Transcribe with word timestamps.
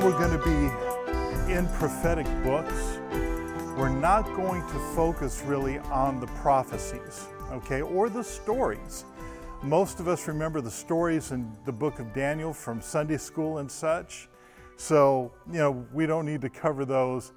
we're 0.00 0.12
going 0.12 0.38
to 0.38 0.44
be 0.44 1.52
in 1.52 1.66
prophetic 1.70 2.26
books, 2.44 3.00
we're 3.76 3.88
not 3.88 4.22
going 4.36 4.62
to 4.62 4.78
focus 4.94 5.42
really 5.44 5.78
on 5.78 6.20
the 6.20 6.26
prophecies, 6.28 7.26
okay, 7.50 7.82
or 7.82 8.08
the 8.08 8.22
stories. 8.22 9.04
Most 9.60 9.98
of 9.98 10.06
us 10.06 10.28
remember 10.28 10.60
the 10.60 10.70
stories 10.70 11.32
in 11.32 11.50
the 11.64 11.72
book 11.72 11.98
of 11.98 12.14
Daniel 12.14 12.52
from 12.52 12.80
Sunday 12.80 13.16
school 13.16 13.58
and 13.58 13.68
such. 13.68 14.28
So, 14.76 15.32
you 15.50 15.58
know, 15.58 15.84
we 15.92 16.06
don't 16.06 16.26
need 16.26 16.42
to 16.42 16.48
cover 16.48 16.84
those. 16.84 17.32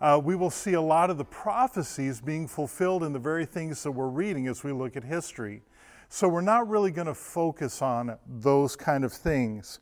Uh, 0.00 0.18
we 0.22 0.36
will 0.36 0.50
see 0.50 0.72
a 0.72 0.80
lot 0.80 1.10
of 1.10 1.18
the 1.18 1.24
prophecies 1.24 2.22
being 2.22 2.48
fulfilled 2.48 3.02
in 3.02 3.12
the 3.12 3.18
very 3.18 3.44
things 3.44 3.82
that 3.82 3.92
we're 3.92 4.08
reading 4.08 4.46
as 4.46 4.64
we 4.64 4.72
look 4.72 4.96
at 4.96 5.04
history. 5.04 5.60
So, 6.08 6.28
we're 6.28 6.40
not 6.40 6.66
really 6.66 6.92
going 6.92 7.08
to 7.08 7.14
focus 7.14 7.82
on 7.82 8.16
those 8.26 8.74
kind 8.74 9.04
of 9.04 9.12
things. 9.12 9.80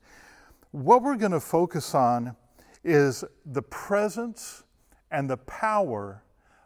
What 0.75 1.05
we're 1.05 1.15
going 1.15 1.31
to 1.31 1.39
focus 1.39 1.95
on 1.95 2.35
is 2.83 3.23
the 3.47 3.63
presence 3.63 4.65
and 5.09 5.31
the 5.31 5.37
power 5.37 6.25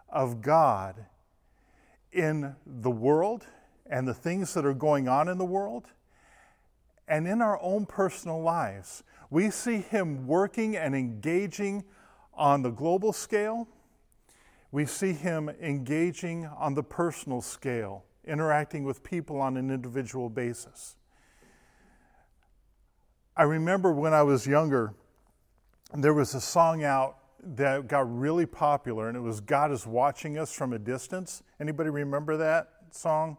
of 0.09 0.41
God 0.41 1.05
in 2.11 2.57
the 2.65 2.91
world 2.91 3.45
and 3.85 4.09
the 4.09 4.15
things 4.15 4.55
that 4.55 4.65
are 4.65 4.73
going 4.73 5.09
on 5.09 5.29
in 5.29 5.37
the 5.37 5.45
world 5.45 5.89
and 7.07 7.29
in 7.29 7.43
our 7.43 7.61
own 7.61 7.85
personal 7.85 8.41
lives. 8.41 9.05
We 9.29 9.51
see 9.51 9.77
Him 9.77 10.27
working 10.27 10.75
and 10.75 10.97
engaging 10.97 11.85
on 12.33 12.63
the 12.63 12.71
global 12.71 13.13
scale. 13.13 13.69
We 14.73 14.87
see 14.87 15.13
Him 15.13 15.51
engaging 15.61 16.47
on 16.47 16.73
the 16.73 16.83
personal 16.83 17.43
scale, 17.43 18.07
interacting 18.25 18.85
with 18.85 19.03
people 19.03 19.39
on 19.39 19.59
an 19.59 19.71
individual 19.71 20.31
basis. 20.31 20.97
I 23.39 23.45
remember 23.45 23.93
when 23.93 24.13
I 24.13 24.25
was 24.25 24.49
younger, 24.49 24.95
there 25.95 26.13
was 26.13 26.35
a 26.35 26.41
song 26.41 26.83
out 26.83 27.19
that 27.41 27.87
got 27.87 28.13
really 28.13 28.47
popular, 28.47 29.07
and 29.07 29.17
it 29.17 29.21
was 29.21 29.41
God 29.41 29.71
is 29.71 29.87
watching 29.87 30.37
us 30.37 30.53
from 30.53 30.73
a 30.73 30.79
distance. 30.79 31.45
Anybody 31.61 31.89
remember 31.89 32.37
that 32.37 32.69
song? 32.91 33.37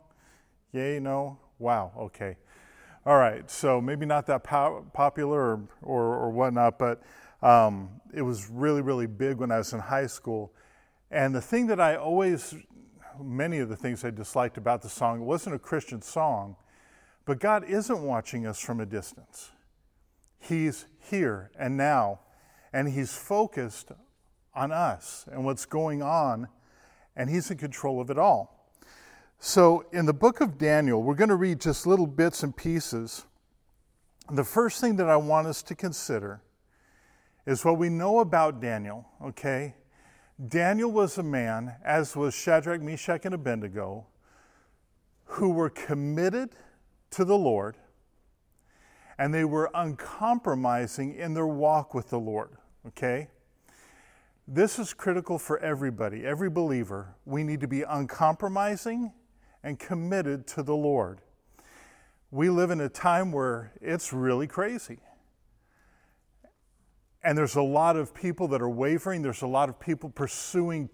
Yay, 0.72 1.02
no? 1.02 1.38
Wow, 1.60 1.92
okay. 1.98 2.38
All 3.06 3.18
right, 3.18 3.52
so 3.52 3.82
maybe 3.82 4.06
not 4.06 4.26
that 4.28 4.42
po- 4.42 4.86
popular 4.94 5.38
or, 5.38 5.68
or, 5.82 6.16
or, 6.16 6.30
whatnot, 6.30 6.80
but 6.80 7.04
um, 7.42 7.90
it 8.14 8.22
was 8.22 8.50
really, 8.50 8.82
really 8.82 9.06
big 9.06 9.36
when 9.36 9.52
I 9.52 9.58
was 9.58 9.74
in 9.74 9.80
high 9.80 10.08
school. 10.08 10.54
And 11.12 11.36
the 11.36 11.42
thing 11.42 11.68
that 11.68 11.82
I 11.82 11.98
always, 11.98 12.56
many 13.22 13.60
of 13.60 13.68
the 13.68 13.76
things 13.76 14.06
I 14.06 14.12
disliked 14.12 14.56
about 14.56 14.82
the 14.82 14.90
song, 14.90 15.20
it 15.20 15.26
wasn't 15.26 15.56
a 15.56 15.60
Christian 15.60 16.02
song, 16.02 16.56
but 17.26 17.42
God 17.42 17.66
isn't 17.66 18.02
watching 18.02 18.48
us 18.48 18.62
from 18.62 18.80
a 18.80 18.86
distance. 18.86 19.52
He's 20.40 20.86
here 21.00 21.52
and 21.58 21.78
now 21.78 22.20
and 22.74 22.90
He's 22.90 23.14
focused 23.14 23.92
on 24.54 24.72
us 24.72 25.26
and 25.32 25.46
what's 25.46 25.66
going 25.66 26.02
on, 26.02 26.48
and 27.16 27.30
He's 27.30 27.50
in 27.52 27.58
control 27.58 28.02
of 28.02 28.10
it 28.10 28.18
all. 28.18 28.72
So, 29.40 29.86
in 29.92 30.06
the 30.06 30.14
book 30.14 30.42
of 30.42 30.58
Daniel, 30.58 31.02
we're 31.02 31.16
going 31.16 31.30
to 31.30 31.36
read 31.36 31.62
just 31.62 31.88
little 31.88 32.08
bits 32.08 32.44
and 32.44 32.56
pieces. 32.56 33.26
The 34.30 34.44
first 34.44 34.82
thing 34.82 34.98
that 34.98 35.10
I 35.10 35.16
want 35.16 35.48
us 35.48 35.64
to 35.64 35.76
consider 35.76 36.42
is 37.46 37.64
what 37.64 37.78
we 37.78 37.90
know 37.90 38.20
about 38.20 38.60
Daniel, 38.60 39.08
okay? 39.24 39.76
Daniel 40.48 40.92
was 40.92 41.18
a 41.18 41.24
man, 41.24 41.76
as 41.84 42.16
was 42.16 42.34
Shadrach, 42.34 42.82
Meshach, 42.82 43.26
and 43.26 43.34
Abednego, 43.34 44.06
who 45.26 45.50
were 45.50 45.70
committed 45.70 46.50
to 47.12 47.26
the 47.26 47.38
Lord 47.38 47.78
and 49.20 49.34
they 49.34 49.44
were 49.44 49.70
uncompromising 49.76 51.14
in 51.14 51.34
their 51.34 51.46
walk 51.46 51.94
with 51.94 52.10
the 52.10 52.18
Lord, 52.18 52.52
okay? 52.88 53.28
This 54.48 54.80
is 54.80 54.94
critical 54.94 55.38
for 55.38 55.60
everybody, 55.60 56.26
every 56.26 56.50
believer. 56.50 57.16
We 57.26 57.44
need 57.44 57.60
to 57.60 57.68
be 57.68 57.82
uncompromising 57.82 59.12
and 59.62 59.78
committed 59.78 60.48
to 60.48 60.64
the 60.64 60.74
Lord. 60.74 61.20
We 62.32 62.50
live 62.50 62.72
in 62.72 62.80
a 62.80 62.88
time 62.88 63.34
where 63.34 63.74
it's 63.82 64.14
really 64.14 64.48
crazy. 64.48 65.00
And 67.22 67.38
there's 67.38 67.56
a 67.56 67.62
lot 67.62 67.98
of 67.98 68.16
people 68.16 68.48
that 68.48 68.62
are 68.62 68.70
wavering. 68.70 69.22
There's 69.22 69.42
a 69.42 69.48
lot 69.48 69.68
of 69.68 69.82
people 69.82 70.10
pursuing 70.10 70.90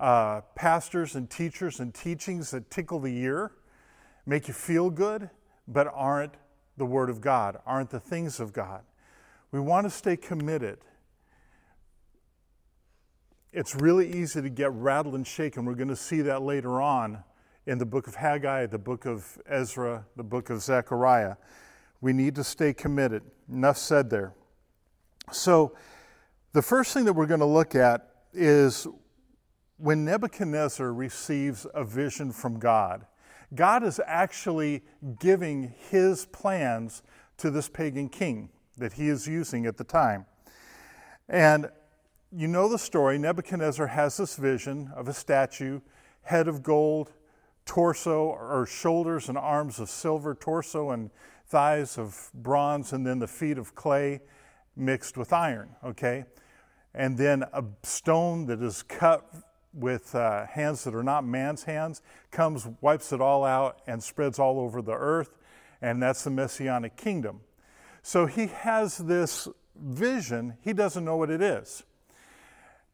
uh, 0.00 0.40
pastors 0.56 1.14
and 1.14 1.30
teachers 1.30 1.78
and 1.78 1.94
teachings 1.94 2.50
that 2.50 2.72
tickle 2.72 2.98
the 2.98 3.16
ear, 3.18 3.52
make 4.26 4.48
you 4.48 4.54
feel 4.54 4.90
good, 4.90 5.30
but 5.68 5.86
aren't 5.94 6.34
the 6.78 6.86
Word 6.86 7.10
of 7.10 7.20
God, 7.20 7.58
aren't 7.66 7.90
the 7.90 8.00
things 8.00 8.40
of 8.40 8.52
God. 8.52 8.82
We 9.50 9.60
want 9.60 9.86
to 9.86 9.90
stay 9.90 10.16
committed. 10.16 10.78
It's 13.52 13.74
really 13.74 14.12
easy 14.12 14.42
to 14.42 14.48
get 14.48 14.70
rattled 14.72 15.14
and 15.14 15.26
shaken. 15.26 15.64
We're 15.64 15.74
going 15.74 15.88
to 15.88 15.96
see 15.96 16.20
that 16.22 16.42
later 16.42 16.80
on 16.80 17.24
in 17.66 17.78
the 17.78 17.86
book 17.86 18.06
of 18.06 18.14
Haggai, 18.14 18.66
the 18.66 18.78
book 18.78 19.06
of 19.06 19.38
Ezra, 19.46 20.04
the 20.16 20.22
book 20.22 20.50
of 20.50 20.62
Zechariah. 20.62 21.36
We 22.00 22.12
need 22.12 22.34
to 22.36 22.44
stay 22.44 22.72
committed. 22.72 23.22
Enough 23.50 23.78
said 23.78 24.10
there. 24.10 24.34
So, 25.32 25.74
the 26.52 26.62
first 26.62 26.94
thing 26.94 27.04
that 27.04 27.12
we're 27.12 27.26
going 27.26 27.40
to 27.40 27.46
look 27.46 27.74
at 27.74 28.08
is 28.32 28.86
when 29.76 30.04
Nebuchadnezzar 30.04 30.92
receives 30.92 31.66
a 31.74 31.84
vision 31.84 32.32
from 32.32 32.58
God. 32.58 33.06
God 33.54 33.82
is 33.82 34.00
actually 34.06 34.82
giving 35.18 35.74
his 35.90 36.26
plans 36.26 37.02
to 37.38 37.50
this 37.50 37.68
pagan 37.68 38.08
king 38.08 38.50
that 38.76 38.94
he 38.94 39.08
is 39.08 39.26
using 39.26 39.66
at 39.66 39.76
the 39.76 39.84
time. 39.84 40.26
And 41.28 41.70
you 42.30 42.46
know 42.46 42.68
the 42.68 42.78
story. 42.78 43.18
Nebuchadnezzar 43.18 43.86
has 43.86 44.16
this 44.16 44.36
vision 44.36 44.92
of 44.94 45.08
a 45.08 45.14
statue, 45.14 45.80
head 46.22 46.46
of 46.46 46.62
gold, 46.62 47.12
torso 47.64 48.26
or 48.26 48.66
shoulders 48.66 49.28
and 49.28 49.38
arms 49.38 49.78
of 49.78 49.88
silver, 49.88 50.34
torso 50.34 50.90
and 50.90 51.10
thighs 51.46 51.98
of 51.98 52.30
bronze, 52.34 52.92
and 52.92 53.06
then 53.06 53.18
the 53.18 53.26
feet 53.26 53.58
of 53.58 53.74
clay 53.74 54.20
mixed 54.76 55.16
with 55.16 55.32
iron, 55.32 55.70
okay? 55.84 56.24
And 56.94 57.16
then 57.16 57.44
a 57.52 57.64
stone 57.82 58.46
that 58.46 58.62
is 58.62 58.82
cut 58.82 59.26
with 59.78 60.14
uh, 60.14 60.46
hands 60.46 60.84
that 60.84 60.94
are 60.94 61.02
not 61.02 61.24
man's 61.24 61.64
hands, 61.64 62.02
comes, 62.30 62.66
wipes 62.80 63.12
it 63.12 63.20
all 63.20 63.44
out, 63.44 63.80
and 63.86 64.02
spreads 64.02 64.38
all 64.38 64.58
over 64.60 64.82
the 64.82 64.92
earth, 64.92 65.38
and 65.80 66.02
that's 66.02 66.24
the 66.24 66.30
Messianic 66.30 66.96
kingdom. 66.96 67.40
So 68.02 68.26
he 68.26 68.46
has 68.48 68.98
this 68.98 69.48
vision, 69.76 70.56
he 70.62 70.72
doesn't 70.72 71.04
know 71.04 71.16
what 71.16 71.30
it 71.30 71.40
is. 71.40 71.84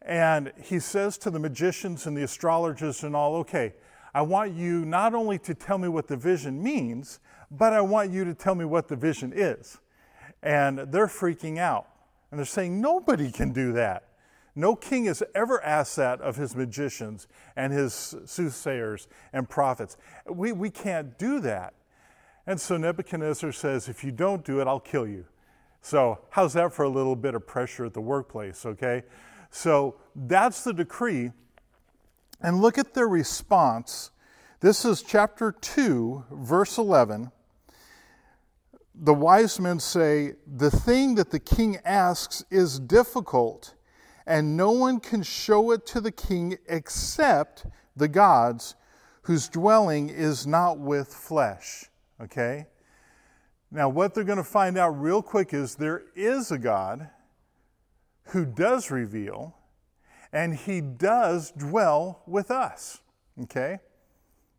And 0.03 0.53
he 0.63 0.81
says 0.81 1.17
to 1.19 1.31
the 1.31 1.39
magicians 1.39 2.07
and 2.07 2.17
the 2.17 2.23
astrologers 2.23 3.03
and 3.05 3.17
all, 3.17 3.37
okay, 3.37 3.75
I 4.13 4.23
want 4.23 4.53
you 4.53 4.85
not 4.85 5.15
only 5.15 5.39
to 5.41 5.55
tell 5.55 5.79
me 5.79 5.89
what 5.89 6.09
the 6.09 6.17
vision 6.17 6.63
means, 6.63 7.21
but 7.51 7.73
I 7.73 7.81
want 7.81 8.11
you 8.11 8.25
to 8.25 8.35
tell 8.35 8.55
me 8.55 8.65
what 8.65 8.89
the 8.89 8.97
vision 8.97 9.33
is. 9.35 9.79
And 10.43 10.79
they're 10.79 11.07
freaking 11.07 11.59
out. 11.59 11.89
And 12.31 12.39
they're 12.39 12.45
saying, 12.45 12.81
nobody 12.81 13.31
can 13.31 13.53
do 13.53 13.73
that. 13.73 14.09
No 14.57 14.77
king 14.77 15.07
has 15.07 15.23
ever 15.35 15.63
asked 15.63 15.97
that 15.97 16.21
of 16.21 16.37
his 16.37 16.55
magicians 16.55 17.27
and 17.57 17.73
his 17.73 18.15
soothsayers 18.25 19.09
and 19.33 19.49
prophets. 19.49 19.97
We, 20.29 20.53
we 20.53 20.71
can't 20.71 21.19
do 21.19 21.41
that. 21.41 21.75
And 22.47 22.61
so 22.61 22.77
Nebuchadnezzar 22.77 23.53
says, 23.53 23.89
If 23.89 24.05
you 24.05 24.13
don't 24.13 24.45
do 24.45 24.61
it, 24.61 24.69
I'll 24.69 24.81
kill 24.81 25.07
you. 25.07 25.25
So, 25.81 26.21
how's 26.31 26.55
that 26.55 26.73
for 26.73 26.85
a 26.85 26.89
little 26.89 27.17
bit 27.17 27.35
of 27.35 27.47
pressure 27.47 27.85
at 27.85 27.93
the 27.93 28.01
workplace, 28.01 28.65
okay? 28.65 29.03
So, 29.51 29.97
that's 30.15 30.65
the 30.65 30.73
decree. 30.73 31.33
And 32.41 32.63
look 32.63 32.79
at 32.79 32.95
their 32.95 33.09
response. 33.09 34.11
This 34.61 34.85
is 34.85 35.03
chapter 35.03 35.53
2, 35.53 36.25
verse 36.31 36.79
11. 36.79 37.31
The 38.95 39.13
wise 39.13 39.61
men 39.61 39.79
say, 39.81 40.35
The 40.47 40.71
thing 40.71 41.17
that 41.17 41.31
the 41.31 41.41
king 41.41 41.79
asks 41.85 42.45
is 42.51 42.79
difficult 42.79 43.75
and 44.27 44.57
no 44.57 44.71
one 44.71 45.01
can 45.01 45.23
show 45.23 45.71
it 45.73 45.87
to 45.87 46.01
the 46.01 46.13
king 46.13 46.57
except 46.69 47.67
the 47.97 48.09
gods 48.09 48.75
whose 49.23 49.49
dwelling 49.49 50.09
is 50.11 50.47
not 50.47 50.79
with 50.79 51.09
flesh. 51.09 51.87
Okay? 52.21 52.67
Now, 53.71 53.89
what 53.89 54.15
they're 54.15 54.25
going 54.25 54.39
to 54.39 54.45
find 54.45 54.79
out 54.79 54.91
real 54.91 55.23
quick 55.23 55.53
is 55.53 55.75
there 55.75 56.05
is 56.15 56.53
a 56.53 56.59
God 56.59 57.11
who 58.29 58.45
does 58.45 58.91
reveal, 58.91 59.57
and 60.33 60.55
he 60.55 60.81
does 60.81 61.51
dwell 61.51 62.23
with 62.27 62.51
us. 62.51 63.01
Okay? 63.43 63.79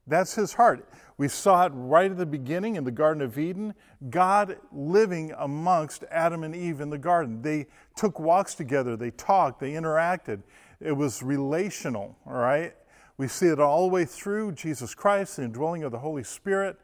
That's 0.07 0.35
his 0.35 0.53
heart. 0.53 0.87
We 1.17 1.29
saw 1.29 1.65
it 1.65 1.71
right 1.73 2.11
at 2.11 2.17
the 2.17 2.25
beginning 2.25 2.75
in 2.75 2.83
the 2.83 2.91
Garden 2.91 3.21
of 3.21 3.39
Eden. 3.39 3.73
God 4.09 4.57
living 4.71 5.33
amongst 5.37 6.03
Adam 6.11 6.43
and 6.43 6.55
Eve 6.55 6.81
in 6.81 6.89
the 6.89 6.97
garden. 6.97 7.41
They 7.41 7.67
took 7.95 8.19
walks 8.19 8.53
together, 8.53 8.97
they 8.97 9.11
talked, 9.11 9.59
they 9.59 9.71
interacted. 9.71 10.43
It 10.81 10.91
was 10.91 11.23
relational, 11.23 12.17
all 12.25 12.33
right? 12.33 12.75
We 13.17 13.29
see 13.29 13.47
it 13.47 13.61
all 13.61 13.87
the 13.87 13.93
way 13.93 14.03
through 14.03 14.53
Jesus 14.53 14.93
Christ, 14.93 15.37
the 15.37 15.43
indwelling 15.43 15.83
of 15.83 15.91
the 15.93 15.99
Holy 15.99 16.23
Spirit, 16.23 16.77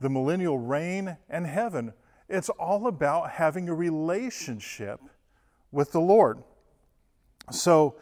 the 0.00 0.10
millennial 0.10 0.58
reign, 0.58 1.16
and 1.28 1.46
heaven. 1.46 1.92
It's 2.28 2.48
all 2.48 2.88
about 2.88 3.30
having 3.30 3.68
a 3.68 3.74
relationship 3.74 5.00
with 5.70 5.92
the 5.92 6.00
Lord. 6.00 6.42
So 7.52 7.96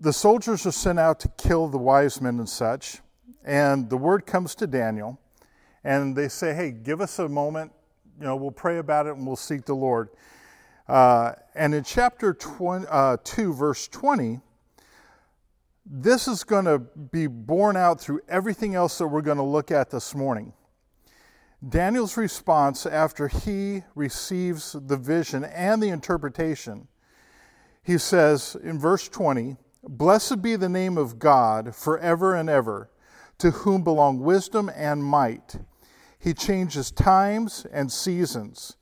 the 0.00 0.12
soldiers 0.12 0.66
are 0.66 0.72
sent 0.72 0.98
out 0.98 1.20
to 1.20 1.28
kill 1.28 1.68
the 1.68 1.78
wise 1.78 2.20
men 2.20 2.38
and 2.38 2.48
such, 2.48 2.98
and 3.44 3.90
the 3.90 3.96
word 3.96 4.26
comes 4.26 4.54
to 4.56 4.66
Daniel, 4.66 5.20
and 5.84 6.16
they 6.16 6.28
say, 6.28 6.54
Hey, 6.54 6.70
give 6.70 7.00
us 7.00 7.18
a 7.18 7.28
moment, 7.28 7.72
you 8.18 8.26
know, 8.26 8.36
we'll 8.36 8.50
pray 8.50 8.78
about 8.78 9.06
it 9.06 9.16
and 9.16 9.26
we'll 9.26 9.36
seek 9.36 9.64
the 9.64 9.74
Lord. 9.74 10.08
Uh, 10.88 11.32
and 11.54 11.74
in 11.74 11.82
chapter 11.84 12.34
20, 12.34 12.86
uh, 12.88 13.16
2, 13.24 13.52
verse 13.54 13.88
20, 13.88 14.40
this 15.86 16.28
is 16.28 16.44
going 16.44 16.64
to 16.64 16.78
be 16.78 17.26
borne 17.26 17.76
out 17.76 18.00
through 18.00 18.20
everything 18.28 18.74
else 18.74 18.98
that 18.98 19.06
we're 19.06 19.22
going 19.22 19.36
to 19.36 19.42
look 19.42 19.70
at 19.70 19.90
this 19.90 20.14
morning. 20.14 20.52
Daniel's 21.66 22.16
response 22.16 22.84
after 22.84 23.28
he 23.28 23.82
receives 23.94 24.76
the 24.86 24.96
vision 24.96 25.44
and 25.44 25.82
the 25.82 25.88
interpretation, 25.88 26.88
he 27.82 27.98
says 27.98 28.56
in 28.62 28.78
verse 28.78 29.08
20, 29.08 29.56
Blessed 29.86 30.40
be 30.40 30.56
the 30.56 30.68
name 30.68 30.96
of 30.96 31.18
God 31.18 31.74
forever 31.74 32.34
and 32.34 32.48
ever, 32.48 32.90
to 33.38 33.50
whom 33.50 33.82
belong 33.82 34.20
wisdom 34.20 34.70
and 34.74 35.04
might. 35.04 35.56
He 36.18 36.34
changes 36.34 36.90
times 36.90 37.66
and 37.72 37.92
seasons. 37.92 38.76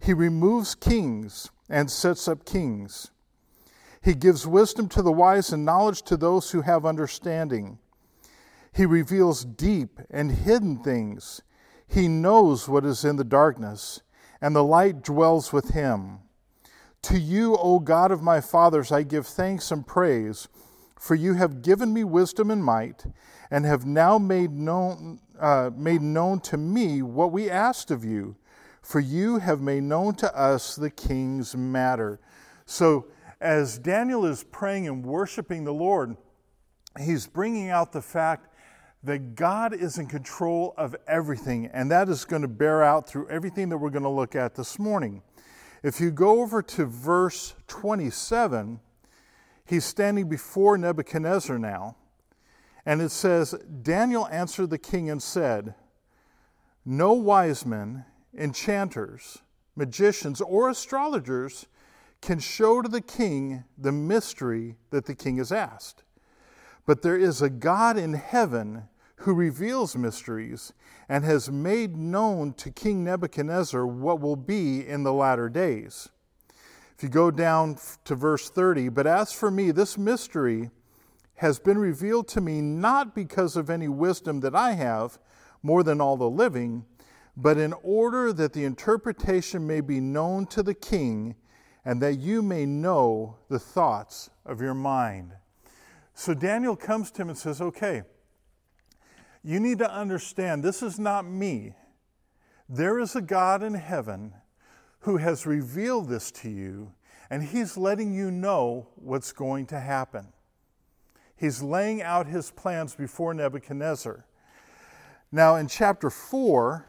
He 0.00 0.12
removes 0.12 0.74
kings 0.74 1.50
and 1.68 1.90
sets 1.90 2.26
up 2.26 2.44
kings. 2.44 3.10
He 4.02 4.14
gives 4.14 4.46
wisdom 4.46 4.88
to 4.90 5.02
the 5.02 5.12
wise 5.12 5.52
and 5.52 5.64
knowledge 5.64 6.02
to 6.02 6.16
those 6.16 6.50
who 6.50 6.62
have 6.62 6.86
understanding. 6.86 7.78
He 8.72 8.86
reveals 8.86 9.44
deep 9.44 10.00
and 10.10 10.32
hidden 10.32 10.82
things. 10.82 11.42
He 11.86 12.08
knows 12.08 12.68
what 12.68 12.84
is 12.84 13.04
in 13.04 13.16
the 13.16 13.24
darkness, 13.24 14.00
and 14.40 14.54
the 14.56 14.64
light 14.64 15.02
dwells 15.02 15.52
with 15.52 15.70
him. 15.70 16.20
To 17.02 17.18
you, 17.18 17.56
O 17.56 17.78
God 17.78 18.10
of 18.10 18.22
my 18.22 18.40
fathers, 18.40 18.92
I 18.92 19.02
give 19.02 19.26
thanks 19.26 19.70
and 19.70 19.86
praise, 19.86 20.48
for 20.98 21.14
you 21.14 21.34
have 21.34 21.62
given 21.62 21.92
me 21.92 22.04
wisdom 22.04 22.50
and 22.50 22.64
might, 22.64 23.06
and 23.50 23.64
have 23.64 23.84
now 23.84 24.18
made 24.18 24.52
known, 24.52 25.20
uh, 25.38 25.70
made 25.74 26.02
known 26.02 26.40
to 26.40 26.56
me 26.56 27.02
what 27.02 27.32
we 27.32 27.50
asked 27.50 27.90
of 27.90 28.04
you 28.04 28.36
for 28.82 29.00
you 29.00 29.38
have 29.38 29.60
made 29.60 29.82
known 29.82 30.14
to 30.16 30.36
us 30.36 30.76
the 30.76 30.90
king's 30.90 31.56
matter. 31.56 32.20
So, 32.66 33.06
as 33.40 33.78
Daniel 33.78 34.26
is 34.26 34.44
praying 34.44 34.86
and 34.86 35.04
worshiping 35.04 35.64
the 35.64 35.72
Lord, 35.72 36.16
he's 36.98 37.26
bringing 37.26 37.70
out 37.70 37.92
the 37.92 38.02
fact 38.02 38.48
that 39.02 39.34
God 39.34 39.72
is 39.72 39.96
in 39.96 40.06
control 40.06 40.74
of 40.76 40.94
everything, 41.06 41.70
and 41.72 41.90
that 41.90 42.08
is 42.08 42.24
going 42.24 42.42
to 42.42 42.48
bear 42.48 42.82
out 42.82 43.08
through 43.08 43.28
everything 43.28 43.70
that 43.70 43.78
we're 43.78 43.90
going 43.90 44.02
to 44.02 44.10
look 44.10 44.34
at 44.34 44.54
this 44.54 44.78
morning. 44.78 45.22
If 45.82 46.00
you 46.00 46.10
go 46.10 46.42
over 46.42 46.60
to 46.60 46.84
verse 46.84 47.54
27, 47.66 48.80
he's 49.64 49.84
standing 49.86 50.28
before 50.28 50.76
Nebuchadnezzar 50.76 51.58
now, 51.58 51.96
and 52.86 53.00
it 53.02 53.10
says, 53.10 53.54
Daniel 53.82 54.26
answered 54.28 54.70
the 54.70 54.78
king 54.78 55.10
and 55.10 55.22
said, 55.22 55.74
No 56.84 57.12
wise 57.12 57.66
men 57.66 58.04
enchanters, 58.36 59.38
magicians, 59.76 60.40
or 60.40 60.68
astrologers 60.68 61.66
can 62.20 62.38
show 62.38 62.82
to 62.82 62.88
the 62.88 63.00
king 63.00 63.64
the 63.78 63.92
mystery 63.92 64.76
that 64.90 65.06
the 65.06 65.14
king 65.14 65.38
has 65.38 65.52
asked. 65.52 66.02
But 66.86 67.02
there 67.02 67.16
is 67.16 67.40
a 67.40 67.50
God 67.50 67.96
in 67.96 68.14
heaven 68.14 68.88
who 69.16 69.34
reveals 69.34 69.96
mysteries 69.96 70.72
and 71.08 71.24
has 71.24 71.50
made 71.50 71.96
known 71.96 72.54
to 72.54 72.70
King 72.70 73.04
Nebuchadnezzar 73.04 73.86
what 73.86 74.20
will 74.20 74.36
be 74.36 74.86
in 74.86 75.02
the 75.02 75.12
latter 75.12 75.48
days. 75.48 76.08
If 76.96 77.02
you 77.02 77.08
go 77.08 77.30
down 77.30 77.78
to 78.04 78.14
verse 78.14 78.48
30, 78.50 78.88
but 78.90 79.06
as 79.06 79.32
for 79.32 79.50
me, 79.50 79.70
this 79.70 79.98
mystery 79.98 80.70
has 81.40 81.58
been 81.58 81.78
revealed 81.78 82.28
to 82.28 82.40
me 82.40 82.60
not 82.60 83.14
because 83.14 83.56
of 83.56 83.70
any 83.70 83.88
wisdom 83.88 84.40
that 84.40 84.54
I 84.54 84.72
have 84.72 85.18
more 85.62 85.82
than 85.82 86.00
all 86.00 86.16
the 86.16 86.28
living 86.28 86.84
but 87.34 87.56
in 87.56 87.72
order 87.82 88.32
that 88.34 88.52
the 88.52 88.64
interpretation 88.64 89.66
may 89.66 89.80
be 89.80 90.00
known 90.00 90.44
to 90.44 90.62
the 90.62 90.74
king 90.74 91.34
and 91.86 92.02
that 92.02 92.18
you 92.18 92.42
may 92.42 92.66
know 92.66 93.38
the 93.48 93.58
thoughts 93.58 94.28
of 94.44 94.60
your 94.60 94.74
mind. 94.74 95.32
So 96.12 96.34
Daniel 96.34 96.76
comes 96.76 97.10
to 97.12 97.22
him 97.22 97.30
and 97.30 97.38
says, 97.38 97.62
Okay, 97.62 98.02
you 99.42 99.58
need 99.58 99.78
to 99.78 99.90
understand 99.90 100.62
this 100.62 100.82
is 100.82 100.98
not 100.98 101.24
me. 101.24 101.72
There 102.68 102.98
is 102.98 103.16
a 103.16 103.22
God 103.22 103.62
in 103.62 103.72
heaven 103.72 104.34
who 105.00 105.16
has 105.16 105.46
revealed 105.46 106.10
this 106.10 106.30
to 106.30 106.50
you, 106.50 106.92
and 107.30 107.42
he's 107.42 107.78
letting 107.78 108.12
you 108.12 108.30
know 108.30 108.88
what's 108.96 109.32
going 109.32 109.64
to 109.68 109.80
happen. 109.80 110.34
He's 111.40 111.62
laying 111.62 112.02
out 112.02 112.26
his 112.26 112.50
plans 112.50 112.94
before 112.94 113.32
Nebuchadnezzar. 113.32 114.26
Now, 115.32 115.56
in 115.56 115.68
chapter 115.68 116.10
4, 116.10 116.86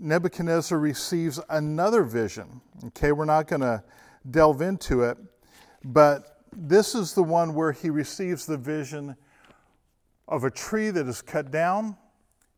Nebuchadnezzar 0.00 0.76
receives 0.76 1.38
another 1.48 2.02
vision. 2.02 2.60
Okay, 2.86 3.12
we're 3.12 3.24
not 3.24 3.46
going 3.46 3.60
to 3.60 3.84
delve 4.28 4.62
into 4.62 5.04
it, 5.04 5.16
but 5.84 6.42
this 6.52 6.96
is 6.96 7.14
the 7.14 7.22
one 7.22 7.54
where 7.54 7.70
he 7.70 7.88
receives 7.88 8.46
the 8.46 8.56
vision 8.56 9.14
of 10.26 10.42
a 10.42 10.50
tree 10.50 10.90
that 10.90 11.06
is 11.06 11.22
cut 11.22 11.52
down 11.52 11.96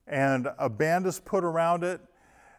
and 0.07 0.49
a 0.59 0.71
band 0.71 1.05
is 1.07 1.21
put 1.21 1.45
around 1.45 1.85
it. 1.85 2.01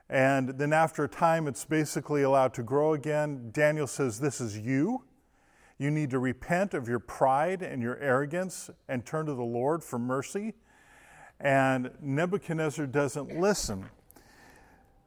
And 0.07 0.49
then 0.49 0.71
after 0.71 1.05
a 1.05 1.09
time, 1.09 1.47
it's 1.47 1.65
basically 1.65 2.21
allowed 2.21 2.53
to 2.53 2.63
grow 2.63 2.93
again. 2.93 3.49
Daniel 3.53 3.87
says, 3.87 4.19
This 4.19 4.39
is 4.39 4.55
you. 4.55 5.03
You 5.81 5.89
need 5.89 6.11
to 6.11 6.19
repent 6.19 6.75
of 6.75 6.87
your 6.87 6.99
pride 6.99 7.63
and 7.63 7.81
your 7.81 7.97
arrogance 7.97 8.69
and 8.87 9.03
turn 9.03 9.25
to 9.25 9.33
the 9.33 9.41
Lord 9.41 9.83
for 9.83 9.97
mercy. 9.97 10.53
And 11.39 11.89
Nebuchadnezzar 11.99 12.85
doesn't 12.85 13.39
listen. 13.39 13.89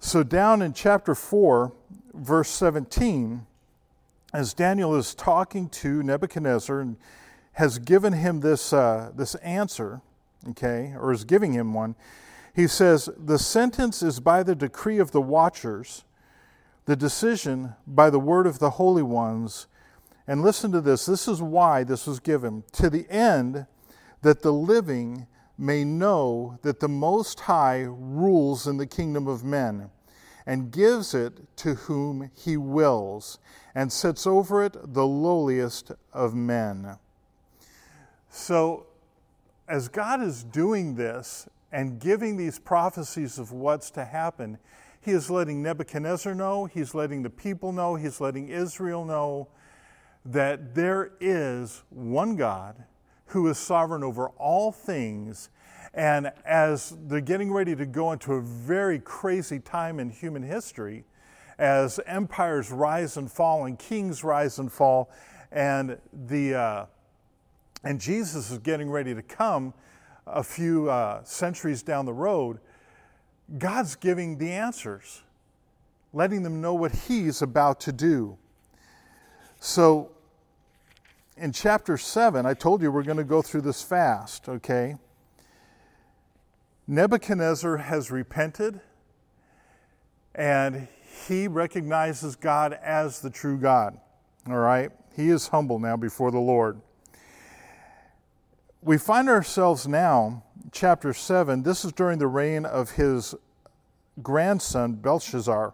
So, 0.00 0.25
down 0.25 0.62
in 0.62 0.73
chapter 0.73 1.15
4, 1.15 1.73
verse 2.12 2.50
17, 2.50 3.47
as 4.32 4.53
Daniel 4.53 4.97
is 4.97 5.15
talking 5.15 5.69
to 5.69 6.03
Nebuchadnezzar 6.03 6.81
and 6.81 6.97
has 7.53 7.79
given 7.79 8.12
him 8.12 8.41
this, 8.41 8.73
uh, 8.73 9.12
this 9.15 9.37
answer, 9.37 10.00
okay, 10.49 10.93
or 10.99 11.12
is 11.12 11.23
giving 11.23 11.53
him 11.53 11.73
one, 11.73 11.94
he 12.53 12.67
says, 12.67 13.09
The 13.17 13.38
sentence 13.38 14.03
is 14.03 14.19
by 14.19 14.43
the 14.43 14.56
decree 14.56 14.99
of 14.99 15.13
the 15.13 15.22
watchers, 15.22 16.03
the 16.87 16.96
decision 16.96 17.75
by 17.87 18.10
the 18.10 18.19
word 18.19 18.49
of 18.49 18.58
the 18.58 18.70
holy 18.70 19.05
ones. 19.05 19.69
And 20.27 20.43
listen 20.43 20.73
to 20.73 20.81
this 20.81 21.07
this 21.07 21.29
is 21.29 21.43
why 21.43 21.85
this 21.85 22.07
was 22.07 22.21
given 22.21 22.65
to 22.73 22.89
the 22.89 23.09
end 23.11 23.67
that 24.23 24.43
the 24.43 24.53
living 24.53 25.27
may 25.59 25.85
know 25.85 26.59
that 26.63 26.81
the 26.81 26.89
Most 26.89 27.41
High 27.41 27.83
rules 27.87 28.67
in 28.67 28.77
the 28.79 28.87
kingdom 28.87 29.27
of 29.27 29.45
men 29.45 29.91
and 30.47 30.71
gives 30.71 31.15
it 31.15 31.57
to 31.57 31.75
whom 31.75 32.31
he 32.35 32.57
wills 32.57 33.39
and 33.75 33.93
sets 33.93 34.27
over 34.27 34.63
it 34.65 34.77
the 34.95 35.07
lowliest 35.07 35.93
of 36.13 36.35
men. 36.35 36.99
So, 38.31 38.87
as 39.69 39.89
God 39.89 40.23
is 40.23 40.43
doing 40.43 40.97
this 40.97 41.49
and 41.73 41.99
giving 41.99 42.37
these 42.37 42.59
prophecies 42.59 43.39
of 43.39 43.53
what's 43.53 43.91
to 43.93 44.05
happen, 44.05 44.59
he 45.01 45.13
is 45.13 45.31
letting 45.31 45.63
Nebuchadnezzar 45.63 46.35
know, 46.35 46.67
he's 46.67 46.95
letting 46.95 47.23
the 47.23 47.31
people 47.31 47.73
know, 47.73 47.95
he's 47.95 48.21
letting 48.21 48.49
Israel 48.49 49.05
know 49.05 49.49
that 50.25 50.75
there 50.75 51.13
is 51.21 51.83
one 51.91 52.37
God 52.37 52.85
who 53.27 53.49
is 53.49 53.59
sovereign 53.59 54.03
over 54.03 54.29
all 54.29 54.73
things. 54.73 55.51
And 55.93 56.33
as 56.45 56.97
they're 57.07 57.21
getting 57.21 57.53
ready 57.53 57.77
to 57.77 57.87
go 57.87 58.13
into 58.13 58.35
a 58.35 58.41
very 58.41 58.99
crazy 58.99 59.61
time 59.61 60.01
in 60.01 60.11
human 60.11 60.43
history, 60.43 61.05
as 61.59 62.01
empires 62.07 62.71
rise 62.71 63.17
and 63.17 63.31
fall 63.31 63.67
and 63.67 63.79
kings 63.79 64.25
rise 64.25 64.59
and 64.59 64.73
fall, 64.73 65.11
and 65.53 65.99
the 66.27 66.55
uh, 66.55 66.87
and 67.85 68.01
Jesus 68.01 68.51
is 68.51 68.59
getting 68.59 68.91
ready 68.91 69.15
to 69.15 69.23
come 69.23 69.75
a 70.27 70.43
few 70.43 70.91
uh, 70.91 71.23
centuries 71.23 71.83
down 71.83 72.07
the 72.07 72.13
road, 72.13 72.59
God's 73.59 73.95
giving 73.95 74.39
the 74.39 74.51
answers, 74.51 75.23
letting 76.13 76.43
them 76.43 76.61
know 76.61 76.75
what 76.75 76.93
He's 76.93 77.43
about 77.43 77.79
to 77.81 77.93
do. 77.93 78.39
So 79.61 80.14
in 81.36 81.53
chapter 81.53 81.96
7, 81.96 82.46
I 82.46 82.55
told 82.55 82.81
you 82.81 82.93
we're 82.93 83.03
going 83.03 83.17
to 83.17 83.24
go 83.24 83.43
through 83.43 83.62
this 83.62 83.82
fast, 83.82 84.48
okay? 84.48 84.96
Nebuchadnezzar 86.86 87.79
has 87.79 88.10
repented 88.10 88.81
and 90.34 90.88
he 91.29 91.48
recognizes 91.48 92.36
God 92.36 92.79
as 92.82 93.20
the 93.20 93.31
true 93.31 93.58
God, 93.58 93.98
all 94.48 94.56
right? 94.56 94.91
He 95.17 95.29
is 95.29 95.48
humble 95.48 95.79
now 95.79 95.96
before 95.96 96.31
the 96.31 96.38
Lord. 96.38 96.81
We 98.82 98.98
find 98.98 99.29
ourselves 99.29 99.88
now, 99.88 100.43
chapter 100.70 101.12
7, 101.12 101.62
this 101.62 101.84
is 101.84 101.93
during 101.93 102.19
the 102.19 102.26
reign 102.26 102.67
of 102.67 102.93
his 102.93 103.34
grandson, 104.22 104.94
Belshazzar, 104.94 105.72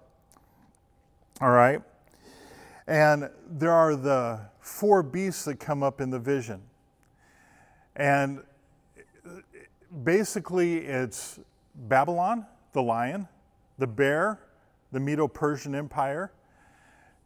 all 1.40 1.50
right? 1.50 1.82
And 2.86 3.30
there 3.48 3.72
are 3.72 3.96
the 3.96 4.40
four 4.70 5.02
beasts 5.02 5.44
that 5.44 5.58
come 5.58 5.82
up 5.82 6.00
in 6.00 6.10
the 6.10 6.18
vision. 6.18 6.62
And 7.96 8.42
basically, 10.04 10.78
it's 10.78 11.40
Babylon, 11.74 12.46
the 12.72 12.82
lion, 12.82 13.28
the 13.78 13.86
bear, 13.86 14.40
the 14.92 15.00
Medo 15.00 15.26
Persian 15.28 15.74
Empire, 15.74 16.32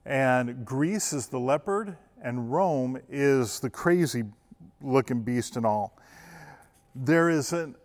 and 0.07 0.65
Greece 0.65 1.13
is 1.13 1.29
the 1.29 1.39
leopard, 1.39 1.97
and 2.23 2.53
Rome 2.53 2.99
is 3.09 3.61
the 3.61 3.71
crazy 3.71 4.25
looking 4.81 5.23
beast 5.23 5.57
and 5.57 5.65
all. 5.65 5.97
There 6.95 7.31
is 7.31 7.53
an 7.53 7.77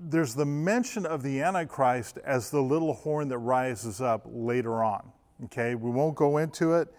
there's 0.00 0.34
the 0.34 0.46
mention 0.46 1.04
of 1.04 1.24
the 1.24 1.42
Antichrist 1.42 2.18
as 2.24 2.50
the 2.50 2.60
little 2.60 2.94
horn 2.94 3.26
that 3.28 3.38
rises 3.38 4.00
up 4.00 4.22
later 4.26 4.84
on. 4.84 5.10
Okay, 5.46 5.74
we 5.74 5.90
won't 5.90 6.14
go 6.14 6.38
into 6.38 6.74
it, 6.74 6.92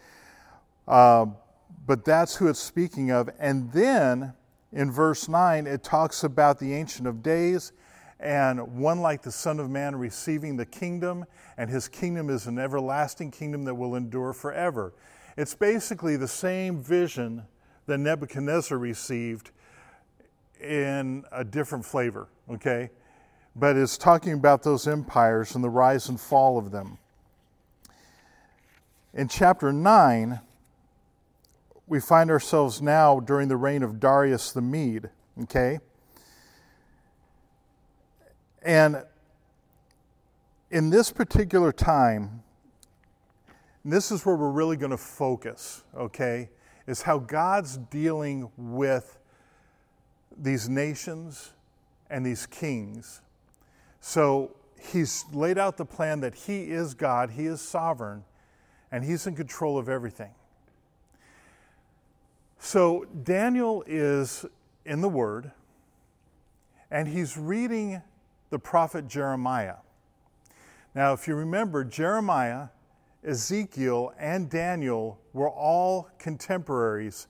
uh, 0.89 1.27
but 1.85 2.03
that's 2.03 2.35
who 2.35 2.49
it's 2.49 2.59
speaking 2.59 3.11
of. 3.11 3.29
And 3.39 3.71
then 3.71 4.33
in 4.73 4.91
verse 4.91 5.29
9, 5.29 5.65
it 5.67 5.83
talks 5.83 6.23
about 6.23 6.59
the 6.59 6.73
Ancient 6.73 7.07
of 7.07 7.23
Days 7.23 7.71
and 8.19 8.75
one 8.77 8.99
like 8.99 9.21
the 9.21 9.31
Son 9.31 9.59
of 9.59 9.69
Man 9.69 9.95
receiving 9.95 10.57
the 10.57 10.65
kingdom, 10.65 11.25
and 11.57 11.69
his 11.69 11.87
kingdom 11.87 12.29
is 12.29 12.47
an 12.47 12.59
everlasting 12.59 13.31
kingdom 13.31 13.63
that 13.63 13.75
will 13.75 13.95
endure 13.95 14.33
forever. 14.33 14.93
It's 15.37 15.55
basically 15.55 16.17
the 16.17 16.27
same 16.27 16.83
vision 16.83 17.43
that 17.85 17.97
Nebuchadnezzar 17.97 18.77
received 18.77 19.51
in 20.59 21.23
a 21.31 21.45
different 21.45 21.85
flavor, 21.85 22.27
okay? 22.51 22.89
But 23.55 23.77
it's 23.77 23.97
talking 23.97 24.33
about 24.33 24.63
those 24.63 24.85
empires 24.85 25.55
and 25.55 25.63
the 25.63 25.69
rise 25.69 26.09
and 26.09 26.19
fall 26.19 26.57
of 26.57 26.71
them. 26.71 26.97
In 29.13 29.29
chapter 29.29 29.71
9, 29.71 30.41
we 31.89 31.99
find 31.99 32.29
ourselves 32.29 32.81
now 32.81 33.19
during 33.19 33.47
the 33.47 33.57
reign 33.57 33.81
of 33.81 33.99
Darius 33.99 34.51
the 34.51 34.61
Mede, 34.61 35.09
okay? 35.41 35.79
And 38.61 39.03
in 40.69 40.91
this 40.91 41.11
particular 41.11 41.71
time, 41.71 42.43
this 43.83 44.11
is 44.11 44.23
where 44.23 44.35
we're 44.35 44.51
really 44.51 44.77
going 44.77 44.91
to 44.91 44.97
focus, 44.97 45.83
okay? 45.97 46.49
Is 46.85 47.01
how 47.01 47.17
God's 47.17 47.77
dealing 47.77 48.51
with 48.55 49.17
these 50.37 50.69
nations 50.69 51.53
and 52.09 52.23
these 52.23 52.45
kings. 52.45 53.21
So 53.99 54.55
he's 54.79 55.25
laid 55.33 55.57
out 55.57 55.77
the 55.77 55.85
plan 55.85 56.19
that 56.19 56.35
he 56.35 56.65
is 56.71 56.93
God, 56.93 57.31
he 57.31 57.47
is 57.47 57.61
sovereign, 57.61 58.23
and 58.91 59.03
he's 59.03 59.25
in 59.25 59.35
control 59.35 59.77
of 59.77 59.89
everything. 59.89 60.31
So 62.59 63.05
Daniel 63.23 63.83
is 63.87 64.45
in 64.85 65.01
the 65.01 65.09
Word, 65.09 65.51
and 66.91 67.07
he's 67.07 67.37
reading 67.37 68.01
the 68.49 68.59
prophet 68.59 69.07
Jeremiah. 69.07 69.77
Now, 70.93 71.13
if 71.13 71.27
you 71.27 71.35
remember, 71.35 71.85
Jeremiah, 71.85 72.67
Ezekiel, 73.23 74.13
and 74.19 74.49
Daniel 74.49 75.19
were 75.33 75.49
all 75.49 76.09
contemporaries. 76.19 77.27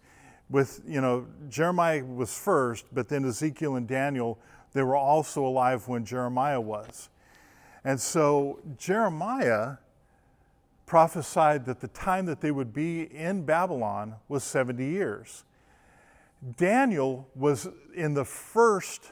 With, 0.50 0.82
you 0.88 1.00
know, 1.00 1.28
Jeremiah 1.48 2.04
was 2.04 2.36
first, 2.36 2.86
but 2.92 3.08
then 3.08 3.24
Ezekiel 3.24 3.76
and 3.76 3.88
Daniel, 3.88 4.40
they 4.74 4.82
were 4.82 4.96
also 4.96 5.46
alive 5.46 5.88
when 5.88 6.06
Jeremiah 6.06 6.60
was. 6.60 7.10
And 7.84 8.02
so 8.02 8.60
Jeremiah 8.78 9.78
prophesied 10.90 11.66
that 11.66 11.80
the 11.80 11.88
time 11.90 12.26
that 12.26 12.42
they 12.42 12.50
would 12.50 12.74
be 12.74 13.04
in 13.16 13.46
Babylon 13.46 14.16
was 14.28 14.44
70 14.44 14.84
years. 14.84 15.44
Daniel 16.58 17.30
was 17.36 17.68
in 17.94 18.16
the 18.16 18.26
first 18.26 19.12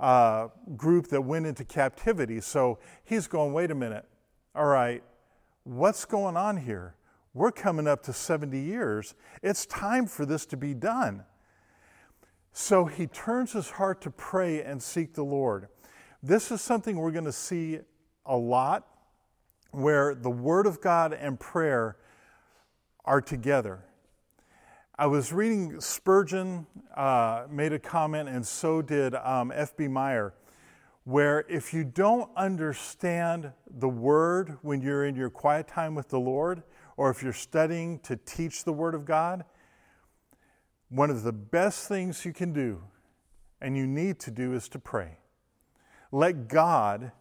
uh, 0.00 0.48
group 0.76 1.06
that 1.06 1.20
went 1.20 1.46
into 1.46 1.64
captivity. 1.64 2.40
So 2.40 2.80
he's 3.04 3.28
going, 3.28 3.52
wait 3.52 3.70
a 3.70 3.74
minute. 3.76 4.04
All 4.56 4.66
right, 4.66 5.00
what's 5.62 6.04
going 6.04 6.36
on 6.36 6.56
here? 6.56 6.96
We're 7.34 7.52
coming 7.52 7.86
up 7.86 8.02
to 8.02 8.12
70 8.12 8.58
years. 8.58 9.14
It's 9.44 9.64
time 9.66 10.06
for 10.08 10.26
this 10.26 10.44
to 10.46 10.56
be 10.56 10.74
done. 10.74 11.22
So 12.52 12.86
he 12.86 13.06
turns 13.06 13.52
his 13.52 13.70
heart 13.70 14.00
to 14.00 14.10
pray 14.10 14.64
and 14.64 14.82
seek 14.82 15.14
the 15.14 15.22
Lord. 15.22 15.68
This 16.20 16.50
is 16.50 16.60
something 16.60 16.96
we're 16.96 17.12
going 17.12 17.26
to 17.26 17.32
see 17.32 17.78
a 18.26 18.36
lot 18.36 18.91
where 19.72 20.14
the 20.14 20.30
Word 20.30 20.66
of 20.66 20.80
God 20.80 21.12
and 21.12 21.38
prayer 21.38 21.96
are 23.04 23.20
together. 23.20 23.84
I 24.96 25.06
was 25.06 25.32
reading 25.32 25.80
Spurgeon 25.80 26.66
uh, 26.94 27.46
made 27.50 27.72
a 27.72 27.78
comment, 27.78 28.28
and 28.28 28.46
so 28.46 28.82
did 28.82 29.14
um, 29.16 29.50
F.B. 29.54 29.88
Meyer, 29.88 30.34
where 31.04 31.44
if 31.48 31.74
you 31.74 31.82
don't 31.82 32.30
understand 32.36 33.50
the 33.78 33.88
Word 33.88 34.58
when 34.62 34.80
you're 34.80 35.06
in 35.06 35.16
your 35.16 35.30
quiet 35.30 35.66
time 35.66 35.94
with 35.94 36.08
the 36.08 36.20
Lord, 36.20 36.62
or 36.96 37.10
if 37.10 37.22
you're 37.22 37.32
studying 37.32 37.98
to 38.00 38.16
teach 38.16 38.64
the 38.64 38.72
Word 38.72 38.94
of 38.94 39.04
God, 39.04 39.44
one 40.90 41.10
of 41.10 41.22
the 41.22 41.32
best 41.32 41.88
things 41.88 42.24
you 42.24 42.32
can 42.32 42.52
do 42.52 42.82
and 43.62 43.76
you 43.76 43.86
need 43.86 44.18
to 44.20 44.30
do 44.30 44.52
is 44.52 44.68
to 44.68 44.78
pray. 44.78 45.18
Let 46.10 46.48
God 46.48 47.12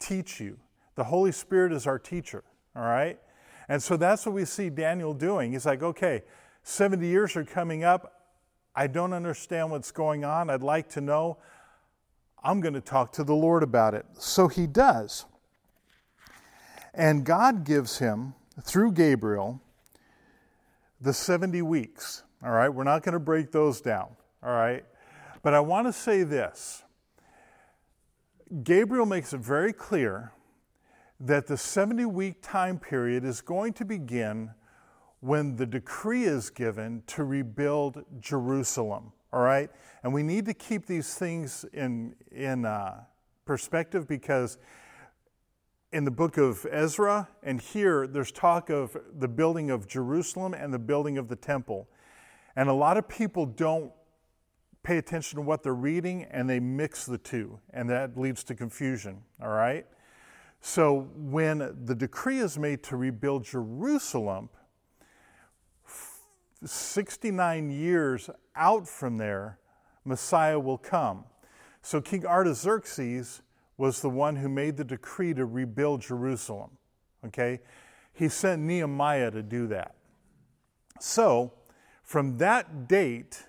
teach 0.00 0.40
you. 0.40 0.58
The 0.94 1.04
Holy 1.04 1.32
Spirit 1.32 1.72
is 1.72 1.86
our 1.86 1.98
teacher, 1.98 2.44
all 2.76 2.82
right? 2.82 3.18
And 3.68 3.82
so 3.82 3.96
that's 3.96 4.26
what 4.26 4.34
we 4.34 4.44
see 4.44 4.68
Daniel 4.70 5.14
doing. 5.14 5.52
He's 5.52 5.66
like, 5.66 5.82
okay, 5.82 6.22
70 6.62 7.06
years 7.06 7.36
are 7.36 7.44
coming 7.44 7.84
up. 7.84 8.20
I 8.74 8.86
don't 8.86 9.12
understand 9.12 9.70
what's 9.70 9.90
going 9.90 10.24
on. 10.24 10.50
I'd 10.50 10.62
like 10.62 10.88
to 10.90 11.00
know. 11.00 11.38
I'm 12.42 12.60
going 12.60 12.74
to 12.74 12.80
talk 12.80 13.12
to 13.12 13.24
the 13.24 13.34
Lord 13.34 13.62
about 13.62 13.94
it. 13.94 14.04
So 14.18 14.48
he 14.48 14.66
does. 14.66 15.26
And 16.94 17.24
God 17.24 17.64
gives 17.64 17.98
him, 17.98 18.34
through 18.60 18.92
Gabriel, 18.92 19.60
the 21.00 21.12
70 21.12 21.62
weeks. 21.62 22.22
All 22.44 22.50
right, 22.50 22.68
we're 22.68 22.84
not 22.84 23.02
going 23.02 23.14
to 23.14 23.20
break 23.20 23.52
those 23.52 23.80
down. 23.80 24.08
All 24.42 24.52
right, 24.52 24.84
but 25.42 25.54
I 25.54 25.60
want 25.60 25.86
to 25.86 25.92
say 25.92 26.24
this 26.24 26.82
Gabriel 28.64 29.06
makes 29.06 29.32
it 29.32 29.40
very 29.40 29.72
clear 29.72 30.32
that 31.24 31.46
the 31.46 31.56
70 31.56 32.04
week 32.06 32.42
time 32.42 32.78
period 32.78 33.24
is 33.24 33.40
going 33.40 33.72
to 33.74 33.84
begin 33.84 34.50
when 35.20 35.54
the 35.54 35.64
decree 35.64 36.24
is 36.24 36.50
given 36.50 37.02
to 37.06 37.22
rebuild 37.22 38.04
Jerusalem. 38.18 39.12
All 39.32 39.40
right, 39.40 39.70
and 40.02 40.12
we 40.12 40.22
need 40.22 40.44
to 40.46 40.54
keep 40.54 40.84
these 40.84 41.14
things 41.14 41.64
in, 41.72 42.16
in 42.32 42.66
uh, 42.66 43.04
perspective 43.46 44.06
because 44.06 44.58
in 45.92 46.04
the 46.04 46.10
book 46.10 46.38
of 46.38 46.66
Ezra 46.70 47.28
and 47.42 47.60
here 47.60 48.06
there's 48.06 48.32
talk 48.32 48.68
of 48.68 48.96
the 49.16 49.28
building 49.28 49.70
of 49.70 49.86
Jerusalem 49.86 50.54
and 50.54 50.74
the 50.74 50.78
building 50.78 51.18
of 51.18 51.28
the 51.28 51.36
temple. 51.36 51.88
And 52.56 52.68
a 52.68 52.74
lot 52.74 52.96
of 52.96 53.08
people 53.08 53.46
don't 53.46 53.92
pay 54.82 54.98
attention 54.98 55.36
to 55.36 55.42
what 55.42 55.62
they're 55.62 55.72
reading 55.72 56.24
and 56.24 56.50
they 56.50 56.58
mix 56.58 57.06
the 57.06 57.18
two, 57.18 57.60
and 57.72 57.88
that 57.88 58.18
leads 58.18 58.42
to 58.44 58.54
confusion, 58.54 59.22
all 59.40 59.50
right? 59.50 59.86
So 60.64 61.10
when 61.16 61.76
the 61.84 61.94
decree 61.94 62.38
is 62.38 62.56
made 62.56 62.84
to 62.84 62.96
rebuild 62.96 63.44
Jerusalem, 63.44 64.48
69 66.64 67.70
years 67.72 68.30
out 68.54 68.86
from 68.86 69.16
there, 69.18 69.58
Messiah 70.04 70.60
will 70.60 70.78
come. 70.78 71.24
So 71.82 72.00
King 72.00 72.24
Artaxerxes 72.24 73.42
was 73.76 74.00
the 74.00 74.08
one 74.08 74.36
who 74.36 74.48
made 74.48 74.76
the 74.76 74.84
decree 74.84 75.34
to 75.34 75.44
rebuild 75.44 76.00
Jerusalem. 76.00 76.70
Okay? 77.26 77.58
He 78.12 78.28
sent 78.28 78.62
Nehemiah 78.62 79.32
to 79.32 79.42
do 79.42 79.66
that. 79.66 79.96
So, 81.00 81.54
from 82.04 82.38
that 82.38 82.86
date, 82.86 83.46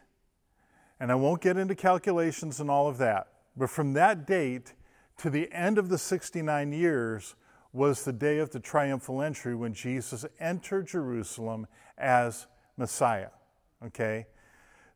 and 1.00 1.12
I 1.12 1.16
won't 1.16 1.42
get 1.42 1.58
into 1.58 1.76
calculations 1.76 2.60
and 2.60 2.72
all 2.72 2.88
of 2.88 2.98
that, 2.98 3.28
but 3.56 3.70
from 3.70 3.94
that 3.94 4.26
date 4.26 4.74
to 5.24 5.30
the 5.30 5.50
end 5.54 5.78
of 5.78 5.88
the 5.88 5.98
69 5.98 6.74
years 6.74 7.36
was 7.72 8.04
the 8.04 8.12
day 8.12 8.40
of 8.40 8.50
the 8.50 8.60
triumphal 8.60 9.22
entry 9.22 9.56
when 9.56 9.74
Jesus 9.74 10.26
entered 10.38 10.86
Jerusalem 10.86 11.66
as 11.98 12.46
Messiah. 12.76 13.30
Okay? 13.86 14.28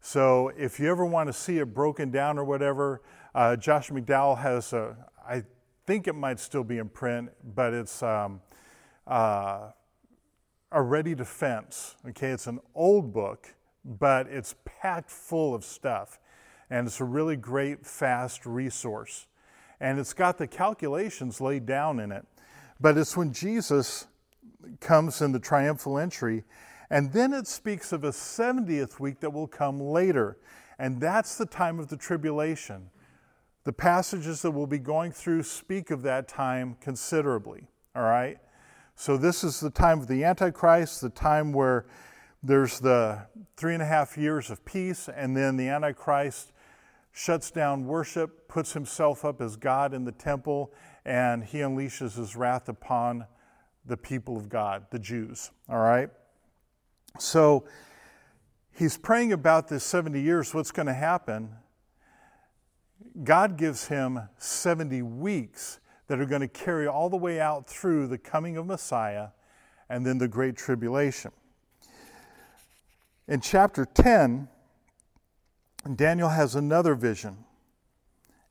So 0.02 0.50
if 0.58 0.82
you 0.82 0.92
ever 0.92 1.06
want 1.06 1.28
to 1.28 1.34
see 1.34 1.60
it 1.60 1.74
broken 1.74 2.12
down 2.12 2.38
or 2.38 2.44
whatever, 2.44 3.04
uh, 3.34 3.56
Josh 3.56 3.90
McDowell 3.90 4.38
has 4.40 4.74
a, 4.74 4.98
I 5.26 5.44
think 5.86 6.10
it 6.10 6.14
might 6.14 6.42
still 6.42 6.66
be 6.66 6.78
in 6.78 6.90
print, 6.90 7.30
but 7.56 7.74
it's 7.74 8.04
um, 8.04 8.42
uh, 9.08 9.70
a 10.74 10.82
ready 10.82 11.16
defense. 11.16 11.96
Okay, 12.06 12.32
it's 12.32 12.48
an 12.48 12.60
old 12.76 13.14
book, 13.14 13.56
but 13.86 14.28
it's 14.28 14.56
packed 14.66 15.10
full 15.10 15.56
of 15.56 15.64
stuff. 15.64 16.20
And 16.70 16.86
it's 16.86 17.00
a 17.00 17.06
really 17.06 17.38
great, 17.38 17.86
fast 17.86 18.46
resource. 18.46 19.26
And 19.80 20.00
it's 20.00 20.14
got 20.14 20.38
the 20.38 20.48
calculations 20.48 21.40
laid 21.40 21.66
down 21.66 22.00
in 22.00 22.12
it. 22.12 22.26
But 22.80 22.98
it's 22.98 23.16
when 23.16 23.32
Jesus 23.34 24.08
comes 24.80 25.22
in 25.22 25.32
the 25.32 25.40
triumphal 25.40 25.98
entry. 25.98 26.44
And 26.90 27.12
then 27.12 27.34
it 27.34 27.48
speaks 27.48 27.92
of 27.92 28.04
a 28.04 28.12
70th 28.12 29.00
week 29.00 29.20
that 29.20 29.32
will 29.32 29.48
come 29.48 29.80
later. 29.80 30.38
And 30.80 31.02
that's 31.02 31.38
the 31.38 31.46
time 31.46 31.80
of 31.80 31.90
the 31.90 31.98
tribulation. 31.98 32.90
The 33.64 33.74
passages 33.74 34.42
that 34.44 34.52
we'll 34.52 34.68
be 34.68 34.80
going 34.80 35.12
through 35.12 35.44
speak 35.44 35.92
of 35.92 36.02
that 36.04 36.28
time 36.28 36.78
considerably. 36.80 37.68
All 37.96 38.04
right? 38.04 38.38
So, 38.96 39.18
this 39.18 39.44
is 39.44 39.60
the 39.60 39.70
time 39.70 40.00
of 40.00 40.08
the 40.08 40.24
Antichrist, 40.24 41.02
the 41.02 41.10
time 41.10 41.52
where 41.52 41.86
there's 42.42 42.80
the 42.80 43.28
three 43.56 43.74
and 43.74 43.84
a 43.84 43.86
half 43.86 44.18
years 44.18 44.50
of 44.50 44.64
peace, 44.66 45.10
and 45.10 45.36
then 45.36 45.58
the 45.58 45.68
Antichrist 45.68 46.52
shuts 47.12 47.52
down 47.52 47.86
worship, 47.86 48.48
puts 48.48 48.74
himself 48.74 49.26
up 49.26 49.42
as 49.42 49.56
God 49.56 49.94
in 49.94 50.06
the 50.06 50.12
temple, 50.12 50.74
and 51.06 51.44
he 51.44 51.60
unleashes 51.60 52.18
his 52.18 52.36
wrath 52.36 52.70
upon 52.70 53.26
the 53.86 53.98
people 53.98 54.38
of 54.38 54.50
God, 54.50 54.86
the 54.92 55.00
Jews. 55.00 55.52
All 55.70 55.80
right? 55.80 56.10
So 57.20 57.66
he's 58.72 58.98
praying 58.98 59.34
about 59.34 59.68
this 59.68 59.84
70 59.84 60.22
years, 60.22 60.54
what's 60.54 60.72
going 60.72 60.88
to 60.88 60.94
happen. 60.94 61.56
God 63.24 63.58
gives 63.58 63.88
him 63.88 64.20
70 64.38 65.02
weeks 65.02 65.80
that 66.08 66.20
are 66.20 66.26
going 66.26 66.42
to 66.42 66.48
carry 66.48 66.88
all 66.88 67.10
the 67.10 67.18
way 67.18 67.40
out 67.40 67.68
through 67.68 68.08
the 68.08 68.18
coming 68.18 68.58
of 68.58 68.66
Messiah 68.66 69.30
and 69.90 70.06
then 70.06 70.18
the 70.18 70.28
Great 70.28 70.56
Tribulation. 70.56 71.32
In 73.28 73.42
chapter 73.42 73.86
10, 73.86 74.48
Daniel 75.96 76.30
has 76.30 76.56
another 76.56 76.96
vision, 76.96 77.46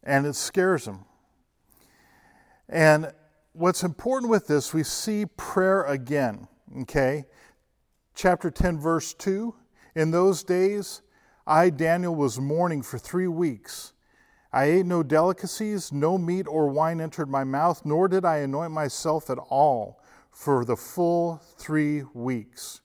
and 0.02 0.26
it 0.26 0.34
scares 0.34 0.86
him. 0.86 1.04
And 2.68 3.12
what's 3.52 3.82
important 3.82 4.30
with 4.30 4.46
this, 4.46 4.72
we 4.72 4.82
see 4.82 5.26
prayer 5.26 5.82
again, 5.84 6.48
okay? 6.82 7.24
Chapter 8.14 8.50
10, 8.50 8.78
verse 8.78 9.12
2 9.14 9.54
In 9.94 10.10
those 10.10 10.42
days, 10.42 11.02
I, 11.46 11.70
Daniel, 11.70 12.14
was 12.14 12.40
mourning 12.40 12.82
for 12.82 12.98
three 12.98 13.28
weeks. 13.28 13.92
I 14.52 14.64
ate 14.64 14.86
no 14.86 15.02
delicacies, 15.02 15.92
no 15.92 16.16
meat 16.16 16.46
or 16.48 16.68
wine 16.68 17.00
entered 17.00 17.28
my 17.28 17.44
mouth, 17.44 17.84
nor 17.84 18.08
did 18.08 18.24
I 18.24 18.38
anoint 18.38 18.72
myself 18.72 19.28
at 19.28 19.38
all 19.38 20.02
for 20.30 20.64
the 20.64 20.76
full 20.76 21.42
three 21.58 22.02
weeks. 22.14 22.80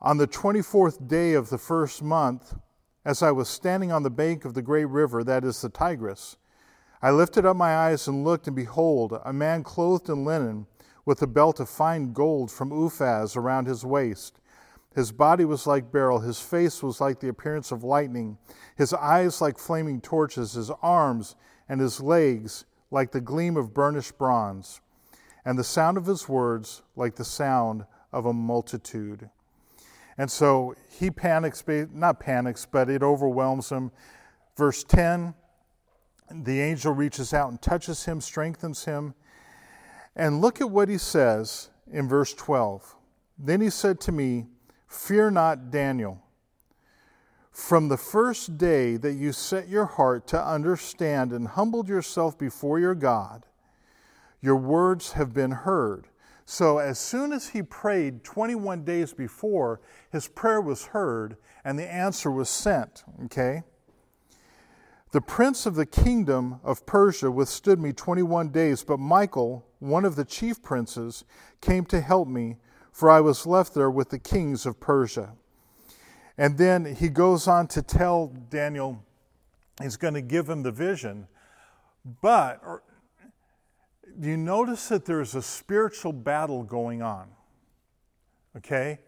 On 0.00 0.18
the 0.18 0.26
24th 0.26 1.08
day 1.08 1.34
of 1.34 1.50
the 1.50 1.58
first 1.58 2.02
month, 2.02 2.54
as 3.04 3.22
I 3.22 3.30
was 3.30 3.48
standing 3.48 3.92
on 3.92 4.02
the 4.02 4.10
bank 4.10 4.44
of 4.44 4.54
the 4.54 4.62
great 4.62 4.86
river, 4.86 5.22
that 5.24 5.44
is 5.44 5.60
the 5.60 5.68
Tigris, 5.68 6.36
I 7.02 7.10
lifted 7.10 7.44
up 7.44 7.56
my 7.56 7.76
eyes 7.76 8.08
and 8.08 8.24
looked, 8.24 8.46
and 8.46 8.56
behold, 8.56 9.20
a 9.24 9.32
man 9.32 9.62
clothed 9.62 10.08
in 10.08 10.24
linen, 10.24 10.66
with 11.04 11.20
a 11.20 11.26
belt 11.26 11.60
of 11.60 11.68
fine 11.68 12.14
gold 12.14 12.50
from 12.50 12.70
Uphaz 12.70 13.36
around 13.36 13.66
his 13.66 13.84
waist. 13.84 14.40
His 14.94 15.12
body 15.12 15.44
was 15.44 15.66
like 15.66 15.92
beryl, 15.92 16.20
his 16.20 16.40
face 16.40 16.82
was 16.82 17.02
like 17.02 17.20
the 17.20 17.28
appearance 17.28 17.72
of 17.72 17.84
lightning, 17.84 18.38
his 18.74 18.94
eyes 18.94 19.42
like 19.42 19.58
flaming 19.58 20.00
torches, 20.00 20.52
his 20.52 20.70
arms 20.82 21.36
and 21.68 21.80
his 21.80 22.00
legs 22.00 22.64
like 22.90 23.12
the 23.12 23.20
gleam 23.20 23.56
of 23.56 23.74
burnished 23.74 24.16
bronze, 24.16 24.80
and 25.44 25.58
the 25.58 25.64
sound 25.64 25.98
of 25.98 26.06
his 26.06 26.26
words 26.28 26.82
like 26.96 27.16
the 27.16 27.24
sound 27.24 27.84
of 28.12 28.24
a 28.24 28.32
multitude. 28.32 29.28
And 30.16 30.30
so 30.30 30.74
he 30.88 31.10
panics, 31.10 31.64
not 31.92 32.20
panics, 32.20 32.66
but 32.70 32.88
it 32.88 33.02
overwhelms 33.02 33.70
him. 33.70 33.90
Verse 34.56 34.84
10 34.84 35.34
the 36.30 36.60
angel 36.60 36.92
reaches 36.92 37.34
out 37.34 37.50
and 37.50 37.60
touches 37.60 38.04
him, 38.04 38.20
strengthens 38.20 38.84
him. 38.84 39.14
And 40.16 40.40
look 40.40 40.60
at 40.60 40.70
what 40.70 40.88
he 40.88 40.98
says 40.98 41.70
in 41.90 42.08
verse 42.08 42.32
12. 42.34 42.94
Then 43.38 43.60
he 43.60 43.70
said 43.70 44.00
to 44.02 44.12
me, 44.12 44.46
Fear 44.86 45.32
not, 45.32 45.70
Daniel. 45.70 46.22
From 47.50 47.88
the 47.88 47.96
first 47.96 48.58
day 48.58 48.96
that 48.96 49.14
you 49.14 49.32
set 49.32 49.68
your 49.68 49.86
heart 49.86 50.26
to 50.28 50.44
understand 50.44 51.32
and 51.32 51.48
humbled 51.48 51.88
yourself 51.88 52.38
before 52.38 52.78
your 52.78 52.94
God, 52.94 53.46
your 54.40 54.56
words 54.56 55.12
have 55.12 55.32
been 55.32 55.50
heard. 55.50 56.06
So, 56.46 56.78
as 56.78 56.98
soon 56.98 57.32
as 57.32 57.48
he 57.48 57.62
prayed 57.62 58.22
21 58.22 58.84
days 58.84 59.14
before, 59.14 59.80
his 60.12 60.28
prayer 60.28 60.60
was 60.60 60.86
heard 60.86 61.36
and 61.64 61.78
the 61.78 61.90
answer 61.90 62.30
was 62.30 62.50
sent. 62.50 63.02
Okay? 63.24 63.62
The 65.12 65.20
prince 65.20 65.64
of 65.64 65.74
the 65.74 65.86
kingdom 65.86 66.60
of 66.64 66.84
Persia 66.86 67.30
withstood 67.30 67.80
me 67.80 67.92
21 67.92 68.50
days, 68.50 68.82
but 68.82 68.98
Michael, 68.98 69.64
one 69.78 70.04
of 70.04 70.16
the 70.16 70.24
chief 70.24 70.60
princes, 70.62 71.24
came 71.60 71.84
to 71.86 72.00
help 72.00 72.28
me, 72.28 72.56
for 72.92 73.08
I 73.08 73.20
was 73.20 73.46
left 73.46 73.74
there 73.74 73.90
with 73.90 74.10
the 74.10 74.18
kings 74.18 74.66
of 74.66 74.80
Persia. 74.80 75.34
And 76.36 76.58
then 76.58 76.96
he 76.96 77.08
goes 77.08 77.46
on 77.46 77.68
to 77.68 77.80
tell 77.80 78.26
Daniel 78.50 79.04
he's 79.80 79.96
going 79.96 80.14
to 80.14 80.20
give 80.20 80.48
him 80.48 80.62
the 80.62 80.72
vision. 80.72 81.28
But 82.20 82.60
do 84.18 84.28
you 84.28 84.36
notice 84.36 84.88
that 84.88 85.04
there's 85.04 85.34
a 85.34 85.42
spiritual 85.42 86.12
battle 86.12 86.62
going 86.62 87.02
on? 87.02 87.28
Okay? 88.56 89.00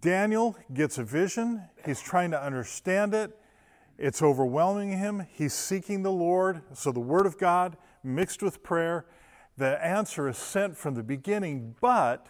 Daniel 0.00 0.56
gets 0.72 0.98
a 0.98 1.04
vision, 1.04 1.62
he's 1.84 2.00
trying 2.00 2.30
to 2.30 2.42
understand 2.42 3.14
it, 3.14 3.36
it's 3.98 4.22
overwhelming 4.22 4.96
him, 4.96 5.26
he's 5.32 5.52
seeking 5.52 6.02
the 6.02 6.12
Lord. 6.12 6.62
So 6.72 6.92
the 6.92 7.00
Word 7.00 7.26
of 7.26 7.36
God 7.38 7.76
mixed 8.04 8.42
with 8.42 8.62
prayer, 8.62 9.06
the 9.56 9.84
answer 9.84 10.28
is 10.28 10.38
sent 10.38 10.76
from 10.76 10.94
the 10.94 11.02
beginning, 11.02 11.74
but 11.80 12.26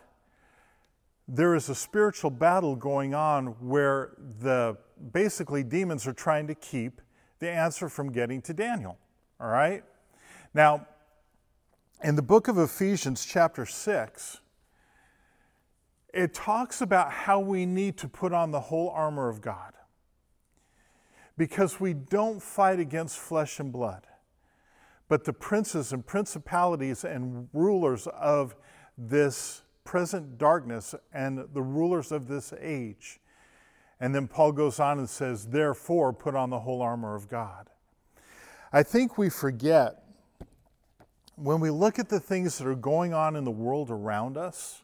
there 1.28 1.54
is 1.54 1.68
a 1.68 1.74
spiritual 1.74 2.30
battle 2.30 2.74
going 2.74 3.14
on 3.14 3.46
where 3.60 4.14
the 4.40 4.76
basically 5.12 5.62
demons 5.62 6.06
are 6.06 6.12
trying 6.12 6.46
to 6.46 6.54
keep 6.54 7.00
the 7.38 7.50
answer 7.50 7.88
from 7.88 8.10
getting 8.12 8.42
to 8.42 8.54
Daniel. 8.54 8.98
All 9.40 9.48
right? 9.48 9.84
Now, 10.54 10.86
in 12.02 12.16
the 12.16 12.22
book 12.22 12.48
of 12.48 12.58
Ephesians, 12.58 13.24
chapter 13.24 13.64
6, 13.64 14.40
it 16.12 16.34
talks 16.34 16.80
about 16.80 17.12
how 17.12 17.40
we 17.40 17.64
need 17.64 17.96
to 17.98 18.08
put 18.08 18.32
on 18.32 18.50
the 18.50 18.60
whole 18.60 18.90
armor 18.90 19.28
of 19.28 19.40
God. 19.40 19.72
Because 21.38 21.80
we 21.80 21.94
don't 21.94 22.42
fight 22.42 22.78
against 22.78 23.18
flesh 23.18 23.58
and 23.58 23.72
blood, 23.72 24.06
but 25.08 25.24
the 25.24 25.32
princes 25.32 25.92
and 25.92 26.06
principalities 26.06 27.04
and 27.04 27.48
rulers 27.52 28.06
of 28.08 28.54
this 28.98 29.62
present 29.84 30.36
darkness 30.38 30.94
and 31.12 31.38
the 31.54 31.62
rulers 31.62 32.12
of 32.12 32.28
this 32.28 32.52
age. 32.60 33.20
And 33.98 34.14
then 34.14 34.28
Paul 34.28 34.52
goes 34.52 34.78
on 34.78 34.98
and 34.98 35.08
says, 35.08 35.46
Therefore, 35.46 36.12
put 36.12 36.34
on 36.34 36.50
the 36.50 36.60
whole 36.60 36.82
armor 36.82 37.14
of 37.14 37.28
God. 37.28 37.70
I 38.72 38.82
think 38.82 39.16
we 39.16 39.30
forget 39.30 40.02
when 41.36 41.60
we 41.60 41.70
look 41.70 41.98
at 41.98 42.08
the 42.08 42.20
things 42.20 42.58
that 42.58 42.66
are 42.66 42.74
going 42.74 43.14
on 43.14 43.36
in 43.36 43.44
the 43.44 43.50
world 43.50 43.90
around 43.90 44.36
us, 44.36 44.82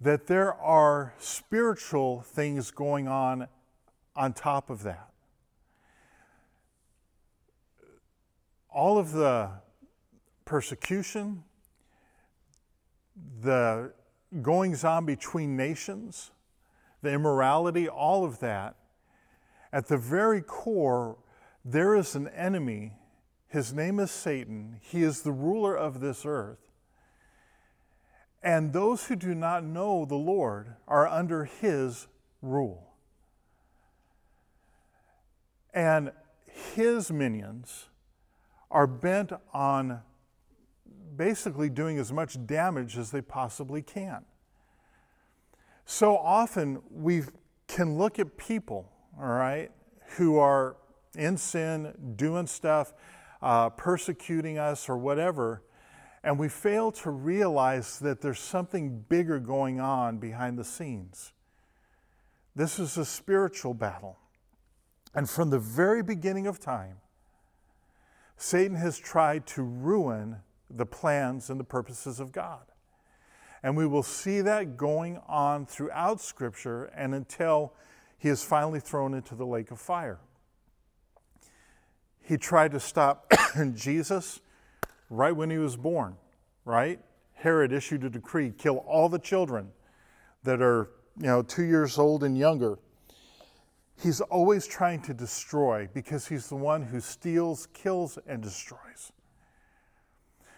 that 0.00 0.26
there 0.26 0.54
are 0.54 1.14
spiritual 1.18 2.20
things 2.22 2.70
going 2.70 3.08
on 3.08 3.48
on 4.14 4.32
top 4.32 4.70
of 4.70 4.82
that. 4.84 5.08
All 8.70 8.98
of 8.98 9.12
the 9.12 9.50
persecution, 10.44 11.42
the 13.40 13.92
goings 14.40 14.84
on 14.84 15.04
between 15.04 15.56
nations, 15.56 16.30
the 17.02 17.12
immorality, 17.12 17.88
all 17.88 18.24
of 18.24 18.38
that, 18.40 18.76
at 19.72 19.88
the 19.88 19.96
very 19.96 20.40
core, 20.40 21.16
there 21.64 21.94
is 21.94 22.14
an 22.14 22.28
enemy 22.28 22.97
his 23.48 23.72
name 23.72 23.98
is 23.98 24.10
Satan. 24.10 24.78
He 24.82 25.02
is 25.02 25.22
the 25.22 25.32
ruler 25.32 25.74
of 25.74 26.00
this 26.00 26.24
earth. 26.26 26.58
And 28.42 28.72
those 28.72 29.06
who 29.06 29.16
do 29.16 29.34
not 29.34 29.64
know 29.64 30.04
the 30.04 30.14
Lord 30.14 30.74
are 30.86 31.08
under 31.08 31.44
his 31.44 32.06
rule. 32.42 32.92
And 35.72 36.12
his 36.74 37.10
minions 37.10 37.86
are 38.70 38.86
bent 38.86 39.32
on 39.52 40.02
basically 41.16 41.70
doing 41.70 41.98
as 41.98 42.12
much 42.12 42.46
damage 42.46 42.98
as 42.98 43.10
they 43.10 43.22
possibly 43.22 43.82
can. 43.82 44.24
So 45.86 46.18
often 46.18 46.82
we 46.90 47.22
can 47.66 47.96
look 47.96 48.18
at 48.18 48.36
people, 48.36 48.92
all 49.18 49.26
right, 49.26 49.70
who 50.16 50.38
are 50.38 50.76
in 51.16 51.38
sin, 51.38 51.94
doing 52.16 52.46
stuff 52.46 52.92
uh, 53.42 53.70
persecuting 53.70 54.58
us 54.58 54.88
or 54.88 54.96
whatever, 54.96 55.62
and 56.22 56.38
we 56.38 56.48
fail 56.48 56.90
to 56.92 57.10
realize 57.10 57.98
that 58.00 58.20
there's 58.20 58.40
something 58.40 59.04
bigger 59.08 59.38
going 59.38 59.80
on 59.80 60.18
behind 60.18 60.58
the 60.58 60.64
scenes. 60.64 61.32
This 62.56 62.78
is 62.78 62.96
a 62.96 63.04
spiritual 63.04 63.72
battle. 63.74 64.18
And 65.14 65.30
from 65.30 65.50
the 65.50 65.58
very 65.58 66.02
beginning 66.02 66.46
of 66.46 66.58
time, 66.58 66.96
Satan 68.36 68.76
has 68.76 68.98
tried 68.98 69.46
to 69.48 69.62
ruin 69.62 70.36
the 70.70 70.86
plans 70.86 71.50
and 71.50 71.58
the 71.58 71.64
purposes 71.64 72.20
of 72.20 72.32
God. 72.32 72.66
And 73.62 73.76
we 73.76 73.86
will 73.86 74.02
see 74.02 74.40
that 74.40 74.76
going 74.76 75.20
on 75.26 75.66
throughout 75.66 76.20
Scripture 76.20 76.84
and 76.84 77.14
until 77.14 77.74
he 78.18 78.28
is 78.28 78.42
finally 78.42 78.80
thrown 78.80 79.14
into 79.14 79.34
the 79.34 79.46
lake 79.46 79.70
of 79.70 79.80
fire. 79.80 80.18
He 82.28 82.36
tried 82.36 82.72
to 82.72 82.80
stop 82.80 83.32
Jesus 83.74 84.40
right 85.08 85.34
when 85.34 85.48
he 85.48 85.56
was 85.56 85.78
born, 85.78 86.14
right? 86.66 87.00
Herod 87.32 87.72
issued 87.72 88.04
a 88.04 88.10
decree 88.10 88.50
kill 88.50 88.84
all 88.86 89.08
the 89.08 89.18
children 89.18 89.70
that 90.42 90.60
are, 90.60 90.90
you 91.18 91.26
know, 91.26 91.40
two 91.40 91.62
years 91.62 91.96
old 91.96 92.22
and 92.22 92.36
younger. 92.36 92.78
He's 93.96 94.20
always 94.20 94.66
trying 94.66 95.00
to 95.02 95.14
destroy 95.14 95.88
because 95.94 96.28
he's 96.28 96.50
the 96.50 96.56
one 96.56 96.82
who 96.82 97.00
steals, 97.00 97.66
kills, 97.72 98.18
and 98.26 98.42
destroys. 98.42 99.10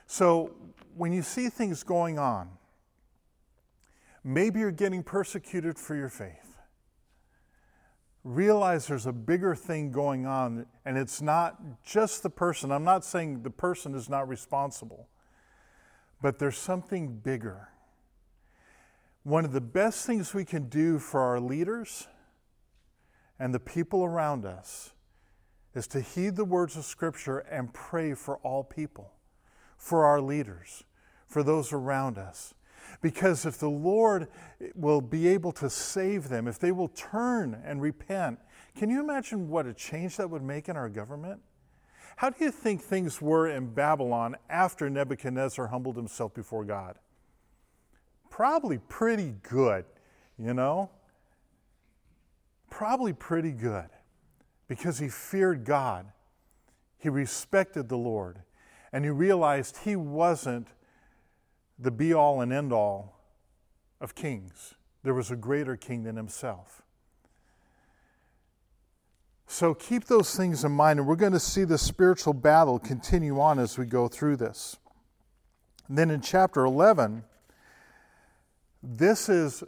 So 0.08 0.50
when 0.96 1.12
you 1.12 1.22
see 1.22 1.48
things 1.48 1.84
going 1.84 2.18
on, 2.18 2.50
maybe 4.24 4.58
you're 4.58 4.72
getting 4.72 5.04
persecuted 5.04 5.78
for 5.78 5.94
your 5.94 6.08
faith. 6.08 6.49
Realize 8.22 8.86
there's 8.86 9.06
a 9.06 9.12
bigger 9.12 9.54
thing 9.54 9.90
going 9.90 10.26
on, 10.26 10.66
and 10.84 10.98
it's 10.98 11.22
not 11.22 11.82
just 11.82 12.22
the 12.22 12.30
person. 12.30 12.70
I'm 12.70 12.84
not 12.84 13.04
saying 13.04 13.42
the 13.42 13.50
person 13.50 13.94
is 13.94 14.10
not 14.10 14.28
responsible, 14.28 15.08
but 16.20 16.38
there's 16.38 16.58
something 16.58 17.16
bigger. 17.18 17.68
One 19.22 19.44
of 19.44 19.52
the 19.52 19.60
best 19.60 20.06
things 20.06 20.34
we 20.34 20.44
can 20.44 20.68
do 20.68 20.98
for 20.98 21.20
our 21.20 21.40
leaders 21.40 22.08
and 23.38 23.54
the 23.54 23.60
people 23.60 24.04
around 24.04 24.44
us 24.44 24.92
is 25.74 25.86
to 25.88 26.00
heed 26.00 26.36
the 26.36 26.44
words 26.44 26.76
of 26.76 26.84
Scripture 26.84 27.38
and 27.38 27.72
pray 27.72 28.12
for 28.12 28.36
all 28.38 28.62
people, 28.64 29.12
for 29.78 30.04
our 30.04 30.20
leaders, 30.20 30.84
for 31.26 31.42
those 31.42 31.72
around 31.72 32.18
us. 32.18 32.52
Because 33.00 33.46
if 33.46 33.58
the 33.58 33.70
Lord 33.70 34.28
will 34.74 35.00
be 35.00 35.28
able 35.28 35.52
to 35.52 35.70
save 35.70 36.28
them, 36.28 36.46
if 36.46 36.58
they 36.58 36.72
will 36.72 36.88
turn 36.88 37.60
and 37.64 37.80
repent, 37.80 38.38
can 38.76 38.90
you 38.90 39.00
imagine 39.00 39.48
what 39.48 39.66
a 39.66 39.74
change 39.74 40.16
that 40.16 40.30
would 40.30 40.42
make 40.42 40.68
in 40.68 40.76
our 40.76 40.88
government? 40.88 41.40
How 42.16 42.30
do 42.30 42.44
you 42.44 42.50
think 42.50 42.82
things 42.82 43.20
were 43.20 43.48
in 43.48 43.72
Babylon 43.72 44.36
after 44.48 44.90
Nebuchadnezzar 44.90 45.68
humbled 45.68 45.96
himself 45.96 46.34
before 46.34 46.64
God? 46.64 46.98
Probably 48.28 48.78
pretty 48.78 49.34
good, 49.42 49.84
you 50.38 50.54
know? 50.54 50.90
Probably 52.68 53.12
pretty 53.12 53.52
good 53.52 53.88
because 54.68 54.98
he 54.98 55.08
feared 55.08 55.64
God. 55.64 56.06
He 56.98 57.08
respected 57.08 57.88
the 57.88 57.96
Lord. 57.96 58.42
And 58.92 59.04
he 59.04 59.10
realized 59.10 59.78
he 59.78 59.96
wasn't 59.96 60.68
the 61.80 61.90
be 61.90 62.12
all 62.12 62.40
and 62.40 62.52
end 62.52 62.72
all 62.72 63.20
of 64.00 64.14
kings. 64.14 64.74
There 65.02 65.14
was 65.14 65.30
a 65.30 65.36
greater 65.36 65.76
king 65.76 66.04
than 66.04 66.16
himself. 66.16 66.82
So 69.46 69.74
keep 69.74 70.04
those 70.04 70.36
things 70.36 70.64
in 70.64 70.72
mind, 70.72 71.00
and 71.00 71.08
we're 71.08 71.16
going 71.16 71.32
to 71.32 71.40
see 71.40 71.64
the 71.64 71.78
spiritual 71.78 72.34
battle 72.34 72.78
continue 72.78 73.40
on 73.40 73.58
as 73.58 73.76
we 73.76 73.84
go 73.84 74.06
through 74.06 74.36
this. 74.36 74.76
And 75.88 75.98
then 75.98 76.10
in 76.10 76.20
chapter 76.20 76.64
11, 76.64 77.24
this 78.82 79.28
is 79.28 79.64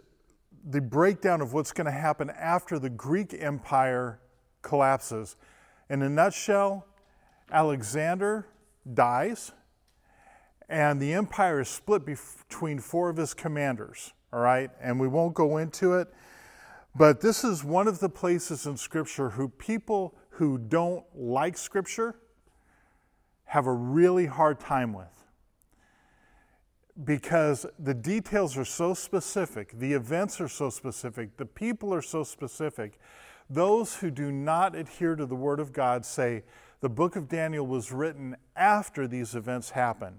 the 0.65 0.81
breakdown 0.81 1.41
of 1.41 1.53
what's 1.53 1.73
going 1.73 1.87
to 1.87 1.91
happen 1.91 2.31
after 2.31 2.79
the 2.79 2.91
Greek 2.91 3.35
Empire 3.37 4.21
collapses. 4.63 5.37
In 5.91 6.01
a 6.03 6.09
nutshell, 6.09 6.87
Alexander 7.51 8.47
dies, 8.95 9.51
and 10.69 11.01
the 11.01 11.13
empire 11.13 11.61
is 11.61 11.69
split 11.69 12.05
between 12.05 12.79
four 12.79 13.09
of 13.09 13.17
his 13.17 13.35
commanders, 13.35 14.13
all 14.33 14.41
right? 14.41 14.71
And 14.81 14.99
we 15.01 15.09
won't 15.09 15.35
go 15.35 15.59
into 15.59 15.95
it, 15.95 16.09
but 16.95 17.21
this 17.21 17.45
is 17.45 17.65
one 17.65 17.89
of 17.89 18.01
the 18.01 18.09
places 18.09 18.67
in 18.67 18.77
Scripture 18.77 19.31
who 19.31 19.49
people 19.49 20.15
who 20.31 20.59
don't 20.59 21.05
like 21.15 21.57
Scripture 21.57 22.17
have 23.45 23.67
a 23.67 23.73
really 23.73 24.27
hard 24.27 24.61
time 24.61 24.93
with 24.93 25.07
because 27.05 27.67
the 27.79 27.95
details 27.95 28.57
are 28.57 28.65
so 28.65 28.95
specific, 28.95 29.79
the 29.79 29.93
events 29.93 30.41
are 30.41 30.49
so 30.49 30.71
specific, 30.71 31.37
the 31.37 31.47
people 31.47 31.93
are 31.93 32.03
so 32.03 32.23
specific. 32.23 32.99
Those 33.49 33.97
who 33.97 34.11
do 34.11 34.31
not 34.31 34.75
adhere 34.75 35.17
to 35.17 35.27
the 35.27 35.35
Word 35.35 35.61
of 35.61 35.73
God 35.73 36.05
say 36.05 36.45
the 36.81 36.89
book 36.89 37.17
of 37.17 37.29
Daniel 37.29 37.67
was 37.67 37.93
written 37.93 38.37
after 38.57 39.07
these 39.07 39.35
events 39.35 39.71
happened. 39.71 40.19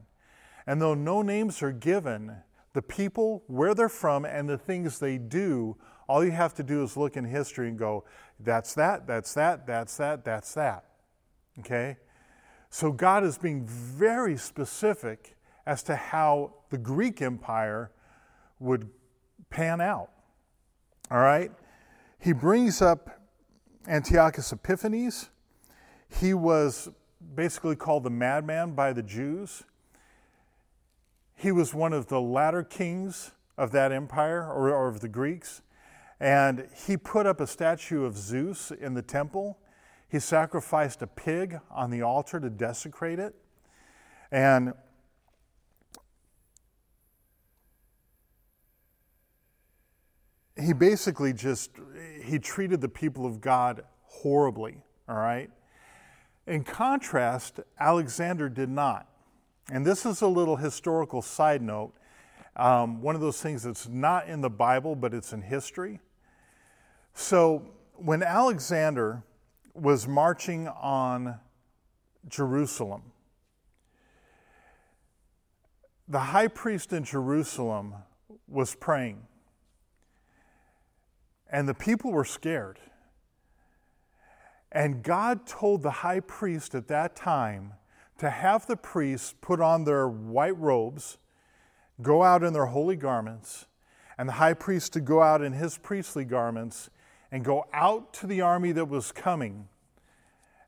And 0.66 0.82
though 0.82 0.94
no 0.94 1.22
names 1.22 1.62
are 1.62 1.72
given, 1.72 2.38
the 2.74 2.82
people, 2.82 3.44
where 3.48 3.76
they're 3.76 3.90
from, 3.90 4.26
and 4.26 4.50
the 4.50 4.58
things 4.58 5.00
they 5.00 5.18
do, 5.18 5.78
all 6.08 6.24
you 6.24 6.32
have 6.32 6.54
to 6.56 6.64
do 6.64 6.84
is 6.84 6.98
look 6.98 7.18
in 7.18 7.26
history 7.26 7.68
and 7.68 7.78
go, 7.78 8.04
that's 8.40 8.74
that, 8.76 9.08
that's 9.08 9.34
that, 9.34 9.68
that's 9.68 9.98
that, 9.98 10.26
that's 10.26 10.54
that. 10.54 10.86
Okay? 11.60 11.98
So 12.70 12.92
God 12.92 13.24
is 13.24 13.38
being 13.38 13.66
very 13.66 14.38
specific 14.38 15.36
as 15.66 15.84
to 15.84 15.96
how 15.96 16.56
the 16.70 16.78
Greek 16.78 17.22
Empire 17.22 17.92
would 18.60 18.90
pan 19.50 19.80
out. 19.80 20.10
All 21.12 21.20
right? 21.20 21.52
He 22.20 22.34
brings 22.34 22.82
up 22.82 23.22
Antiochus 23.88 24.52
Epiphanes. 24.52 25.30
He 26.20 26.34
was 26.34 26.90
basically 27.36 27.76
called 27.76 28.04
the 28.04 28.10
madman 28.10 28.72
by 28.74 28.94
the 28.94 29.04
Jews. 29.04 29.64
He 31.36 31.52
was 31.52 31.74
one 31.74 31.94
of 31.94 32.08
the 32.08 32.22
latter 32.22 32.64
kings 32.64 33.32
of 33.58 33.72
that 33.72 33.92
empire, 33.92 34.42
or, 34.44 34.72
or 34.72 34.88
of 34.88 35.02
the 35.02 35.08
Greeks. 35.08 35.62
And 36.20 36.68
he 36.86 36.98
put 36.98 37.26
up 37.26 37.40
a 37.40 37.48
statue 37.48 38.06
of 38.06 38.18
Zeus 38.18 38.72
in 38.72 38.94
the 38.94 39.02
temple. 39.02 39.60
He 40.08 40.20
sacrificed 40.20 41.02
a 41.02 41.08
pig 41.08 41.60
on 41.70 41.90
the 41.90 42.02
altar 42.02 42.40
to 42.40 42.50
desecrate 42.50 43.20
it. 43.20 43.36
And 44.32 44.74
he 50.60 50.74
basically 50.74 51.34
just 51.34 51.72
he 52.24 52.40
treated 52.40 52.80
the 52.80 52.90
people 52.90 53.26
of 53.26 53.42
God 53.42 53.84
horribly, 54.04 54.78
all 55.10 55.18
right? 55.18 55.50
In 56.48 56.64
contrast, 56.64 57.60
Alexander 57.80 58.50
did 58.50 58.70
not. 58.70 59.08
And 59.72 59.86
this 59.86 60.06
is 60.06 60.22
a 60.22 60.28
little 60.28 60.58
historical 60.58 61.22
side 61.22 61.62
note. 61.62 61.94
Um, 62.56 63.02
one 63.02 63.16
of 63.16 63.22
those 63.22 63.42
things 63.42 63.64
that's 63.64 63.88
not 63.88 64.28
in 64.28 64.42
the 64.42 64.50
Bible, 64.50 64.96
but 64.96 65.14
it's 65.14 65.34
in 65.34 65.42
history. 65.42 66.00
So, 67.14 67.64
when 67.96 68.22
Alexander 68.24 69.24
was 69.74 70.08
marching 70.08 70.68
on 70.68 71.40
Jerusalem, 72.28 73.04
the 76.08 76.20
high 76.20 76.48
priest 76.48 76.92
in 76.92 77.04
Jerusalem 77.04 77.96
was 78.48 78.76
praying. 78.76 79.26
And 81.50 81.70
the 81.70 81.74
people 81.74 82.12
were 82.12 82.26
scared. 82.26 82.80
And 84.72 85.04
God 85.04 85.46
told 85.46 85.84
the 85.84 85.92
high 85.92 86.20
priest 86.20 86.76
at 86.76 86.88
that 86.88 87.16
time 87.16 87.74
to 88.18 88.30
have 88.30 88.66
the 88.68 88.78
priests 88.78 89.34
put 89.42 89.60
on 89.60 89.84
their 89.84 90.08
white 90.08 90.58
robes, 90.58 91.18
go 92.02 92.24
out 92.24 92.44
in 92.44 92.54
their 92.54 92.68
holy 92.68 92.96
garments, 92.96 93.66
and 94.18 94.30
the 94.30 94.34
high 94.34 94.54
priest 94.54 94.94
to 94.94 95.02
go 95.02 95.22
out 95.22 95.42
in 95.42 95.54
his 95.54 95.78
priestly 95.78 96.26
garments 96.26 96.90
and 97.32 97.44
go 97.44 97.66
out 97.74 98.14
to 98.14 98.28
the 98.28 98.42
army 98.42 98.72
that 98.72 98.86
was 98.86 99.12
coming 99.12 99.68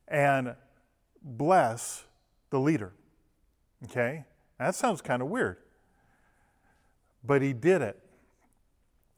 and 0.07 0.55
bless 1.21 2.05
the 2.49 2.59
leader. 2.59 2.93
Okay? 3.85 4.25
That 4.57 4.75
sounds 4.75 5.01
kind 5.01 5.21
of 5.21 5.27
weird. 5.27 5.57
But 7.23 7.41
he 7.41 7.53
did 7.53 7.81
it. 7.81 7.99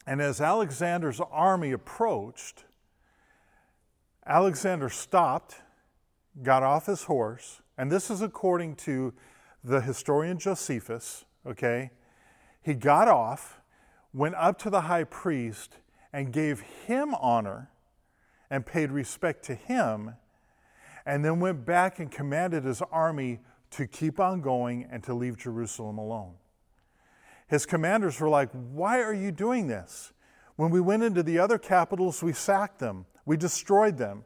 And 0.06 0.20
as 0.22 0.40
Alexander's 0.40 1.20
army 1.30 1.72
approached, 1.72 2.64
Alexander 4.26 4.88
stopped, 4.88 5.56
got 6.42 6.62
off 6.62 6.86
his 6.86 7.04
horse, 7.04 7.60
and 7.78 7.90
this 7.90 8.10
is 8.10 8.20
according 8.20 8.74
to 8.74 9.14
the 9.62 9.80
historian 9.80 10.38
Josephus, 10.38 11.24
okay? 11.46 11.92
He 12.60 12.74
got 12.74 13.06
off, 13.06 13.60
went 14.12 14.34
up 14.34 14.58
to 14.60 14.70
the 14.70 14.82
high 14.82 15.04
priest, 15.04 15.76
and 16.12 16.32
gave 16.32 16.60
him 16.60 17.14
honor 17.14 17.70
and 18.50 18.66
paid 18.66 18.90
respect 18.90 19.44
to 19.44 19.54
him, 19.54 20.16
and 21.06 21.24
then 21.24 21.38
went 21.38 21.64
back 21.64 22.00
and 22.00 22.10
commanded 22.10 22.64
his 22.64 22.82
army 22.90 23.38
to 23.70 23.86
keep 23.86 24.18
on 24.18 24.40
going 24.40 24.86
and 24.90 25.02
to 25.04 25.14
leave 25.14 25.36
Jerusalem 25.36 25.98
alone. 25.98 26.34
His 27.46 27.64
commanders 27.64 28.20
were 28.20 28.28
like, 28.28 28.50
Why 28.52 29.00
are 29.00 29.14
you 29.14 29.30
doing 29.30 29.68
this? 29.68 30.12
When 30.56 30.70
we 30.70 30.80
went 30.80 31.04
into 31.04 31.22
the 31.22 31.38
other 31.38 31.58
capitals, 31.58 32.22
we 32.22 32.32
sacked 32.32 32.80
them, 32.80 33.06
we 33.24 33.36
destroyed 33.36 33.96
them. 33.96 34.24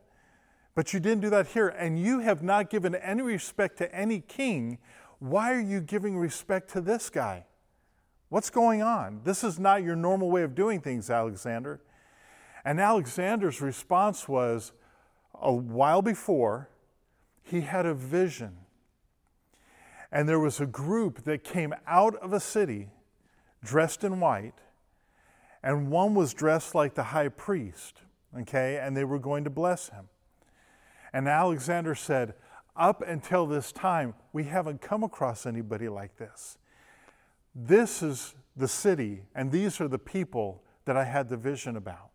But 0.75 0.93
you 0.93 1.01
didn't 1.01 1.21
do 1.21 1.31
that 1.31 1.49
here, 1.49 1.69
and 1.69 1.99
you 1.99 2.21
have 2.21 2.43
not 2.43 2.71
given 2.71 2.95
any 2.95 3.23
respect 3.23 3.77
to 3.79 3.95
any 3.95 4.21
king. 4.21 4.79
Why 5.19 5.53
are 5.53 5.61
you 5.61 5.81
giving 5.81 6.17
respect 6.17 6.71
to 6.73 6.81
this 6.81 7.11
guy? 7.11 7.45
What's 8.31 8.49
going 8.49 8.81
on? 8.81 9.21
This 9.25 9.45
is 9.45 9.59
not 9.59 9.83
your 9.83 9.97
normal 9.97 10.31
way 10.31 10.43
of 10.43 10.55
doing 10.55 10.81
things, 10.81 11.11
Alexander. 11.11 11.81
And 12.65 12.81
Alexander's 12.81 13.61
response 13.61 14.27
was 14.27 14.73
a 15.35 15.53
while 15.53 16.01
before, 16.01 16.71
he 17.43 17.63
had 17.63 17.85
a 17.85 17.93
vision. 17.93 18.57
And 20.11 20.29
there 20.29 20.39
was 20.39 20.61
a 20.61 20.67
group 20.67 21.25
that 21.25 21.45
came 21.45 21.75
out 21.87 22.15
of 22.17 22.33
a 22.33 22.41
city 22.41 22.89
dressed 23.63 24.05
in 24.05 24.21
white, 24.21 24.55
and 25.63 25.91
one 25.91 26.15
was 26.15 26.33
dressed 26.35 26.75
like 26.75 26.95
the 26.95 27.05
high 27.05 27.29
priest, 27.29 27.99
okay, 28.41 28.79
and 28.79 28.97
they 28.97 29.05
were 29.05 29.19
going 29.19 29.45
to 29.45 29.51
bless 29.51 29.89
him. 29.89 30.09
And 31.13 31.29
Alexander 31.29 31.95
said, 31.95 32.35
Up 32.77 33.03
until 33.03 33.47
this 33.47 33.73
time, 33.73 34.15
we 34.33 34.45
haven't 34.45 34.81
come 34.81 35.03
across 35.03 35.47
anybody 35.47 35.89
like 35.89 36.17
this. 36.17 36.59
This 37.55 38.03
is 38.03 38.35
the 38.57 38.69
city, 38.69 39.25
and 39.35 39.51
these 39.51 39.81
are 39.81 39.89
the 39.89 39.99
people 39.99 40.63
that 40.85 40.97
I 40.97 41.05
had 41.05 41.29
the 41.29 41.37
vision 41.37 41.77
about. 41.77 42.11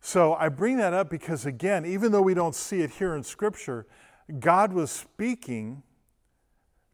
So 0.00 0.34
I 0.34 0.48
bring 0.48 0.76
that 0.78 0.92
up 0.92 1.10
because, 1.10 1.46
again, 1.46 1.84
even 1.84 2.12
though 2.12 2.22
we 2.22 2.34
don't 2.34 2.54
see 2.54 2.80
it 2.80 2.90
here 2.90 3.14
in 3.14 3.22
Scripture, 3.22 3.86
God 4.38 4.72
was 4.72 4.90
speaking 4.90 5.82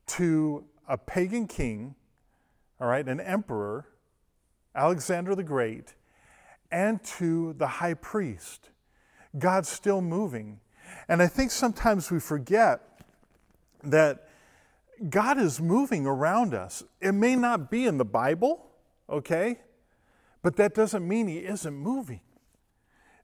to 0.09 0.65
a 0.89 0.99
pagan 0.99 1.47
king, 1.47 1.95
all 2.81 2.89
right, 2.89 3.07
an 3.07 3.21
emperor, 3.21 3.87
Alexander 4.75 5.35
the 5.35 5.45
Great, 5.45 5.95
and 6.71 7.03
to 7.05 7.55
the 7.55 7.67
high 7.67 7.95
priest. 7.95 8.71
God's 9.39 9.69
still 9.69 10.01
moving. 10.01 10.61
And 11.09 11.23
I 11.23 11.27
think 11.27 11.51
sometimes 11.51 12.11
we 12.11 12.21
forget 12.21 12.81
that 13.83 14.29
God 15.09 15.39
is 15.39 15.61
moving 15.61 16.07
around 16.07 16.55
us. 16.55 16.83
It 17.01 17.13
may 17.13 17.37
not 17.37 17.71
be 17.71 17.87
in 17.87 17.99
the 17.99 18.05
Bible, 18.05 18.67
okay? 19.09 19.59
But 20.43 20.57
that 20.57 20.75
doesn't 20.75 21.07
mean 21.07 21.29
He 21.29 21.39
isn't 21.39 21.75
moving. 21.75 22.21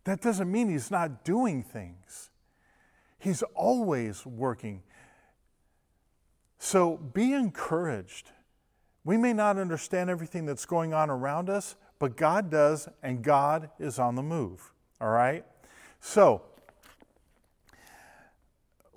That 0.05 0.21
doesn't 0.21 0.51
mean 0.51 0.71
He's 0.71 0.91
not 0.91 1.25
doing 1.25 1.63
things. 1.63 2.31
He's 3.19 3.43
always 3.55 4.25
working. 4.25 4.83
So 6.59 6.97
be 6.97 7.33
encouraged. 7.33 8.31
We 9.05 9.17
may 9.17 9.33
not 9.33 9.59
understand 9.59 10.11
everything 10.11 10.45
that's 10.47 10.67
going 10.67 10.93
on 10.93 11.11
around 11.11 11.49
us, 11.49 11.77
but 11.99 12.17
God 12.17 12.51
does, 12.51 12.89
and 13.03 13.23
God 13.23 13.71
is 13.79 13.99
on 13.99 14.15
the 14.15 14.23
move. 14.23 14.73
All 15.01 15.09
right? 15.09 15.45
So, 16.01 16.43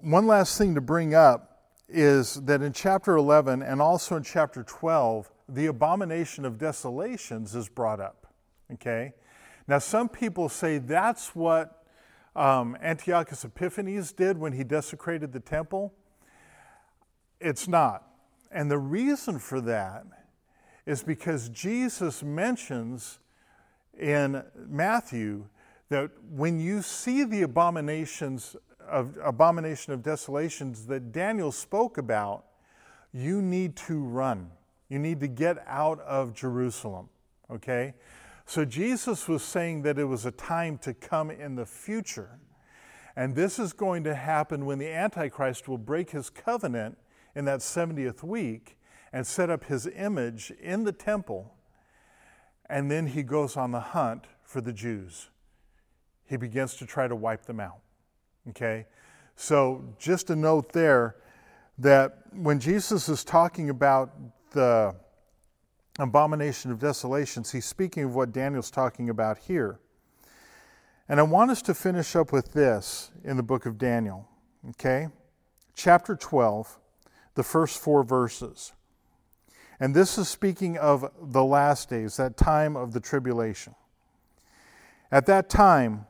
one 0.01 0.27
last 0.27 0.57
thing 0.57 0.75
to 0.75 0.81
bring 0.81 1.13
up 1.13 1.63
is 1.87 2.35
that 2.45 2.61
in 2.61 2.73
chapter 2.73 3.15
11 3.15 3.61
and 3.61 3.81
also 3.81 4.15
in 4.15 4.23
chapter 4.23 4.63
12, 4.63 5.31
the 5.49 5.67
abomination 5.67 6.45
of 6.45 6.57
desolations 6.57 7.55
is 7.55 7.67
brought 7.69 7.99
up. 7.99 8.27
Okay? 8.73 9.13
Now, 9.67 9.79
some 9.79 10.09
people 10.09 10.49
say 10.49 10.77
that's 10.77 11.35
what 11.35 11.83
um, 12.35 12.77
Antiochus 12.81 13.43
Epiphanes 13.43 14.13
did 14.13 14.37
when 14.37 14.53
he 14.53 14.63
desecrated 14.63 15.33
the 15.33 15.39
temple. 15.39 15.93
It's 17.39 17.67
not. 17.67 18.07
And 18.51 18.71
the 18.71 18.79
reason 18.79 19.39
for 19.39 19.61
that 19.61 20.05
is 20.85 21.03
because 21.03 21.49
Jesus 21.49 22.23
mentions 22.23 23.19
in 23.99 24.43
Matthew 24.55 25.47
that 25.89 26.11
when 26.29 26.59
you 26.59 26.81
see 26.81 27.23
the 27.25 27.41
abominations 27.41 28.55
of 28.91 29.17
abomination 29.23 29.93
of 29.93 30.03
desolations 30.03 30.85
that 30.87 31.11
Daniel 31.11 31.51
spoke 31.51 31.97
about, 31.97 32.45
you 33.13 33.41
need 33.41 33.75
to 33.75 33.99
run. 33.99 34.51
You 34.89 34.99
need 34.99 35.19
to 35.21 35.27
get 35.27 35.63
out 35.65 35.99
of 36.01 36.33
Jerusalem. 36.33 37.09
Okay? 37.49 37.93
So 38.45 38.65
Jesus 38.65 39.27
was 39.27 39.43
saying 39.43 39.83
that 39.83 39.97
it 39.97 40.03
was 40.05 40.25
a 40.25 40.31
time 40.31 40.77
to 40.79 40.93
come 40.93 41.31
in 41.31 41.55
the 41.55 41.65
future. 41.65 42.39
And 43.15 43.35
this 43.35 43.59
is 43.59 43.73
going 43.73 44.03
to 44.03 44.15
happen 44.15 44.65
when 44.65 44.77
the 44.77 44.89
Antichrist 44.89 45.67
will 45.67 45.77
break 45.77 46.11
his 46.11 46.29
covenant 46.29 46.97
in 47.35 47.45
that 47.45 47.59
70th 47.59 48.23
week 48.23 48.77
and 49.13 49.25
set 49.25 49.49
up 49.49 49.65
his 49.65 49.87
image 49.87 50.51
in 50.59 50.83
the 50.83 50.91
temple. 50.91 51.53
And 52.69 52.89
then 52.89 53.07
he 53.07 53.23
goes 53.23 53.57
on 53.57 53.71
the 53.71 53.79
hunt 53.79 54.25
for 54.43 54.61
the 54.61 54.73
Jews. 54.73 55.29
He 56.25 56.37
begins 56.37 56.75
to 56.75 56.85
try 56.85 57.07
to 57.07 57.15
wipe 57.15 57.45
them 57.45 57.59
out. 57.59 57.79
Okay? 58.49 58.85
So, 59.35 59.83
just 59.97 60.29
a 60.29 60.35
note 60.35 60.71
there 60.73 61.15
that 61.77 62.17
when 62.33 62.59
Jesus 62.59 63.09
is 63.09 63.23
talking 63.23 63.69
about 63.69 64.11
the 64.51 64.95
abomination 65.99 66.71
of 66.71 66.79
desolations, 66.79 67.51
he's 67.51 67.65
speaking 67.65 68.03
of 68.03 68.15
what 68.15 68.31
Daniel's 68.31 68.71
talking 68.71 69.09
about 69.09 69.37
here. 69.37 69.79
And 71.09 71.19
I 71.19 71.23
want 71.23 71.51
us 71.51 71.61
to 71.63 71.73
finish 71.73 72.15
up 72.15 72.31
with 72.31 72.53
this 72.53 73.11
in 73.23 73.37
the 73.37 73.43
book 73.43 73.65
of 73.65 73.77
Daniel. 73.77 74.27
Okay? 74.69 75.07
Chapter 75.73 76.15
12, 76.15 76.77
the 77.35 77.43
first 77.43 77.79
four 77.79 78.03
verses. 78.03 78.73
And 79.79 79.95
this 79.95 80.17
is 80.17 80.29
speaking 80.29 80.77
of 80.77 81.11
the 81.19 81.43
last 81.43 81.89
days, 81.89 82.17
that 82.17 82.37
time 82.37 82.75
of 82.75 82.93
the 82.93 82.99
tribulation. 82.99 83.73
At 85.11 85.25
that 85.25 85.49
time 85.49 86.05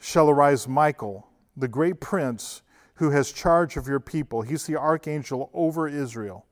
shall 0.00 0.28
arise 0.28 0.66
Michael 0.66 1.28
the 1.56 1.68
great 1.68 2.00
prince 2.00 2.62
who 2.96 3.10
has 3.10 3.32
charge 3.32 3.76
of 3.76 3.88
your 3.88 4.00
people. 4.00 4.42
He's 4.42 4.66
the 4.66 4.76
archangel 4.76 5.50
over 5.52 5.88
Israel. 5.88 6.46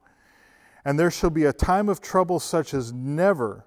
And 0.84 0.98
there 0.98 1.10
shall 1.10 1.30
be 1.30 1.44
a 1.44 1.52
time 1.52 1.88
of 1.88 2.00
trouble 2.00 2.40
such 2.40 2.74
as 2.74 2.92
never 2.92 3.64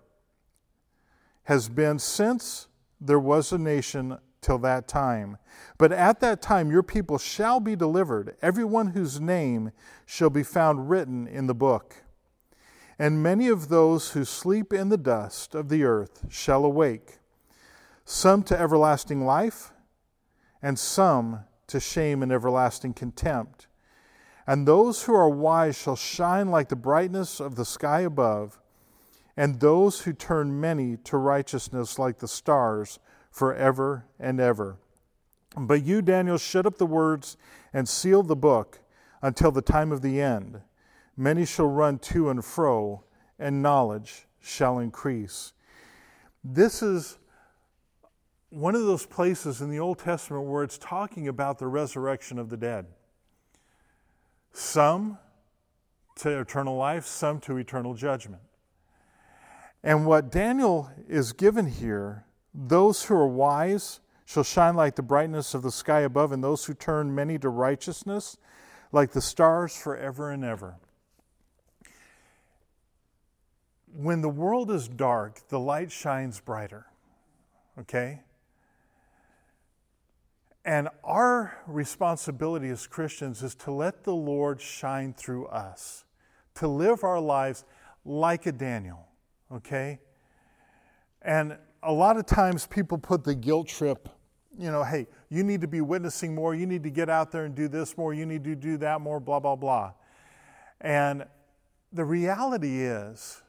has 1.43 1.69
been 1.69 1.99
since 1.99 2.67
there 2.99 3.19
was 3.19 3.51
a 3.51 3.57
nation 3.57 4.17
till 4.41 4.57
that 4.59 4.87
time. 4.87 5.37
But 5.77 5.91
at 5.91 6.19
that 6.19 6.41
time 6.41 6.71
your 6.71 6.83
people 6.83 7.17
shall 7.17 7.59
be 7.59 7.75
delivered, 7.75 8.35
everyone 8.41 8.87
whose 8.87 9.19
name 9.19 9.71
shall 10.05 10.29
be 10.29 10.43
found 10.43 10.89
written 10.89 11.27
in 11.27 11.47
the 11.47 11.55
book. 11.55 12.03
And 12.99 13.23
many 13.23 13.47
of 13.47 13.69
those 13.69 14.11
who 14.11 14.25
sleep 14.25 14.71
in 14.73 14.89
the 14.89 14.97
dust 14.97 15.55
of 15.55 15.69
the 15.69 15.83
earth 15.83 16.25
shall 16.29 16.63
awake, 16.63 17.19
some 18.05 18.43
to 18.43 18.59
everlasting 18.59 19.25
life 19.25 19.71
and 20.65 20.79
some 20.79 21.41
to 21.67 21.79
shame 21.79 22.23
and 22.23 22.31
everlasting 22.31 22.91
contempt. 22.91 23.67
And 24.47 24.67
those 24.67 25.03
who 25.03 25.13
are 25.13 25.29
wise 25.29 25.77
shall 25.77 25.95
shine 25.95 26.49
like 26.49 26.69
the 26.69 26.75
brightness 26.75 27.39
of 27.39 27.53
the 27.53 27.63
sky 27.63 27.99
above, 27.99 28.59
and 29.37 29.59
those 29.59 30.01
who 30.01 30.11
turn 30.11 30.59
many 30.59 30.97
to 31.03 31.17
righteousness 31.17 31.99
like 31.99 32.17
the 32.17 32.27
stars 32.27 32.97
forever 33.29 34.07
and 34.19 34.39
ever. 34.39 34.77
But 35.55 35.83
you, 35.83 36.01
Daniel, 36.01 36.39
shut 36.39 36.65
up 36.65 36.79
the 36.79 36.87
words 36.87 37.37
and 37.71 37.87
seal 37.87 38.23
the 38.23 38.35
book 38.35 38.79
until 39.21 39.51
the 39.51 39.61
time 39.61 39.91
of 39.91 40.01
the 40.01 40.19
end. 40.19 40.61
Many 41.15 41.45
shall 41.45 41.69
run 41.69 41.99
to 41.99 42.31
and 42.31 42.43
fro, 42.43 43.03
and 43.37 43.61
knowledge 43.61 44.25
shall 44.39 44.79
increase. 44.79 45.53
This 46.43 46.81
is 46.81 47.19
one 48.55 48.73
of 48.73 48.83
those 48.83 49.05
places 49.05 49.59
in 49.59 49.69
the 49.69 49.79
Old 49.79 49.99
Testament 49.99 50.45
where 50.45 50.63
it's 50.63 50.77
talking 50.77 51.27
about 51.27 51.59
the 51.59 51.67
resurrection 51.67 52.39
of 52.39 52.49
the 52.49 52.55
dead. 52.55 52.85
Some 54.53 55.17
to 56.15 56.39
eternal 56.39 56.77
life, 56.77 57.05
some 57.05 57.41
to 57.41 57.57
eternal 57.57 57.95
judgment. 57.95 58.41
And 59.83 60.05
what 60.05 60.31
Daniel 60.31 60.89
is 61.09 61.33
given 61.33 61.67
here 61.67 62.23
those 62.53 63.03
who 63.03 63.15
are 63.15 63.27
wise 63.27 63.99
shall 64.25 64.43
shine 64.43 64.75
like 64.75 64.95
the 64.95 65.03
brightness 65.03 65.53
of 65.53 65.61
the 65.61 65.71
sky 65.71 65.99
above, 65.99 66.31
and 66.31 66.41
those 66.41 66.63
who 66.63 66.73
turn 66.73 67.13
many 67.13 67.37
to 67.39 67.49
righteousness 67.49 68.37
like 68.93 69.11
the 69.11 69.19
stars 69.19 69.75
forever 69.75 70.31
and 70.31 70.45
ever. 70.45 70.75
When 73.93 74.21
the 74.21 74.29
world 74.29 74.71
is 74.71 74.87
dark, 74.87 75.45
the 75.49 75.59
light 75.59 75.91
shines 75.91 76.39
brighter. 76.39 76.85
Okay? 77.77 78.21
And 80.65 80.89
our 81.03 81.59
responsibility 81.67 82.69
as 82.69 82.87
Christians 82.87 83.43
is 83.43 83.53
to 83.55 83.71
let 83.71 84.03
the 84.03 84.15
Lord 84.15 84.59
shine 84.59 85.13
through 85.13 85.45
us, 85.45 86.05
to 86.55 86.67
live 86.67 87.03
our 87.03 87.19
lives 87.19 87.65
like 88.03 88.47
a 88.47 88.51
Daniel, 88.51 89.07
okay? 89.51 89.99
And 91.21 91.55
a 91.83 91.93
lot 91.93 92.17
of 92.17 92.25
times 92.25 92.65
people 92.65 92.97
put 92.97 93.23
the 93.23 93.35
guilt 93.35 93.67
trip, 93.67 94.09
you 94.57 94.71
know, 94.71 94.83
hey, 94.83 95.05
you 95.29 95.43
need 95.43 95.61
to 95.61 95.67
be 95.67 95.81
witnessing 95.81 96.33
more, 96.33 96.55
you 96.55 96.65
need 96.65 96.81
to 96.81 96.89
get 96.89 97.11
out 97.11 97.31
there 97.31 97.45
and 97.45 97.53
do 97.53 97.67
this 97.67 97.95
more, 97.95 98.15
you 98.15 98.25
need 98.25 98.43
to 98.43 98.55
do 98.55 98.77
that 98.77 99.01
more, 99.01 99.19
blah, 99.19 99.39
blah, 99.39 99.55
blah. 99.55 99.93
And 100.81 101.25
the 101.93 102.05
reality 102.05 102.81
is, 102.81 103.43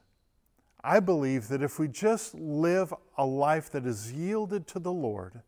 I 0.85 1.01
believe 1.01 1.49
that 1.49 1.63
if 1.63 1.79
we 1.79 1.89
just 1.89 2.35
live 2.35 2.93
a 3.17 3.25
life 3.25 3.71
that 3.71 3.87
is 3.87 4.13
yielded 4.13 4.67
to 4.69 4.79
the 4.79 4.93
Lord, 4.93 5.41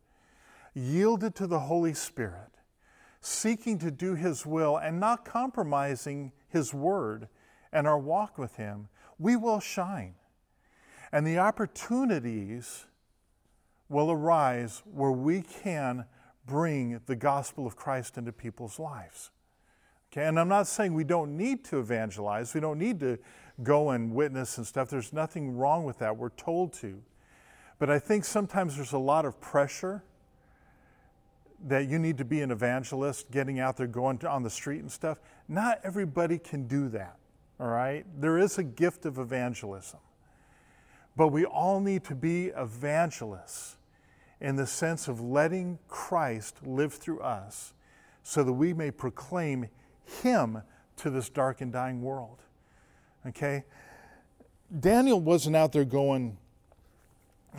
yielded 0.79 1.35
to 1.35 1.47
the 1.47 1.59
Holy 1.59 1.93
Spirit, 1.93 2.49
seeking 3.21 3.77
to 3.79 3.91
do 3.91 4.15
His 4.15 4.45
will 4.45 4.77
and 4.77 4.99
not 4.99 5.25
compromising 5.25 6.31
His 6.47 6.73
word 6.73 7.27
and 7.71 7.87
our 7.87 7.99
walk 7.99 8.37
with 8.37 8.55
Him, 8.55 8.87
we 9.17 9.35
will 9.35 9.59
shine. 9.59 10.15
And 11.11 11.25
the 11.25 11.39
opportunities 11.39 12.85
will 13.89 14.11
arise 14.11 14.83
where 14.85 15.11
we 15.11 15.41
can 15.41 16.05
bring 16.45 17.01
the 17.05 17.15
gospel 17.15 17.67
of 17.67 17.75
Christ 17.75 18.17
into 18.17 18.31
people's 18.31 18.79
lives. 18.79 19.31
Okay, 20.11 20.25
and 20.25 20.39
I'm 20.39 20.47
not 20.47 20.67
saying 20.67 20.93
we 20.93 21.03
don't 21.03 21.37
need 21.37 21.63
to 21.65 21.79
evangelize, 21.79 22.53
we 22.53 22.61
don't 22.61 22.79
need 22.79 22.99
to 23.01 23.19
go 23.61 23.91
and 23.91 24.13
witness 24.13 24.57
and 24.57 24.65
stuff. 24.65 24.89
There's 24.89 25.13
nothing 25.13 25.55
wrong 25.55 25.83
with 25.83 25.99
that. 25.99 26.15
We're 26.15 26.29
told 26.29 26.73
to. 26.73 27.01
But 27.77 27.89
I 27.89 27.99
think 27.99 28.25
sometimes 28.25 28.75
there's 28.75 28.93
a 28.93 28.97
lot 28.97 29.25
of 29.25 29.39
pressure 29.39 30.03
that 31.67 31.87
you 31.87 31.99
need 31.99 32.17
to 32.17 32.25
be 32.25 32.41
an 32.41 32.51
evangelist, 32.51 33.31
getting 33.31 33.59
out 33.59 33.77
there, 33.77 33.87
going 33.87 34.25
on 34.25 34.43
the 34.43 34.49
street 34.49 34.81
and 34.81 34.91
stuff. 34.91 35.19
Not 35.47 35.79
everybody 35.83 36.37
can 36.37 36.67
do 36.67 36.89
that, 36.89 37.17
all 37.59 37.67
right? 37.67 38.05
There 38.19 38.37
is 38.37 38.57
a 38.57 38.63
gift 38.63 39.05
of 39.05 39.17
evangelism. 39.17 39.99
But 41.15 41.29
we 41.29 41.45
all 41.45 41.81
need 41.81 42.05
to 42.05 42.15
be 42.15 42.47
evangelists 42.47 43.77
in 44.39 44.55
the 44.55 44.65
sense 44.65 45.07
of 45.07 45.19
letting 45.19 45.79
Christ 45.87 46.55
live 46.65 46.93
through 46.93 47.19
us 47.19 47.73
so 48.23 48.43
that 48.43 48.53
we 48.53 48.73
may 48.73 48.91
proclaim 48.91 49.67
Him 50.23 50.61
to 50.97 51.09
this 51.09 51.29
dark 51.29 51.61
and 51.61 51.73
dying 51.73 52.01
world. 52.01 52.37
Okay? 53.27 53.65
Daniel 54.79 55.19
wasn't 55.19 55.55
out 55.55 55.71
there 55.71 55.83
going, 55.85 56.37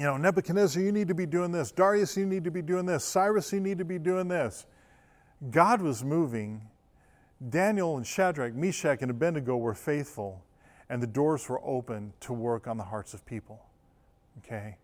you 0.01 0.07
know, 0.07 0.17
Nebuchadnezzar, 0.17 0.83
you 0.83 0.93
need 0.93 1.09
to 1.09 1.15
be 1.15 1.27
doing 1.27 1.53
this. 1.53 1.71
Darius, 1.73 2.17
you 2.17 2.25
need 2.25 2.43
to 2.45 2.51
be 2.51 2.63
doing 2.63 2.87
this. 2.87 3.05
Cyrus, 3.05 3.53
you 3.53 3.61
need 3.61 3.77
to 3.77 3.85
be 3.85 3.99
doing 3.99 4.29
this. 4.29 4.65
God 5.51 5.83
was 5.83 6.03
moving. 6.03 6.63
Daniel 7.51 7.99
and 7.99 8.07
Shadrach, 8.07 8.55
Meshach, 8.55 9.03
and 9.03 9.11
Abednego 9.11 9.59
were 9.59 9.75
faithful, 9.75 10.43
and 10.89 11.03
the 11.03 11.07
doors 11.07 11.51
were 11.51 11.61
open 11.63 12.15
to 12.21 12.33
work 12.33 12.67
on 12.67 12.79
the 12.79 12.85
hearts 12.85 13.13
of 13.13 13.27
people. 13.27 13.61
Okay? 14.39 14.79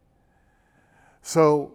So 1.23 1.73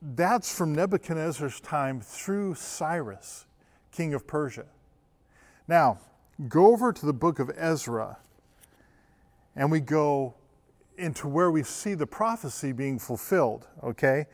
that's 0.00 0.56
from 0.56 0.74
Nebuchadnezzar's 0.74 1.60
time 1.60 2.00
through 2.00 2.54
Cyrus, 2.54 3.44
king 3.90 4.14
of 4.14 4.26
Persia. 4.26 4.64
Now, 5.68 5.98
go 6.48 6.68
over 6.68 6.94
to 6.94 7.04
the 7.04 7.12
book 7.12 7.38
of 7.40 7.50
Ezra, 7.58 8.16
and 9.54 9.70
we 9.70 9.80
go 9.80 10.32
into 11.02 11.26
where 11.26 11.50
we 11.50 11.64
see 11.64 11.94
the 11.94 12.06
prophecy 12.06 12.72
being 12.72 12.98
fulfilled, 12.98 13.66
okay? 13.82 14.26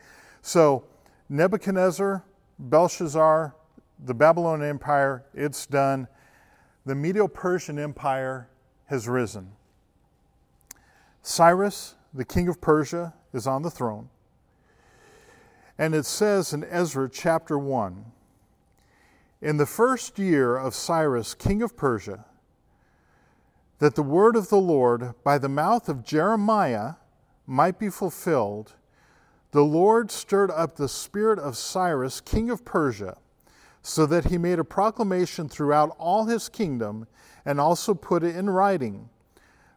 So, 0.43 0.85
Nebuchadnezzar, 1.27 2.23
Belshazzar, 2.59 3.55
the 4.05 4.13
Babylonian 4.13 4.69
Empire, 4.69 5.25
it's 5.33 5.65
done. 5.65 6.07
The 6.85 6.95
Medo 6.95 7.27
Persian 7.27 7.79
Empire 7.79 8.49
has 8.85 9.07
risen. 9.07 9.51
Cyrus, 11.21 11.95
the 12.13 12.23
king 12.23 12.47
of 12.47 12.61
Persia, 12.61 13.13
is 13.33 13.47
on 13.47 13.63
the 13.63 13.71
throne. 13.71 14.09
And 15.77 15.95
it 15.95 16.05
says 16.05 16.53
in 16.53 16.63
Ezra 16.63 17.09
chapter 17.09 17.57
1 17.57 18.05
In 19.41 19.57
the 19.57 19.65
first 19.65 20.19
year 20.19 20.55
of 20.55 20.75
Cyrus, 20.75 21.33
king 21.33 21.61
of 21.61 21.75
Persia, 21.75 22.25
that 23.79 23.95
the 23.95 24.03
word 24.03 24.35
of 24.35 24.49
the 24.49 24.57
Lord 24.57 25.13
by 25.23 25.37
the 25.37 25.49
mouth 25.49 25.89
of 25.89 26.03
Jeremiah 26.03 26.95
might 27.47 27.79
be 27.79 27.89
fulfilled, 27.89 28.75
the 29.51 29.63
Lord 29.63 30.11
stirred 30.11 30.51
up 30.51 30.75
the 30.75 30.89
spirit 30.89 31.39
of 31.39 31.57
Cyrus, 31.57 32.21
king 32.21 32.49
of 32.49 32.63
Persia, 32.63 33.17
so 33.81 34.05
that 34.05 34.25
he 34.25 34.37
made 34.37 34.59
a 34.59 34.63
proclamation 34.63 35.49
throughout 35.49 35.95
all 35.97 36.25
his 36.25 36.49
kingdom 36.49 37.07
and 37.45 37.59
also 37.59 37.93
put 37.93 38.23
it 38.23 38.35
in 38.35 38.49
writing. 38.49 39.09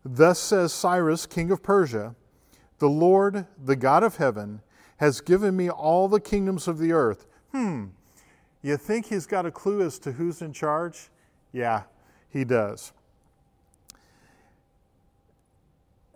Thus 0.04 0.38
says 0.38 0.72
Cyrus, 0.72 1.26
king 1.26 1.50
of 1.50 1.62
Persia 1.62 2.14
The 2.78 2.90
Lord, 2.90 3.46
the 3.64 3.76
God 3.76 4.02
of 4.02 4.16
heaven, 4.16 4.60
has 4.96 5.20
given 5.20 5.56
me 5.56 5.70
all 5.70 6.08
the 6.08 6.20
kingdoms 6.20 6.68
of 6.68 6.78
the 6.78 6.92
earth. 6.92 7.26
Hmm, 7.52 7.86
you 8.62 8.76
think 8.76 9.06
he's 9.06 9.26
got 9.26 9.46
a 9.46 9.50
clue 9.50 9.82
as 9.82 9.98
to 10.00 10.12
who's 10.12 10.42
in 10.42 10.52
charge? 10.52 11.10
Yeah, 11.52 11.84
he 12.28 12.44
does. 12.44 12.92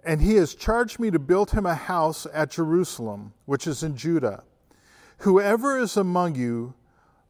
And 0.06 0.22
he 0.22 0.36
has 0.36 0.54
charged 0.54 0.98
me 0.98 1.10
to 1.10 1.18
build 1.18 1.50
him 1.50 1.66
a 1.66 1.74
house 1.74 2.26
at 2.32 2.52
Jerusalem, 2.52 3.34
which 3.44 3.66
is 3.66 3.82
in 3.82 3.96
Judah. 3.96 4.44
Whoever 5.18 5.78
is 5.78 5.96
among 5.96 6.36
you 6.36 6.74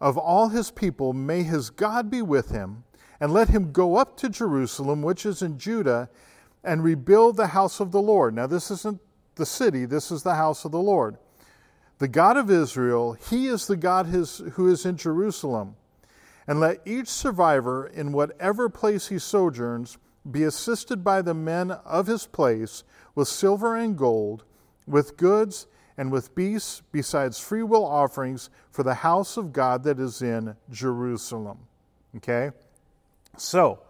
of 0.01 0.19
all 0.19 0.51
his 0.51 0.71
people, 0.71 1.13
may 1.13 1.43
his 1.43 1.71
God 1.71 2.11
be 2.11 2.23
with 2.23 2.51
him, 2.51 2.85
and 3.19 3.33
let 3.33 3.49
him 3.49 3.73
go 3.73 3.97
up 3.97 4.17
to 4.19 4.29
Jerusalem, 4.29 5.03
which 5.03 5.25
is 5.25 5.41
in 5.41 5.59
Judah, 5.59 6.11
and 6.63 6.85
rebuild 6.85 7.37
the 7.37 7.49
house 7.49 7.81
of 7.81 7.93
the 7.93 8.03
Lord. 8.03 8.35
Now, 8.35 8.47
this 8.47 8.71
isn't 8.71 9.01
the 9.37 9.47
city, 9.47 9.87
this 9.87 10.11
is 10.11 10.23
the 10.23 10.35
house 10.35 10.65
of 10.65 10.73
the 10.73 10.79
Lord 10.79 11.17
the 11.99 12.09
God 12.09 12.37
of 12.37 12.51
Israel, 12.51 13.15
He 13.31 13.47
is 13.47 13.67
the 13.67 13.77
God 13.77 14.07
his, 14.07 14.39
who 14.53 14.69
is 14.69 14.85
in 14.85 14.97
Jerusalem. 14.97 15.77
And 16.47 16.61
let 16.61 16.81
each 16.85 17.09
survivor, 17.09 17.87
in 17.87 18.13
whatever 18.13 18.69
place 18.69 19.09
he 19.09 19.19
sojourns, 19.19 19.99
be 20.31 20.45
assisted 20.45 21.05
by 21.05 21.23
the 21.23 21.35
men 21.35 21.71
of 21.71 22.07
his 22.07 22.27
place 22.27 22.85
with 23.15 23.29
silver 23.29 23.77
and 23.77 23.97
gold, 23.97 24.45
with 24.87 25.17
goods 25.17 25.67
and 25.97 26.13
with 26.13 26.35
beasts, 26.35 26.83
besides 26.93 27.39
freewill 27.39 27.85
offerings 27.85 28.51
for 28.71 28.83
the 28.83 28.95
house 28.95 29.37
of 29.37 29.53
God 29.53 29.83
that 29.85 29.99
is 29.99 30.21
in 30.23 30.55
Jerusalem. 30.71 31.59
Okay? 32.17 32.51
So, 33.37 33.81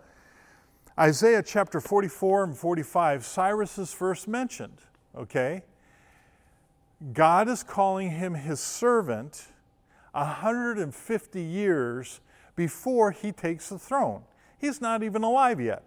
Isaiah 0.98 1.42
chapter 1.42 1.80
44 1.80 2.44
and 2.44 2.56
45, 2.56 3.24
Cyrus 3.24 3.78
is 3.78 3.92
first 3.92 4.28
mentioned. 4.28 4.78
Okay? 5.16 5.62
God 7.12 7.48
is 7.48 7.62
calling 7.62 8.10
him 8.10 8.34
his 8.34 8.60
servant 8.60 9.46
150 10.12 11.42
years 11.42 12.20
before 12.54 13.10
he 13.10 13.32
takes 13.32 13.68
the 13.68 13.78
throne. 13.78 14.22
He's 14.58 14.80
not 14.80 15.02
even 15.02 15.22
alive 15.22 15.60
yet. 15.60 15.82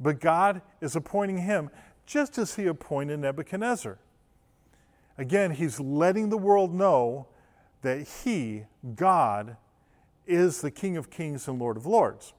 But 0.00 0.20
God 0.20 0.62
is 0.80 0.96
appointing 0.96 1.38
him 1.38 1.70
just 2.06 2.38
as 2.38 2.54
he 2.54 2.66
appointed 2.66 3.20
Nebuchadnezzar. 3.20 3.98
Again, 5.18 5.52
he's 5.52 5.78
letting 5.78 6.30
the 6.30 6.38
world 6.38 6.74
know 6.74 7.26
that 7.82 8.08
he, 8.24 8.64
God, 8.94 9.56
is 10.26 10.60
the 10.60 10.70
King 10.70 10.96
of 10.96 11.10
Kings 11.10 11.46
and 11.46 11.58
Lord 11.58 11.76
of 11.76 11.86
Lords. 11.86 12.32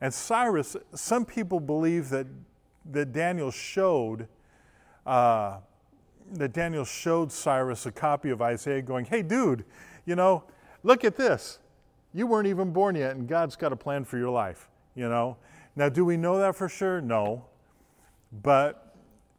And 0.00 0.14
Cyrus, 0.14 0.76
some 0.94 1.24
people 1.24 1.60
believe 1.60 2.08
that, 2.10 2.26
that 2.90 3.12
Daniel 3.12 3.50
showed 3.50 4.28
uh, 5.06 5.58
that 6.32 6.52
Daniel 6.52 6.84
showed 6.84 7.32
Cyrus 7.32 7.86
a 7.86 7.92
copy 7.92 8.30
of 8.30 8.40
Isaiah, 8.40 8.82
going, 8.82 9.04
Hey, 9.04 9.22
dude, 9.22 9.64
you 10.04 10.16
know, 10.16 10.44
look 10.82 11.04
at 11.04 11.16
this. 11.16 11.58
You 12.14 12.26
weren't 12.26 12.46
even 12.46 12.72
born 12.72 12.94
yet, 12.94 13.16
and 13.16 13.26
God's 13.26 13.56
got 13.56 13.72
a 13.72 13.76
plan 13.76 14.04
for 14.04 14.18
your 14.18 14.30
life, 14.30 14.68
you 14.94 15.08
know? 15.08 15.36
Now, 15.74 15.88
do 15.88 16.04
we 16.04 16.16
know 16.16 16.38
that 16.38 16.56
for 16.56 16.68
sure? 16.68 17.00
No. 17.00 17.46
But 18.32 18.94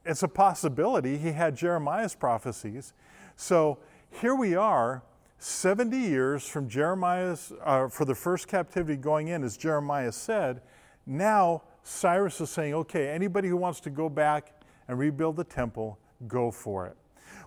it's 0.06 0.24
a 0.24 0.28
possibility. 0.28 1.18
He 1.18 1.32
had 1.32 1.56
Jeremiah's 1.56 2.16
prophecies. 2.16 2.94
So 3.36 3.80
here 4.10 4.36
we 4.36 4.56
are, 4.56 5.04
70 5.40 5.98
years 5.98 6.48
from 6.48 6.70
Jeremiah's, 6.70 7.52
uh, 7.64 7.88
for 7.88 8.06
the 8.06 8.16
first 8.16 8.48
captivity 8.48 8.96
going 8.96 9.28
in, 9.30 9.44
as 9.44 9.58
Jeremiah 9.58 10.12
said. 10.12 10.62
Now, 11.06 11.64
Cyrus 11.84 12.40
is 12.40 12.50
saying, 12.50 12.74
okay, 12.74 13.10
anybody 13.10 13.50
who 13.50 13.58
wants 13.58 13.80
to 13.82 13.90
go 13.90 14.10
back 14.10 14.54
and 14.88 14.98
rebuild 14.98 15.36
the 15.36 15.44
temple, 15.44 16.00
go 16.28 16.50
for 16.52 16.88
it. 16.88 16.96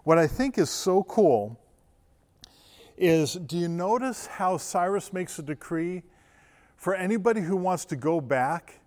What 0.04 0.18
I 0.18 0.26
think 0.26 0.58
is 0.58 0.70
so 0.70 1.02
cool 1.04 1.58
is 2.96 3.34
do 3.34 3.58
you 3.58 3.68
notice 3.68 4.26
how 4.26 4.56
Cyrus 4.56 5.12
makes 5.12 5.38
a 5.38 5.42
decree 5.42 6.02
for 6.76 6.94
anybody 6.94 7.40
who 7.40 7.56
wants 7.56 7.84
to 7.86 7.96
go 7.96 8.20
back? 8.20 8.80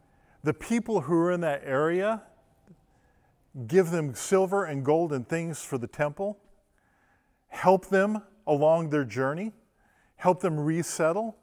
The 0.44 0.54
people 0.54 1.02
who 1.02 1.16
are 1.16 1.32
in 1.32 1.42
that 1.42 1.64
area, 1.66 2.24
give 3.68 3.92
them 3.92 4.14
silver 4.14 4.66
and 4.66 4.86
gold 4.86 5.12
and 5.12 5.28
things 5.28 5.62
for 5.62 5.78
the 5.78 5.88
temple, 5.88 6.38
help 7.50 7.88
them 7.88 8.22
along 8.48 8.90
their 8.90 9.04
journey, 9.04 9.52
help 10.16 10.40
them 10.40 10.60
resettle. 10.60 11.38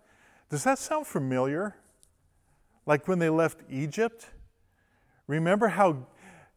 Does 0.48 0.64
that 0.64 0.78
sound 0.78 1.06
familiar? 1.06 1.76
Like 2.86 3.08
when 3.08 3.18
they 3.18 3.28
left 3.28 3.60
Egypt? 3.68 4.30
Remember 5.26 5.68
how 5.68 6.06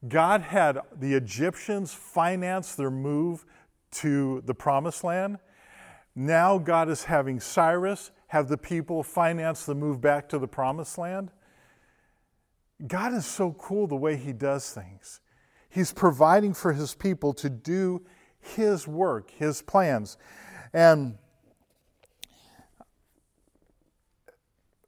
God 0.08 0.42
had 0.42 0.80
the 0.98 1.14
Egyptians 1.16 1.94
finance 1.94 2.76
their 2.76 2.92
move 2.92 3.46
to 3.92 4.42
the 4.46 4.54
promised 4.54 5.04
land. 5.04 5.40
Now 6.16 6.58
God 6.58 6.90
is 6.90 7.06
having 7.06 7.40
Cyrus 7.40 8.12
have 8.30 8.48
the 8.48 8.58
people 8.58 9.04
finance 9.04 9.66
the 9.66 9.76
move 9.76 10.02
back 10.02 10.30
to 10.30 10.40
the 10.40 10.48
promised 10.48 10.98
land. 10.98 11.32
God 12.88 13.14
is 13.14 13.26
so 13.26 13.54
cool 13.54 13.88
the 13.88 13.96
way 13.96 14.16
he 14.16 14.34
does 14.34 14.72
things. 14.72 15.20
He's 15.70 15.94
providing 15.94 16.54
for 16.54 16.74
his 16.74 16.96
people 16.96 17.34
to 17.34 17.50
do 17.50 18.06
his 18.40 18.88
work, 18.88 19.32
his 19.32 19.62
plans. 19.62 20.18
And 20.74 21.18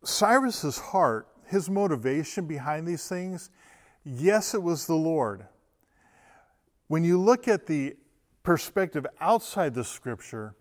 Cyrus's 0.03 0.79
heart, 0.79 1.27
his 1.45 1.69
motivation 1.69 2.47
behind 2.47 2.87
these 2.87 3.07
things 3.07 3.51
Yes, 4.03 4.53
it 4.53 4.63
was 4.63 4.87
the 4.87 4.95
Lord. 4.95 5.45
When 6.87 7.03
you 7.03 7.19
look 7.19 7.47
at 7.47 7.67
the 7.67 7.95
perspective 8.43 9.05
outside 9.19 9.75
the 9.75 9.83
scripture, 9.83 10.55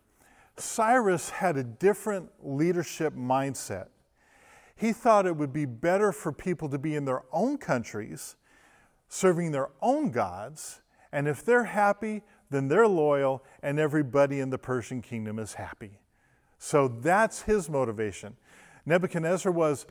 Cyrus 0.60 1.30
had 1.30 1.56
a 1.56 1.64
different 1.64 2.30
leadership 2.42 3.14
mindset. 3.14 3.88
He 4.76 4.92
thought 4.92 5.26
it 5.26 5.36
would 5.36 5.52
be 5.52 5.66
better 5.66 6.12
for 6.12 6.32
people 6.32 6.68
to 6.70 6.78
be 6.78 6.94
in 6.94 7.04
their 7.04 7.22
own 7.32 7.58
countries, 7.58 8.36
serving 9.08 9.52
their 9.52 9.70
own 9.82 10.10
gods, 10.10 10.80
and 11.12 11.28
if 11.28 11.44
they're 11.44 11.64
happy, 11.64 12.22
then 12.50 12.68
they're 12.68 12.88
loyal, 12.88 13.44
and 13.62 13.78
everybody 13.78 14.40
in 14.40 14.50
the 14.50 14.58
Persian 14.58 15.02
kingdom 15.02 15.38
is 15.38 15.54
happy. 15.54 16.00
So 16.58 16.88
that's 16.88 17.42
his 17.42 17.68
motivation. 17.68 18.36
Nebuchadnezzar 18.86 19.52
was 19.52 19.86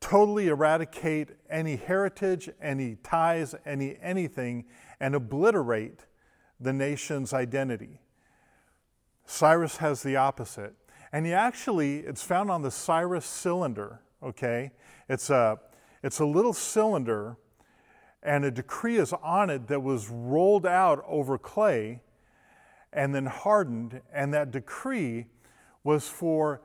totally 0.00 0.48
eradicate 0.48 1.30
any 1.48 1.76
heritage, 1.76 2.50
any 2.60 2.96
ties, 3.02 3.54
any 3.64 3.96
anything, 4.02 4.64
and 5.00 5.14
obliterate 5.14 6.06
the 6.60 6.72
nation's 6.72 7.32
identity. 7.32 8.00
Cyrus 9.26 9.78
has 9.78 10.02
the 10.02 10.16
opposite. 10.16 10.74
And 11.12 11.24
he 11.26 11.32
actually, 11.32 11.98
it's 11.98 12.22
found 12.22 12.50
on 12.50 12.62
the 12.62 12.70
Cyrus 12.70 13.24
cylinder, 13.24 14.00
okay? 14.22 14.72
It's 15.08 15.30
a, 15.30 15.58
it's 16.02 16.18
a 16.18 16.26
little 16.26 16.52
cylinder, 16.52 17.36
and 18.22 18.44
a 18.44 18.50
decree 18.50 18.96
is 18.96 19.12
on 19.22 19.48
it 19.50 19.68
that 19.68 19.82
was 19.82 20.08
rolled 20.08 20.66
out 20.66 21.04
over 21.06 21.38
clay 21.38 22.00
and 22.92 23.14
then 23.14 23.26
hardened. 23.26 24.00
And 24.12 24.34
that 24.34 24.50
decree 24.50 25.26
was 25.84 26.08
for 26.08 26.62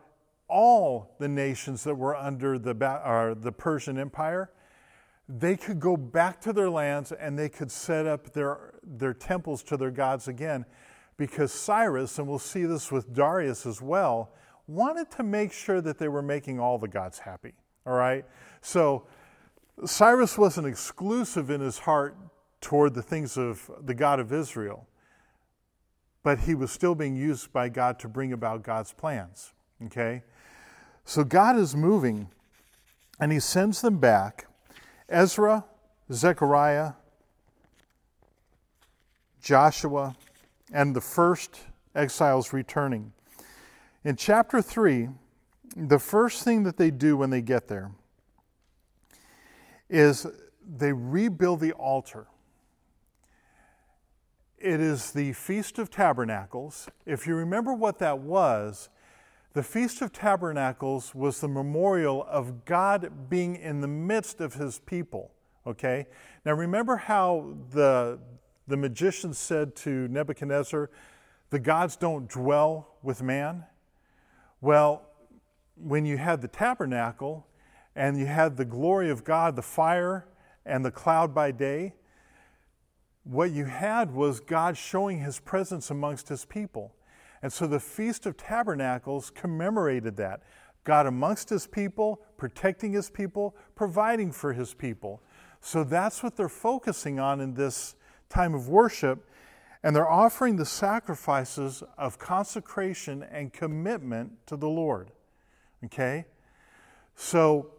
all 0.48 1.16
the 1.20 1.28
nations 1.28 1.84
that 1.84 1.96
were 1.96 2.16
under 2.16 2.58
the, 2.58 2.72
uh, 2.86 3.36
the 3.40 3.52
Persian 3.52 4.00
Empire. 4.00 4.50
They 5.28 5.56
could 5.58 5.80
go 5.80 5.96
back 5.96 6.42
to 6.42 6.54
their 6.54 6.72
lands 6.72 7.12
and 7.12 7.38
they 7.38 7.50
could 7.50 7.70
set 7.70 8.08
up 8.08 8.34
their, 8.34 8.74
their 8.84 9.14
temples 9.14 9.62
to 9.64 9.78
their 9.78 9.92
gods 9.92 10.28
again 10.28 10.66
because 11.20 11.52
Cyrus, 11.52 12.18
and 12.18 12.30
we'll 12.30 12.40
see 12.40 12.64
this 12.64 12.94
with 12.94 13.14
Darius 13.14 13.66
as 13.66 13.82
well, 13.82 14.32
wanted 14.68 15.12
to 15.12 15.24
make 15.24 15.52
sure 15.52 15.82
that 15.82 16.00
they 16.00 16.08
were 16.08 16.22
making 16.22 16.62
all 16.62 16.78
the 16.78 16.88
gods 16.88 17.20
happy. 17.20 17.54
All 17.86 17.94
right? 17.94 18.24
So 18.62 19.06
Cyrus 19.86 20.38
wasn't 20.38 20.66
exclusive 20.66 21.50
in 21.50 21.60
his 21.60 21.80
heart 21.80 22.18
toward 22.62 22.94
the 22.94 23.02
things 23.02 23.38
of 23.38 23.70
the 23.84 23.94
God 23.94 24.22
of 24.22 24.32
Israel, 24.32 24.88
but 26.24 26.40
he 26.40 26.56
was 26.56 26.72
still 26.72 26.96
being 26.96 27.18
used 27.18 27.52
by 27.52 27.68
God 27.68 28.00
to 28.00 28.08
bring 28.08 28.32
about 28.32 28.64
God's 28.64 28.94
plans. 28.94 29.52
Okay? 29.88 30.24
So 31.04 31.26
God 31.26 31.58
is 31.58 31.76
moving, 31.76 32.30
and 33.20 33.34
he 33.34 33.42
sends 33.42 33.82
them 33.82 33.98
back. 33.98 34.48
Ezra, 35.10 35.66
Zechariah, 36.14 36.94
Joshua, 39.42 40.16
and 40.72 40.96
the 40.96 41.02
first 41.02 41.60
exiles 41.96 42.54
returning. 42.54 43.14
In 44.04 44.16
chapter 44.16 44.62
3, 44.62 45.10
the 45.76 46.00
first 46.00 46.44
thing 46.44 46.64
that 46.64 46.78
they 46.78 46.92
do 46.92 47.18
when 47.18 47.30
they 47.30 47.42
get 47.42 47.68
there 47.68 47.92
is 49.90 50.26
they 50.78 50.94
rebuild 50.94 51.60
the 51.60 51.74
altar. 51.74 52.28
It 54.58 54.80
is 54.82 55.12
the 55.12 55.34
Feast 55.34 55.80
of 55.80 55.90
Tabernacles. 55.90 56.90
If 57.06 57.26
you 57.26 57.36
remember 57.36 57.74
what 57.74 58.00
that 58.00 58.20
was, 58.20 58.90
the 59.54 59.64
Feast 59.64 60.02
of 60.02 60.12
Tabernacles 60.12 61.16
was 61.16 61.40
the 61.40 61.48
memorial 61.48 62.26
of 62.30 62.66
God 62.66 63.30
being 63.30 63.56
in 63.56 63.82
the 63.82 63.88
midst 63.88 64.42
of 64.42 64.56
his 64.56 64.80
people. 64.80 65.32
Okay? 65.66 66.08
Now 66.46 66.54
remember 66.54 66.98
how 66.98 67.56
the, 67.72 68.20
the 68.70 68.78
magician 68.78 69.34
said 69.34 69.76
to 69.78 70.08
Nebuchadnezzar, 70.08 70.90
The 71.50 71.60
gods 71.60 71.96
don't 71.96 72.30
dwell 72.30 72.96
with 73.02 73.22
man? 73.22 73.66
Well, 74.62 75.08
when 75.76 76.06
you 76.06 76.18
had 76.18 76.42
the 76.42 76.48
tabernacle 76.48 77.48
and 77.96 78.20
you 78.20 78.28
had 78.28 78.58
the 78.58 78.66
glory 78.66 79.10
of 79.10 79.24
God, 79.24 79.56
the 79.56 79.62
fire 79.62 80.28
and 80.66 80.86
the 80.86 80.92
cloud 80.92 81.34
by 81.34 81.52
day, 81.52 81.96
what 83.24 83.52
you 83.52 83.66
had 83.66 84.14
was 84.14 84.40
God 84.40 84.78
showing 84.78 85.20
his 85.20 85.40
presence 85.40 85.90
amongst 85.90 86.30
his 86.30 86.46
people. 86.46 86.96
And 87.42 87.52
so 87.52 87.66
the 87.66 87.80
Feast 87.80 88.26
of 88.26 88.38
Tabernacles 88.38 89.32
commemorated 89.32 90.16
that. 90.18 90.44
God 90.84 91.08
amongst 91.08 91.50
his 91.50 91.66
people, 91.68 92.22
protecting 92.38 92.94
his 92.94 93.10
people, 93.10 93.56
providing 93.76 94.32
for 94.32 94.54
his 94.54 94.74
people. 94.74 95.22
So 95.62 95.84
that's 95.84 96.22
what 96.22 96.36
they're 96.36 96.50
focusing 96.50 97.20
on 97.20 97.42
in 97.42 97.54
this 97.54 97.96
time 98.30 98.54
of 98.54 98.70
worship. 98.70 99.26
And 99.84 99.96
they're 99.96 100.10
offering 100.10 100.58
the 100.58 100.66
sacrifices 100.66 101.84
of 101.98 102.20
consecration 102.20 103.24
and 103.24 103.54
commitment 103.54 104.46
to 104.48 104.58
the 104.58 104.68
Lord. 104.68 105.12
Okay? 105.86 106.26
So 107.16 107.72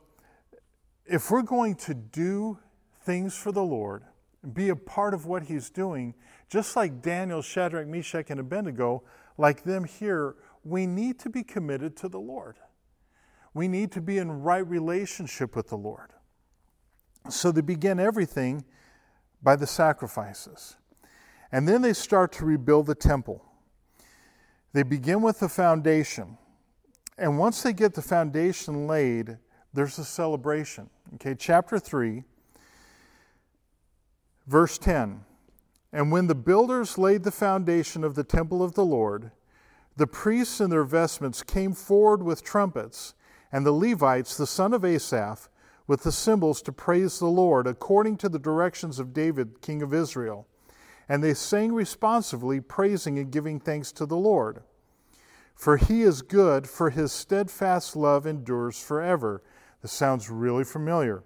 if 1.07 1.31
we're 1.31 1.43
going 1.43 1.75
to 1.77 1.95
do 1.95 2.59
things 3.03 3.37
for 3.37 3.53
the 3.53 3.63
Lord, 3.63 4.05
be 4.53 4.69
a 4.71 4.77
part 4.77 5.13
of 5.13 5.27
what 5.27 5.45
He's 5.45 5.69
doing, 5.69 6.15
just 6.49 6.77
like 6.77 7.03
Daniel, 7.03 7.43
Shadrach, 7.43 7.87
Meshach, 7.87 8.31
and 8.31 8.41
Abednego, 8.41 9.03
like 9.37 9.65
them 9.65 9.85
here, 9.85 10.37
we 10.65 10.87
need 10.87 11.19
to 11.21 11.31
be 11.31 11.43
committed 11.43 11.97
to 11.99 12.09
the 12.09 12.21
Lord. 12.21 12.57
We 13.55 13.69
need 13.69 13.93
to 13.93 14.01
be 14.01 14.19
in 14.19 14.31
right 14.43 14.67
relationship 14.67 15.57
with 15.57 15.69
the 15.69 15.77
Lord. 15.77 16.13
So 17.29 17.53
they 17.53 17.61
begin 17.61 17.99
everything 17.99 18.65
by 19.43 19.57
the 19.57 19.66
sacrifices. 19.66 20.76
And 21.53 21.68
then 21.68 21.82
they 21.82 21.93
start 21.93 22.32
to 22.32 22.45
rebuild 22.45 22.86
the 22.86 22.95
temple. 22.95 23.45
They 24.72 24.82
begin 24.82 25.22
with 25.22 25.41
the 25.41 25.49
foundation. 25.49 26.38
And 27.18 27.38
once 27.38 27.62
they 27.62 27.72
get 27.72 27.95
the 27.95 28.03
foundation 28.03 28.86
laid, 28.86 29.38
there's 29.74 29.99
a 29.99 30.05
celebration. 30.05 30.88
Okay, 31.14 31.34
chapter 31.34 31.78
3, 31.78 32.22
verse 34.47 34.78
10. 34.78 35.24
And 35.93 36.12
when 36.12 36.28
the 36.28 36.34
builders 36.36 36.99
laid 36.99 37.24
the 37.24 37.32
foundation 37.32 38.05
of 38.05 38.14
the 38.14 38.24
temple 38.24 38.62
of 38.62 38.74
the 38.74 38.84
Lord, 38.84 39.32
the 39.97 40.07
priests 40.07 40.61
in 40.61 40.70
their 40.70 40.84
vestments 40.84 41.43
came 41.43 41.74
forward 41.74 42.22
with 42.22 42.45
trumpets, 42.45 43.14
and 43.53 43.66
the 43.66 43.72
Levites, 43.72 44.36
the 44.36 44.47
son 44.47 44.72
of 44.72 44.84
Asaph, 44.84 45.50
with 45.91 46.05
the 46.05 46.12
cymbals 46.12 46.62
to 46.62 46.70
praise 46.70 47.18
the 47.18 47.26
Lord, 47.26 47.66
according 47.66 48.16
to 48.18 48.28
the 48.28 48.38
directions 48.38 49.01
of 49.01 49.12
David, 49.12 49.61
king 49.61 49.82
of 49.82 49.93
Israel. 49.93 50.47
And 51.09 51.20
they 51.20 51.34
sang 51.34 51.72
responsively, 51.72 52.61
praising 52.61 53.18
and 53.18 53.32
giving 53.32 53.59
thanks 53.59 53.91
to 53.95 54.07
the 54.07 54.16
Lord. 54.16 54.62
For 55.53 55.78
he 55.78 56.03
is 56.03 56.22
good, 56.22 56.68
for 56.68 56.91
his 56.91 57.11
steadfast 57.11 57.97
love 57.97 58.24
endures 58.24 58.80
forever. 58.80 59.43
This 59.82 59.91
sounds 59.91 60.30
really 60.30 60.62
familiar. 60.62 61.24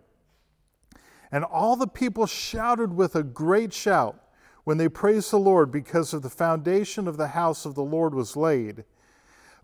And 1.31 1.45
all 1.45 1.77
the 1.77 1.87
people 1.87 2.25
shouted 2.25 2.95
with 2.95 3.15
a 3.15 3.23
great 3.23 3.75
shout 3.75 4.19
when 4.65 4.79
they 4.79 4.89
praised 4.89 5.31
the 5.31 5.37
Lord 5.37 5.71
because 5.71 6.15
of 6.15 6.23
the 6.23 6.31
foundation 6.31 7.07
of 7.07 7.19
the 7.19 7.29
house 7.29 7.67
of 7.67 7.75
the 7.75 7.85
Lord 7.85 8.15
was 8.15 8.35
laid. 8.35 8.85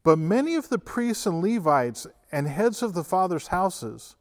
But 0.03 0.19
many 0.19 0.57
of 0.57 0.69
the 0.69 0.79
priests 0.79 1.25
and 1.25 1.43
Levites 1.43 2.07
and 2.31 2.47
heads 2.47 2.83
of 2.83 2.93
the 2.93 3.03
fathers' 3.03 3.47
houses, 3.47 4.17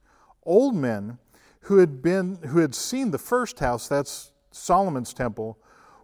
old 0.49 0.75
men 0.75 1.19
who 1.61 1.77
had 1.77 2.01
been 2.01 2.39
who 2.47 2.57
had 2.57 2.73
seen 2.73 3.11
the 3.11 3.17
first 3.17 3.59
house, 3.59 3.87
that's 3.87 4.31
Solomon's 4.51 5.13
temple, 5.13 5.59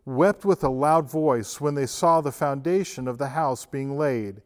wept 0.05 0.45
with 0.45 0.63
a 0.63 0.69
loud 0.69 1.09
voice 1.09 1.59
when 1.59 1.73
they 1.73 1.87
saw 1.87 2.21
the 2.21 2.31
foundation 2.31 3.07
of 3.07 3.17
the 3.17 3.29
house 3.29 3.65
being 3.65 3.97
laid. 3.97 4.41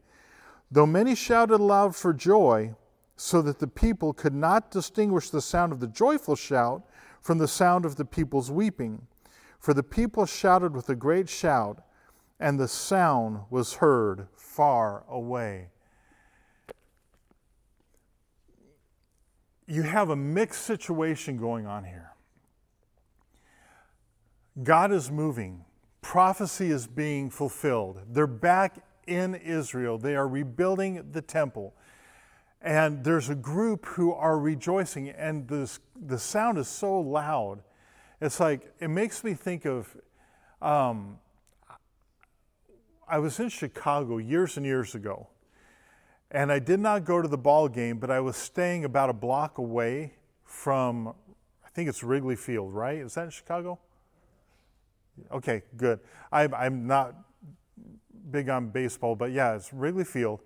Though 0.70 0.86
many 0.86 1.14
shouted 1.14 1.60
aloud 1.60 1.94
for 1.94 2.14
joy, 2.14 2.74
so 3.16 3.42
that 3.42 3.58
the 3.58 3.66
people 3.66 4.14
could 4.14 4.32
not 4.34 4.70
distinguish 4.70 5.28
the 5.28 5.42
sound 5.42 5.72
of 5.72 5.80
the 5.80 5.86
joyful 5.86 6.36
shout 6.36 6.82
from 7.20 7.36
the 7.36 7.48
sound 7.48 7.84
of 7.84 7.96
the 7.96 8.04
people's 8.06 8.50
weeping. 8.50 9.06
For 9.58 9.74
the 9.74 9.82
people 9.82 10.24
shouted 10.24 10.74
with 10.74 10.88
a 10.88 10.96
great 10.96 11.28
shout, 11.28 11.82
and 12.38 12.58
the 12.58 12.68
sound 12.68 13.40
was 13.50 13.74
heard 13.74 14.28
far 14.34 15.04
away. 15.06 15.68
You 19.70 19.82
have 19.82 20.10
a 20.10 20.16
mixed 20.16 20.62
situation 20.62 21.36
going 21.36 21.66
on 21.66 21.84
here. 21.84 22.12
God 24.62 24.92
is 24.92 25.10
moving, 25.10 25.64
prophecy 26.02 26.70
is 26.70 26.86
being 26.86 27.30
fulfilled. 27.30 28.00
They're 28.10 28.26
back 28.26 28.84
in 29.06 29.34
Israel, 29.34 29.96
they 29.96 30.16
are 30.16 30.28
rebuilding 30.28 31.12
the 31.12 31.22
temple. 31.22 31.74
And 32.60 33.02
there's 33.04 33.30
a 33.30 33.34
group 33.34 33.86
who 33.86 34.12
are 34.12 34.38
rejoicing, 34.38 35.08
and 35.08 35.48
this, 35.48 35.80
the 35.98 36.18
sound 36.18 36.58
is 36.58 36.68
so 36.68 37.00
loud 37.00 37.62
it's 38.20 38.38
like, 38.38 38.70
it 38.80 38.88
makes 38.88 39.24
me 39.24 39.32
think 39.32 39.64
of, 39.64 39.96
um, 40.60 41.18
I 43.08 43.18
was 43.18 43.40
in 43.40 43.48
Chicago 43.48 44.18
years 44.18 44.56
and 44.58 44.66
years 44.66 44.94
ago, 44.94 45.28
and 46.30 46.52
I 46.52 46.58
did 46.58 46.80
not 46.80 47.04
go 47.04 47.20
to 47.20 47.28
the 47.28 47.38
ball 47.38 47.68
game, 47.68 47.98
but 47.98 48.10
I 48.10 48.20
was 48.20 48.36
staying 48.36 48.84
about 48.84 49.10
a 49.10 49.12
block 49.12 49.58
away 49.58 50.14
from, 50.44 51.14
I 51.64 51.68
think 51.70 51.88
it's 51.88 52.02
Wrigley 52.02 52.36
Field, 52.36 52.72
right? 52.72 52.98
Is 52.98 53.14
that 53.14 53.24
in 53.24 53.30
Chicago? 53.30 53.78
Okay, 55.32 55.62
good. 55.76 56.00
I, 56.30 56.44
I'm 56.44 56.86
not 56.86 57.14
big 58.30 58.48
on 58.48 58.68
baseball, 58.68 59.16
but 59.16 59.32
yeah, 59.32 59.54
it's 59.54 59.72
Wrigley 59.72 60.04
Field. 60.04 60.40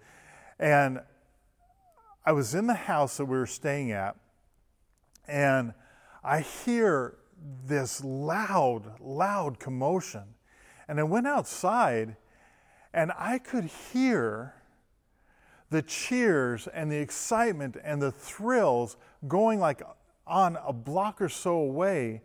And 0.59 1.01
I 2.25 2.33
was 2.33 2.55
in 2.55 2.67
the 2.67 2.75
house 2.75 3.19
that 3.19 3.27
we 3.27 3.37
were 3.37 3.47
staying 3.47 3.93
at, 3.93 4.17
and 5.29 5.75
I 6.23 6.41
hear 6.41 7.17
this 7.67 8.03
loud, 8.03 9.01
loud 9.01 9.59
commotion. 9.59 10.35
And 10.89 10.99
I 10.99 11.03
went 11.03 11.27
outside, 11.27 12.17
and 12.93 13.13
I 13.19 13.39
could 13.39 13.65
hear 13.65 14.54
the 15.71 15.83
cheers 15.83 16.69
and 16.69 16.91
the 16.91 16.99
excitement 16.99 17.77
and 17.83 18.01
the 18.01 18.13
thrills 18.13 18.97
going 19.27 19.59
like 19.59 19.83
on 20.27 20.57
a 20.65 20.73
block 20.73 21.21
or 21.21 21.29
so 21.29 21.57
away 21.57 22.23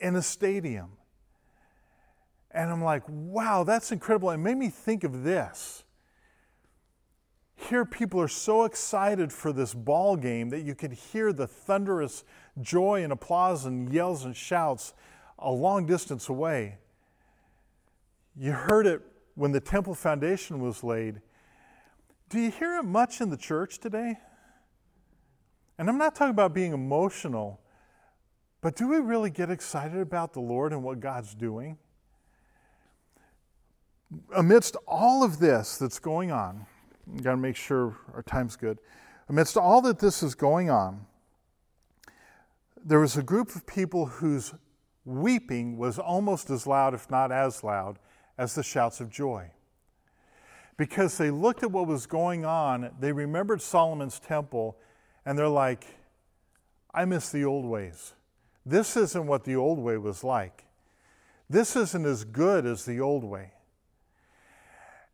in 0.00 0.16
a 0.16 0.22
stadium. 0.22 0.90
And 2.50 2.70
I'm 2.70 2.82
like, 2.82 3.02
wow, 3.08 3.64
that's 3.64 3.90
incredible. 3.90 4.30
It 4.30 4.36
made 4.36 4.56
me 4.56 4.68
think 4.68 5.02
of 5.02 5.24
this. 5.24 5.82
Here, 7.56 7.84
people 7.84 8.20
are 8.20 8.28
so 8.28 8.64
excited 8.64 9.32
for 9.32 9.52
this 9.52 9.74
ball 9.74 10.16
game 10.16 10.50
that 10.50 10.60
you 10.60 10.74
could 10.74 10.92
hear 10.92 11.32
the 11.32 11.46
thunderous 11.46 12.24
joy 12.60 13.02
and 13.02 13.12
applause 13.12 13.64
and 13.64 13.92
yells 13.92 14.24
and 14.24 14.36
shouts 14.36 14.92
a 15.38 15.50
long 15.50 15.86
distance 15.86 16.28
away. 16.28 16.78
You 18.36 18.52
heard 18.52 18.86
it 18.86 19.02
when 19.34 19.52
the 19.52 19.60
temple 19.60 19.94
foundation 19.94 20.60
was 20.60 20.84
laid. 20.84 21.20
Do 22.28 22.40
you 22.40 22.50
hear 22.50 22.78
it 22.78 22.84
much 22.84 23.20
in 23.20 23.30
the 23.30 23.36
church 23.36 23.78
today? 23.78 24.18
And 25.78 25.88
I'm 25.88 25.98
not 25.98 26.14
talking 26.14 26.30
about 26.30 26.54
being 26.54 26.72
emotional, 26.72 27.60
but 28.60 28.76
do 28.76 28.88
we 28.88 28.98
really 28.98 29.30
get 29.30 29.50
excited 29.50 29.98
about 29.98 30.32
the 30.32 30.40
Lord 30.40 30.72
and 30.72 30.82
what 30.82 31.00
God's 31.00 31.34
doing? 31.34 31.78
amidst 34.34 34.76
all 34.86 35.22
of 35.22 35.38
this 35.38 35.78
that's 35.78 35.98
going 35.98 36.30
on, 36.30 36.66
got 37.22 37.32
to 37.32 37.36
make 37.36 37.56
sure 37.56 37.96
our 38.14 38.22
time's 38.22 38.56
good. 38.56 38.78
Amidst 39.28 39.56
all 39.56 39.80
that 39.82 39.98
this 39.98 40.22
is 40.22 40.34
going 40.34 40.70
on, 40.70 41.06
there 42.84 43.00
was 43.00 43.16
a 43.16 43.22
group 43.22 43.54
of 43.54 43.66
people 43.66 44.06
whose 44.06 44.52
weeping 45.04 45.78
was 45.78 45.98
almost 45.98 46.50
as 46.50 46.66
loud, 46.66 46.94
if 46.94 47.10
not 47.10 47.32
as 47.32 47.64
loud, 47.64 47.98
as 48.36 48.54
the 48.54 48.62
shouts 48.62 49.00
of 49.00 49.10
joy. 49.10 49.50
Because 50.76 51.18
they 51.18 51.30
looked 51.30 51.62
at 51.62 51.70
what 51.70 51.86
was 51.86 52.06
going 52.06 52.44
on, 52.44 52.90
they 52.98 53.12
remembered 53.12 53.62
Solomon's 53.62 54.18
temple, 54.18 54.76
and 55.24 55.38
they're 55.38 55.48
like, 55.48 55.86
I 56.92 57.04
miss 57.04 57.30
the 57.30 57.44
old 57.44 57.64
ways. 57.64 58.14
This 58.66 58.96
isn't 58.96 59.26
what 59.26 59.44
the 59.44 59.56
old 59.56 59.78
way 59.78 59.98
was 59.98 60.24
like. 60.24 60.64
This 61.48 61.76
isn't 61.76 62.06
as 62.06 62.24
good 62.24 62.66
as 62.66 62.84
the 62.84 63.00
old 63.00 63.22
way. 63.22 63.52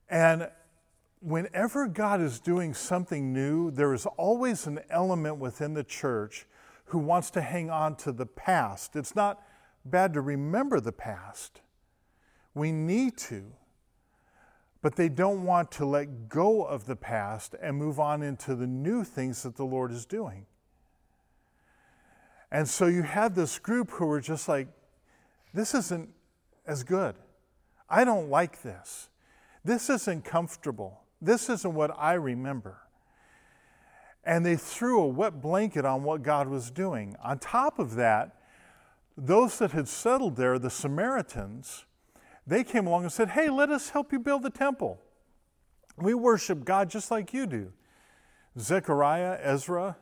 And 0.09 0.49
whenever 1.21 1.87
God 1.87 2.21
is 2.21 2.41
doing 2.41 2.75
something 2.75 3.33
new, 3.33 3.71
there 3.71 3.93
is 3.93 4.07
always 4.07 4.67
an 4.67 4.81
element 4.89 5.37
within 5.37 5.75
the 5.75 5.85
church 5.85 6.47
who 6.87 6.99
wants 6.99 7.31
to 7.31 7.41
hang 7.41 7.71
on 7.71 7.97
to 7.97 8.13
the 8.13 8.27
past. 8.27 8.97
It's 8.97 9.15
not 9.15 9.43
bad 9.85 10.15
to 10.15 10.21
remember 10.21 10.81
the 10.81 10.93
past, 10.93 11.61
we 12.55 12.73
need 12.73 13.17
to. 13.17 13.53
But 14.83 14.97
they 14.97 15.09
don't 15.09 15.45
want 15.45 15.71
to 15.73 15.85
let 15.85 16.29
go 16.29 16.65
of 16.65 16.87
the 16.87 16.97
past 16.97 17.55
and 17.61 17.77
move 17.77 18.01
on 18.01 18.23
into 18.23 18.55
the 18.55 18.67
new 18.67 19.05
things 19.05 19.43
that 19.43 19.57
the 19.57 19.65
Lord 19.65 19.93
is 19.93 20.07
doing. 20.07 20.47
And 22.51 22.69
so 22.69 22.87
you 22.87 23.03
had 23.03 23.35
this 23.35 23.59
group 23.59 23.91
who 23.91 24.07
were 24.07 24.21
just 24.21 24.49
like, 24.49 24.69
this 25.53 25.75
isn't 25.75 26.09
as 26.67 26.83
good. 26.83 27.15
I 27.89 28.05
don't 28.05 28.31
like 28.31 28.63
this. 28.63 29.09
This 29.65 29.91
isn't 29.91 30.25
comfortable. 30.25 31.03
This 31.21 31.51
isn't 31.51 31.75
what 31.75 31.95
I 31.99 32.15
remember. 32.15 32.79
And 34.25 34.45
they 34.45 34.57
threw 34.57 35.01
a 35.01 35.07
wet 35.07 35.41
blanket 35.41 35.85
on 35.85 36.03
what 36.03 36.23
God 36.23 36.49
was 36.49 36.71
doing. 36.71 37.17
On 37.23 37.39
top 37.39 37.79
of 37.79 37.95
that, 37.97 38.37
those 39.17 39.59
that 39.59 39.73
had 39.73 39.89
settled 39.89 40.37
there, 40.37 40.59
the 40.59 40.71
Samaritans, 40.71 41.85
they 42.51 42.65
came 42.65 42.89
along 42.89 43.05
and 43.05 43.13
said, 43.13 43.31
Hey, 43.31 43.49
let 43.49 43.71
us 43.71 43.91
help 43.91 44.13
you 44.13 44.19
build 44.19 44.43
the 44.43 44.51
temple. 44.51 45.01
We 45.97 46.15
worship 46.15 46.65
God 46.65 46.91
just 46.91 47.11
like 47.11 47.33
you 47.33 47.47
do. 47.47 47.73
Zechariah, 48.59 49.39
Ezra, 49.41 49.97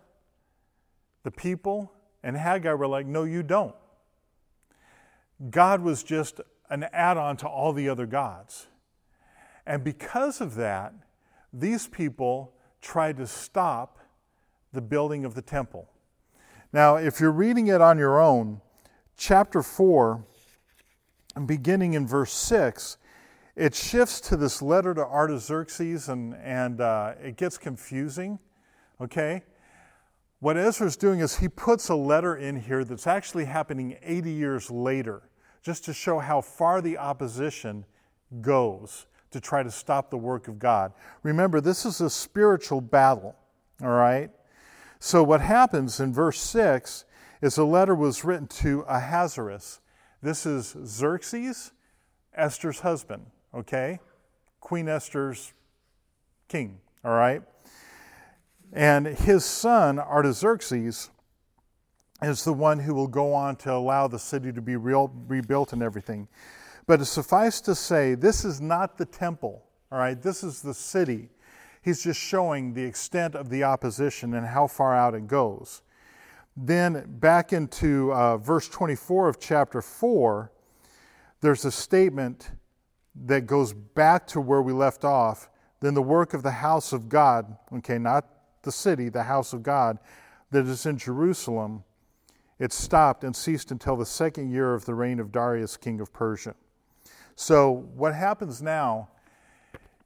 the 1.25 1.31
people, 1.31 1.93
and 2.23 2.37
Haggai 2.37 2.73
were 2.73 2.87
like, 2.87 3.07
No, 3.07 3.25
you 3.25 3.43
don't. 3.43 3.75
God 5.51 5.83
was 5.83 6.03
just 6.03 6.41
an 6.71 6.85
add 6.93 7.19
on 7.19 7.37
to 7.39 7.47
all 7.47 7.75
the 7.75 7.89
other 7.89 8.07
gods. 8.07 8.67
And 9.67 9.85
because 9.85 10.41
of 10.41 10.55
that, 10.55 10.95
these 11.53 11.87
people 11.87 12.55
tried 12.81 13.19
to 13.19 13.27
stop 13.27 13.99
the 14.73 14.81
building 14.81 15.27
of 15.27 15.35
the 15.35 15.43
temple. 15.43 15.91
Now, 16.73 16.97
if 16.97 17.21
you're 17.21 17.31
reading 17.31 17.67
it 17.67 17.83
on 17.83 17.99
your 17.99 18.21
own, 18.21 18.63
chapter 19.19 19.63
4, 19.63 20.25
beginning 21.47 21.95
in 21.95 22.07
verse 22.07 22.33
6, 22.33 22.99
it 23.57 23.75
shifts 23.75 24.21
to 24.23 24.37
this 24.37 24.63
letter 24.63 24.95
to 24.95 25.05
Artaxerxes 25.05 26.09
and, 26.09 26.35
and 26.37 26.81
uh, 26.81 27.15
it 27.23 27.37
gets 27.37 27.59
confusing. 27.59 28.39
Okay? 29.01 29.43
What 30.41 30.57
Ezra's 30.57 30.97
doing 30.97 31.21
is 31.21 31.37
he 31.37 31.49
puts 31.49 31.89
a 31.89 31.95
letter 31.97 32.37
in 32.37 32.61
here 32.61 32.85
that's 32.85 33.07
actually 33.07 33.45
happening 33.47 33.97
80 34.03 34.31
years 34.31 34.71
later, 34.71 35.23
just 35.63 35.85
to 35.87 35.93
show 35.93 36.21
how 36.21 36.41
far 36.41 36.81
the 36.81 36.97
opposition 36.97 37.85
goes 38.41 39.07
to 39.31 39.41
try 39.41 39.63
to 39.63 39.71
stop 39.71 40.11
the 40.11 40.17
work 40.17 40.49
of 40.49 40.59
God. 40.59 40.93
Remember, 41.23 41.61
this 41.61 41.85
is 41.85 42.01
a 42.01 42.09
spiritual 42.09 42.81
battle, 42.81 43.35
all 43.83 43.89
right? 43.89 44.31
So, 45.01 45.23
what 45.23 45.41
happens 45.41 46.01
in 46.01 46.13
verse 46.13 46.41
6 46.41 47.05
is 47.43 47.59
a 47.59 47.65
letter 47.65 47.95
was 47.95 48.25
written 48.25 48.47
to 48.47 48.85
Ahasuerus. 48.89 49.81
This 50.21 50.47
is 50.47 50.77
Xerxes, 50.85 51.73
Esther's 52.35 52.81
husband, 52.81 53.27
okay? 53.55 54.01
Queen 54.61 54.89
Esther's 54.89 55.53
king, 56.49 56.81
all 57.05 57.13
right? 57.13 57.43
And 58.73 59.07
his 59.07 59.45
son, 59.45 59.99
Artaxerxes, 59.99 61.11
is 62.21 62.45
the 62.45 62.53
one 62.53 62.81
who 62.81 62.95
will 62.95 63.07
go 63.07 63.33
on 63.33 63.57
to 63.57 63.73
allow 63.73 64.09
the 64.09 64.19
city 64.19 64.53
to 64.53 64.61
be 64.61 64.77
real, 64.77 65.13
rebuilt 65.29 65.73
and 65.73 65.83
everything. 65.83 66.27
But 66.87 67.07
suffice 67.07 67.61
to 67.63 67.75
say, 67.75 68.15
this 68.15 68.45
is 68.45 68.61
not 68.61 68.99
the 68.99 69.07
temple, 69.07 69.63
all 69.93 69.99
right? 69.99 70.21
This 70.21 70.43
is 70.43 70.63
the 70.63 70.75
city. 70.75 71.29
He's 71.83 72.03
just 72.03 72.21
showing 72.21 72.75
the 72.75 72.83
extent 72.83 73.35
of 73.35 73.51
the 73.51 73.63
opposition 73.63 74.35
and 74.35 74.47
how 74.47 74.67
far 74.67 74.97
out 74.97 75.15
it 75.15 75.29
goes. 75.29 75.83
Then, 76.61 77.05
back 77.07 77.53
into 77.53 78.13
uh, 78.13 78.37
verse 78.37 78.69
24 78.69 79.29
of 79.29 79.39
chapter 79.39 79.81
4, 79.81 80.51
there's 81.41 81.65
a 81.65 81.71
statement 81.71 82.51
that 83.15 83.47
goes 83.47 83.73
back 83.73 84.27
to 84.29 84.41
where 84.41 84.61
we 84.61 84.73
left 84.73 85.05
off. 85.05 85.49
Then 85.79 85.95
the 85.95 86.03
work 86.03 86.35
of 86.35 86.43
the 86.43 86.51
house 86.51 86.93
of 86.93 87.09
God, 87.09 87.57
okay, 87.77 87.97
not 87.97 88.27
the 88.63 88.73
city, 88.73 89.09
the 89.09 89.23
house 89.23 89.53
of 89.53 89.63
God 89.63 89.99
that 90.51 90.67
is 90.67 90.85
in 90.85 90.99
Jerusalem, 90.99 91.85
it 92.59 92.73
stopped 92.73 93.23
and 93.23 93.37
ceased 93.37 93.71
until 93.71 93.95
the 93.95 94.07
second 94.07 94.51
year 94.51 94.75
of 94.75 94.85
the 94.85 94.97
reign 94.97 95.21
of 95.21 95.31
Darius, 95.31 95.77
king 95.77 96.01
of 96.01 96.13
Persia. 96.13 96.57
So, 97.37 97.71
what 97.71 98.17
happens 98.17 98.61
now 98.61 99.11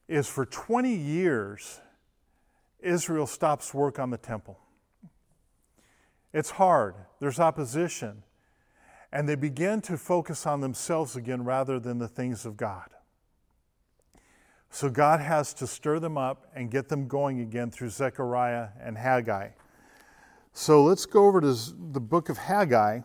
is 0.06 0.28
for 0.28 0.44
20 0.44 0.94
years, 0.94 1.80
Israel 2.80 3.26
stops 3.26 3.72
work 3.72 3.98
on 3.98 4.10
the 4.10 4.18
temple. 4.18 4.58
It's 6.32 6.50
hard, 6.50 6.94
there's 7.20 7.38
opposition, 7.38 8.22
and 9.12 9.28
they 9.28 9.34
begin 9.34 9.80
to 9.82 9.98
focus 9.98 10.46
on 10.46 10.60
themselves 10.60 11.16
again 11.16 11.44
rather 11.44 11.78
than 11.78 11.98
the 11.98 12.08
things 12.08 12.46
of 12.46 12.56
God. 12.56 12.88
So, 14.70 14.88
God 14.88 15.20
has 15.20 15.52
to 15.54 15.66
stir 15.66 15.98
them 15.98 16.16
up 16.16 16.50
and 16.54 16.70
get 16.70 16.88
them 16.88 17.06
going 17.06 17.40
again 17.40 17.70
through 17.70 17.90
Zechariah 17.90 18.68
and 18.80 18.96
Haggai. 18.96 19.50
So, 20.54 20.82
let's 20.82 21.04
go 21.04 21.26
over 21.26 21.42
to 21.42 21.54
the 21.92 22.00
book 22.00 22.30
of 22.30 22.38
Haggai, 22.38 23.00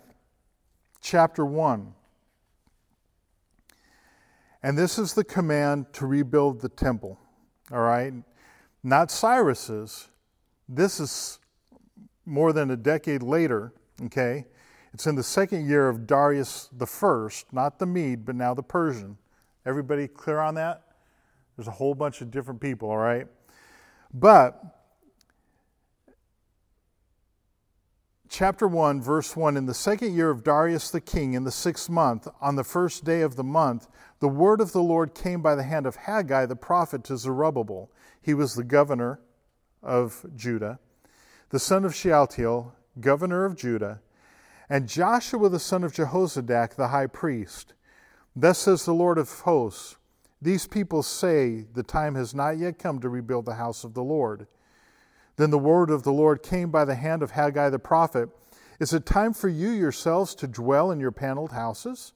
chapter 1.02 1.46
1. 1.46 1.94
And 4.64 4.78
this 4.78 4.98
is 4.98 5.14
the 5.14 5.26
command 5.26 5.92
to 5.94 6.06
rebuild 6.08 6.62
the 6.62 6.70
temple. 6.70 7.20
All 7.72 7.82
right? 7.82 8.14
Not 8.82 9.12
Cyrus's. 9.12 10.08
This 10.70 11.02
is 11.02 11.40
more 12.28 12.54
than 12.54 12.70
a 12.70 12.76
decade 12.76 13.24
later, 13.24 13.74
okay? 14.04 14.46
It's 14.94 15.08
in 15.08 15.16
the 15.16 15.24
second 15.24 15.68
year 15.68 15.88
of 15.90 16.06
Darius 16.06 16.70
the 16.76 16.86
first, 16.86 17.52
not 17.54 17.80
the 17.80 17.86
Mede, 17.86 18.26
but 18.26 18.36
now 18.36 18.54
the 18.54 18.64
Persian. 18.64 19.18
Everybody 19.66 20.08
clear 20.08 20.40
on 20.40 20.56
that? 20.56 20.84
There's 21.56 21.68
a 21.68 21.72
whole 21.72 21.96
bunch 21.96 22.22
of 22.22 22.30
different 22.30 22.62
people, 22.62 22.90
all 22.90 22.98
right? 22.98 23.28
But 24.14 24.62
chapter 28.30 28.68
1, 28.68 29.02
verse 29.02 29.36
1 29.36 29.58
In 29.58 29.66
the 29.66 29.74
second 29.74 30.14
year 30.14 30.30
of 30.30 30.44
Darius 30.44 30.92
the 30.92 31.02
king, 31.02 31.34
in 31.34 31.44
the 31.44 31.52
sixth 31.52 31.90
month, 31.90 32.28
on 32.42 32.56
the 32.56 32.64
first 32.64 33.04
day 33.04 33.22
of 33.22 33.36
the 33.36 33.44
month, 33.44 33.88
the 34.20 34.28
word 34.28 34.62
of 34.62 34.72
the 34.72 34.84
Lord 34.84 35.16
came 35.16 35.42
by 35.42 35.56
the 35.56 35.64
hand 35.64 35.86
of 35.86 35.96
Haggai 35.96 36.46
the 36.46 36.56
prophet 36.56 37.04
to 37.06 37.18
Zerubbabel. 37.18 37.90
He 38.22 38.34
was 38.34 38.56
the 38.56 38.64
governor 38.64 39.20
of 39.82 40.26
Judah, 40.36 40.80
the 41.50 41.60
son 41.60 41.86
of 41.86 41.96
Shealtiel, 41.96 42.74
governor 43.00 43.46
of 43.46 43.56
Judah, 43.56 44.02
and 44.70 44.88
Joshua 44.88 45.50
the 45.50 45.60
son 45.60 45.84
of 45.84 45.94
Jehozadak, 45.94 46.76
the 46.76 46.90
high 46.90 47.08
priest. 47.08 47.74
Thus 48.36 48.60
says 48.60 48.86
the 48.86 48.94
Lord 48.94 49.18
of 49.18 49.30
hosts 49.30 49.96
These 50.42 50.68
people 50.68 51.04
say, 51.04 51.66
The 51.74 51.84
time 51.84 52.16
has 52.16 52.36
not 52.36 52.58
yet 52.58 52.78
come 52.78 53.00
to 53.00 53.10
rebuild 53.10 53.46
the 53.46 53.56
house 53.56 53.84
of 53.84 53.94
the 53.94 54.04
Lord. 54.04 54.48
Then 55.38 55.52
the 55.52 55.58
word 55.58 55.90
of 55.90 56.04
the 56.04 56.12
Lord 56.12 56.44
came 56.44 56.70
by 56.70 56.84
the 56.84 56.96
hand 56.96 57.24
of 57.24 57.32
Haggai 57.32 57.70
the 57.70 57.80
prophet 57.80 58.30
Is 58.80 58.94
it 58.94 59.06
time 59.06 59.34
for 59.34 59.48
you 59.48 59.70
yourselves 59.70 60.36
to 60.36 60.48
dwell 60.48 60.92
in 60.92 61.00
your 61.00 61.12
paneled 61.12 61.54
houses, 61.54 62.14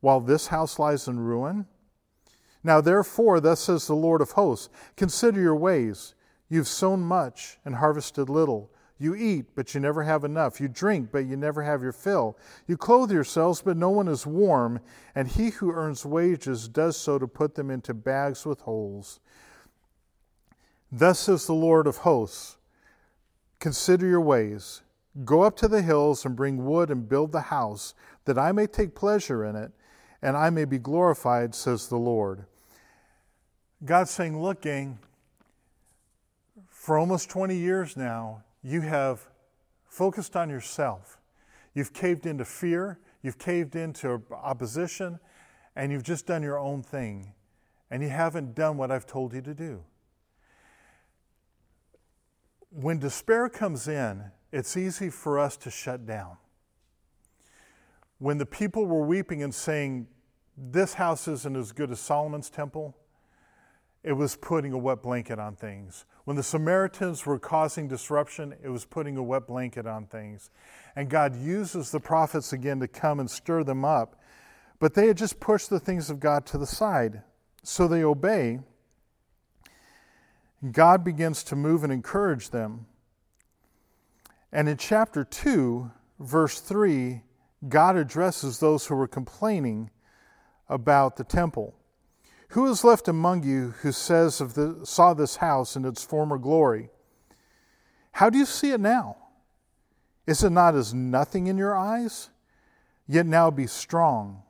while 0.00 0.20
this 0.20 0.46
house 0.46 0.78
lies 0.78 1.06
in 1.06 1.20
ruin? 1.20 1.66
Now, 2.64 2.80
therefore, 2.80 3.38
thus 3.38 3.60
says 3.60 3.86
the 3.86 3.94
Lord 3.94 4.20
of 4.20 4.32
hosts 4.32 4.70
Consider 4.96 5.40
your 5.40 5.56
ways. 5.56 6.14
You've 6.48 6.68
sown 6.68 7.00
much 7.00 7.58
and 7.64 7.76
harvested 7.76 8.28
little. 8.28 8.70
You 8.98 9.14
eat, 9.14 9.46
but 9.54 9.74
you 9.74 9.80
never 9.80 10.04
have 10.04 10.24
enough. 10.24 10.60
You 10.60 10.68
drink, 10.68 11.10
but 11.12 11.26
you 11.26 11.36
never 11.36 11.62
have 11.62 11.82
your 11.82 11.92
fill. 11.92 12.38
You 12.66 12.76
clothe 12.76 13.12
yourselves, 13.12 13.60
but 13.60 13.76
no 13.76 13.90
one 13.90 14.08
is 14.08 14.26
warm. 14.26 14.80
And 15.14 15.28
he 15.28 15.50
who 15.50 15.72
earns 15.72 16.06
wages 16.06 16.68
does 16.68 16.96
so 16.96 17.18
to 17.18 17.26
put 17.26 17.54
them 17.54 17.70
into 17.70 17.92
bags 17.92 18.46
with 18.46 18.60
holes. 18.60 19.20
Thus 20.90 21.18
says 21.18 21.46
the 21.46 21.54
Lord 21.54 21.86
of 21.86 21.98
hosts 21.98 22.56
Consider 23.58 24.06
your 24.06 24.20
ways. 24.20 24.82
Go 25.24 25.42
up 25.42 25.56
to 25.56 25.68
the 25.68 25.82
hills 25.82 26.24
and 26.24 26.36
bring 26.36 26.66
wood 26.66 26.90
and 26.90 27.08
build 27.08 27.32
the 27.32 27.40
house, 27.40 27.94
that 28.26 28.38
I 28.38 28.52
may 28.52 28.66
take 28.66 28.94
pleasure 28.94 29.44
in 29.44 29.56
it, 29.56 29.72
and 30.20 30.36
I 30.36 30.50
may 30.50 30.66
be 30.66 30.78
glorified, 30.78 31.54
says 31.54 31.88
the 31.88 31.96
Lord. 31.96 32.44
God's 33.84 34.10
saying, 34.10 34.40
Look, 34.40 34.62
gang, 34.62 34.98
for 36.86 36.98
almost 36.98 37.28
20 37.30 37.56
years 37.56 37.96
now, 37.96 38.44
you 38.62 38.80
have 38.80 39.26
focused 39.88 40.36
on 40.36 40.48
yourself. 40.48 41.18
You've 41.74 41.92
caved 41.92 42.26
into 42.26 42.44
fear, 42.44 43.00
you've 43.22 43.38
caved 43.38 43.74
into 43.74 44.22
opposition, 44.30 45.18
and 45.74 45.90
you've 45.90 46.04
just 46.04 46.26
done 46.26 46.44
your 46.44 46.60
own 46.60 46.84
thing. 46.84 47.32
And 47.90 48.04
you 48.04 48.08
haven't 48.08 48.54
done 48.54 48.76
what 48.76 48.92
I've 48.92 49.04
told 49.04 49.34
you 49.34 49.42
to 49.42 49.52
do. 49.52 49.82
When 52.70 53.00
despair 53.00 53.48
comes 53.48 53.88
in, 53.88 54.30
it's 54.52 54.76
easy 54.76 55.10
for 55.10 55.40
us 55.40 55.56
to 55.56 55.72
shut 55.72 56.06
down. 56.06 56.36
When 58.18 58.38
the 58.38 58.46
people 58.46 58.86
were 58.86 59.04
weeping 59.04 59.42
and 59.42 59.52
saying, 59.52 60.06
This 60.56 60.94
house 60.94 61.26
isn't 61.26 61.56
as 61.56 61.72
good 61.72 61.90
as 61.90 61.98
Solomon's 61.98 62.48
temple, 62.48 62.96
it 64.04 64.12
was 64.12 64.36
putting 64.36 64.72
a 64.72 64.78
wet 64.78 65.02
blanket 65.02 65.40
on 65.40 65.56
things. 65.56 66.04
When 66.26 66.36
the 66.36 66.42
Samaritans 66.42 67.24
were 67.24 67.38
causing 67.38 67.86
disruption, 67.86 68.52
it 68.60 68.68
was 68.68 68.84
putting 68.84 69.16
a 69.16 69.22
wet 69.22 69.46
blanket 69.46 69.86
on 69.86 70.06
things. 70.06 70.50
And 70.96 71.08
God 71.08 71.36
uses 71.36 71.92
the 71.92 72.00
prophets 72.00 72.52
again 72.52 72.80
to 72.80 72.88
come 72.88 73.20
and 73.20 73.30
stir 73.30 73.62
them 73.62 73.84
up. 73.84 74.20
But 74.80 74.94
they 74.94 75.06
had 75.06 75.16
just 75.16 75.38
pushed 75.38 75.70
the 75.70 75.78
things 75.78 76.10
of 76.10 76.18
God 76.18 76.44
to 76.46 76.58
the 76.58 76.66
side. 76.66 77.22
So 77.62 77.86
they 77.86 78.02
obey. 78.02 78.58
God 80.72 81.04
begins 81.04 81.44
to 81.44 81.54
move 81.54 81.84
and 81.84 81.92
encourage 81.92 82.50
them. 82.50 82.86
And 84.50 84.68
in 84.68 84.78
chapter 84.78 85.22
2, 85.22 85.92
verse 86.18 86.58
3, 86.58 87.22
God 87.68 87.96
addresses 87.96 88.58
those 88.58 88.84
who 88.84 88.96
were 88.96 89.06
complaining 89.06 89.90
about 90.68 91.18
the 91.18 91.24
temple. 91.24 91.76
Who 92.50 92.66
is 92.66 92.84
left 92.84 93.08
among 93.08 93.42
you 93.42 93.74
who 93.82 93.92
says 93.92 94.40
of 94.40 94.54
the, 94.54 94.80
saw 94.84 95.14
this 95.14 95.36
house 95.36 95.76
in 95.76 95.84
its 95.84 96.04
former 96.04 96.38
glory? 96.38 96.90
How 98.12 98.30
do 98.30 98.38
you 98.38 98.46
see 98.46 98.70
it 98.70 98.80
now? 98.80 99.16
Is 100.26 100.42
it 100.42 100.50
not 100.50 100.74
as 100.74 100.94
nothing 100.94 101.46
in 101.46 101.58
your 101.58 101.76
eyes? 101.76 102.30
Yet 103.06 103.26
now 103.26 103.50
be 103.50 103.66
strong, 103.66 104.42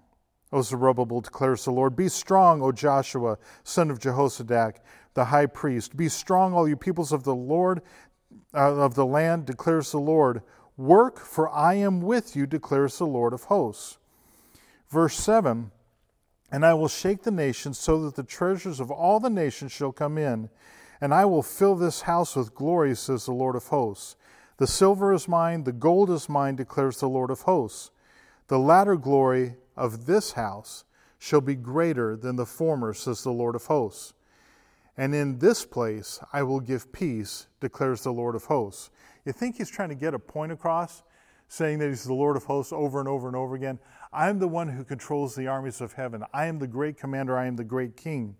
O 0.52 0.62
Zerubbabel, 0.62 1.20
declares 1.20 1.64
the 1.64 1.72
Lord. 1.72 1.96
Be 1.96 2.08
strong, 2.08 2.62
O 2.62 2.72
Joshua, 2.72 3.38
son 3.64 3.90
of 3.90 3.98
Jehozadak, 3.98 4.76
the 5.14 5.26
high 5.26 5.46
priest. 5.46 5.96
Be 5.96 6.08
strong, 6.08 6.54
all 6.54 6.68
you 6.68 6.76
peoples 6.76 7.12
of 7.12 7.24
the 7.24 7.34
Lord, 7.34 7.82
uh, 8.54 8.76
of 8.76 8.94
the 8.94 9.04
land, 9.04 9.46
declares 9.46 9.90
the 9.90 9.98
Lord. 9.98 10.42
Work, 10.76 11.18
for 11.18 11.50
I 11.50 11.74
am 11.74 12.00
with 12.00 12.36
you, 12.36 12.46
declares 12.46 12.98
the 12.98 13.06
Lord 13.06 13.32
of 13.32 13.44
hosts. 13.44 13.98
Verse 14.88 15.16
7 15.16 15.72
and 16.50 16.64
I 16.64 16.74
will 16.74 16.88
shake 16.88 17.22
the 17.22 17.30
nations 17.30 17.78
so 17.78 18.02
that 18.04 18.14
the 18.14 18.22
treasures 18.22 18.80
of 18.80 18.90
all 18.90 19.20
the 19.20 19.30
nations 19.30 19.72
shall 19.72 19.92
come 19.92 20.16
in. 20.16 20.48
And 21.00 21.12
I 21.12 21.24
will 21.24 21.42
fill 21.42 21.74
this 21.74 22.02
house 22.02 22.36
with 22.36 22.54
glory, 22.54 22.94
says 22.94 23.26
the 23.26 23.32
Lord 23.32 23.56
of 23.56 23.66
hosts. 23.66 24.16
The 24.58 24.66
silver 24.66 25.12
is 25.12 25.28
mine, 25.28 25.64
the 25.64 25.72
gold 25.72 26.10
is 26.10 26.28
mine, 26.28 26.56
declares 26.56 26.98
the 26.98 27.08
Lord 27.08 27.30
of 27.30 27.42
hosts. 27.42 27.90
The 28.48 28.58
latter 28.58 28.96
glory 28.96 29.56
of 29.76 30.06
this 30.06 30.32
house 30.32 30.84
shall 31.18 31.40
be 31.40 31.54
greater 31.54 32.16
than 32.16 32.36
the 32.36 32.46
former, 32.46 32.94
says 32.94 33.22
the 33.22 33.32
Lord 33.32 33.54
of 33.54 33.66
hosts. 33.66 34.14
And 34.96 35.14
in 35.14 35.38
this 35.38 35.66
place 35.66 36.20
I 36.32 36.42
will 36.42 36.60
give 36.60 36.92
peace, 36.92 37.48
declares 37.60 38.02
the 38.02 38.12
Lord 38.12 38.34
of 38.34 38.44
hosts. 38.44 38.90
You 39.26 39.32
think 39.32 39.56
he's 39.56 39.68
trying 39.68 39.90
to 39.90 39.94
get 39.94 40.14
a 40.14 40.18
point 40.18 40.52
across, 40.52 41.02
saying 41.48 41.78
that 41.80 41.88
he's 41.88 42.04
the 42.04 42.14
Lord 42.14 42.36
of 42.36 42.44
hosts 42.44 42.72
over 42.72 42.98
and 42.98 43.08
over 43.08 43.26
and 43.26 43.36
over 43.36 43.54
again? 43.54 43.78
I 44.16 44.30
am 44.30 44.38
the 44.38 44.48
one 44.48 44.68
who 44.68 44.82
controls 44.82 45.34
the 45.34 45.46
armies 45.46 45.82
of 45.82 45.92
heaven. 45.92 46.24
I 46.32 46.46
am 46.46 46.58
the 46.58 46.66
great 46.66 46.96
commander. 46.96 47.36
I 47.36 47.44
am 47.44 47.56
the 47.56 47.64
great 47.64 47.98
king. 47.98 48.36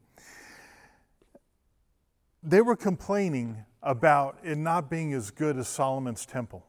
They 2.43 2.62
were 2.62 2.77
complaining 2.77 3.66
about 3.83 4.39
it 4.43 4.57
not 4.57 4.89
being 4.89 5.12
as 5.12 5.31
good 5.31 5.59
as 5.59 5.68
Solomon's 5.68 6.24
temple. 6.24 6.64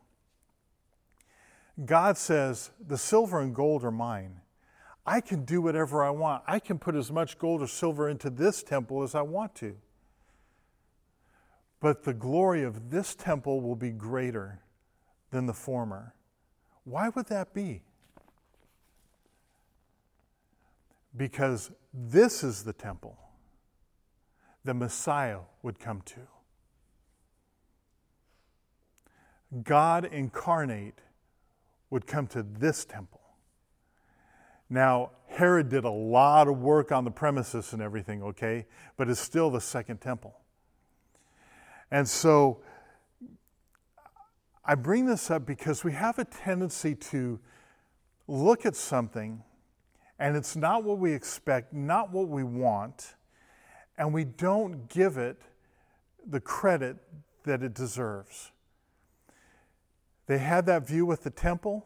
God 1.85 2.17
says, 2.17 2.71
The 2.85 2.97
silver 2.97 3.39
and 3.39 3.55
gold 3.55 3.85
are 3.85 3.91
mine. 3.91 4.41
I 5.05 5.21
can 5.21 5.45
do 5.45 5.61
whatever 5.61 6.03
I 6.03 6.09
want. 6.09 6.43
I 6.45 6.59
can 6.59 6.77
put 6.77 6.93
as 6.93 7.09
much 7.09 7.39
gold 7.39 7.61
or 7.61 7.67
silver 7.67 8.09
into 8.09 8.29
this 8.29 8.61
temple 8.61 9.03
as 9.03 9.15
I 9.15 9.21
want 9.21 9.55
to. 9.55 9.77
But 11.79 12.03
the 12.03 12.13
glory 12.13 12.61
of 12.61 12.89
this 12.89 13.15
temple 13.15 13.61
will 13.61 13.77
be 13.77 13.91
greater 13.91 14.59
than 15.31 15.45
the 15.45 15.53
former. 15.53 16.13
Why 16.83 17.07
would 17.07 17.27
that 17.27 17.53
be? 17.53 17.83
Because 21.17 21.71
this 21.93 22.43
is 22.43 22.63
the 22.63 22.73
temple 22.73 23.17
the 24.63 24.73
Messiah 24.73 25.39
would 25.63 25.79
come 25.79 26.01
to. 26.01 26.19
God 29.63 30.03
incarnate 30.03 30.99
would 31.89 32.05
come 32.05 32.27
to 32.27 32.43
this 32.43 32.83
temple. 32.83 33.21
Now, 34.69 35.11
Herod 35.27 35.69
did 35.69 35.85
a 35.85 35.89
lot 35.89 36.49
of 36.49 36.59
work 36.59 36.91
on 36.91 37.05
the 37.05 37.11
premises 37.11 37.71
and 37.71 37.81
everything, 37.81 38.21
okay, 38.21 38.65
but 38.97 39.09
it's 39.09 39.21
still 39.21 39.49
the 39.49 39.61
second 39.61 40.01
temple. 40.01 40.37
And 41.89 42.07
so 42.07 42.61
I 44.65 44.75
bring 44.75 45.05
this 45.05 45.31
up 45.31 45.45
because 45.45 45.85
we 45.85 45.93
have 45.93 46.19
a 46.19 46.25
tendency 46.25 46.93
to 46.93 47.39
look 48.27 48.65
at 48.65 48.75
something 48.75 49.43
and 50.19 50.35
it's 50.35 50.55
not 50.55 50.83
what 50.83 50.97
we 50.97 51.13
expect, 51.13 51.73
not 51.73 52.11
what 52.11 52.27
we 52.27 52.43
want, 52.43 53.15
and 53.97 54.13
we 54.13 54.23
don't 54.23 54.87
give 54.89 55.17
it 55.17 55.41
the 56.25 56.39
credit 56.39 56.97
that 57.43 57.63
it 57.63 57.73
deserves. 57.73 58.51
They 60.27 60.39
had 60.39 60.65
that 60.65 60.85
view 60.87 61.05
with 61.05 61.23
the 61.23 61.29
temple. 61.29 61.85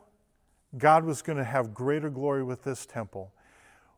God 0.78 1.04
was 1.04 1.22
going 1.22 1.38
to 1.38 1.44
have 1.44 1.74
greater 1.74 2.10
glory 2.10 2.44
with 2.44 2.64
this 2.64 2.86
temple. 2.86 3.34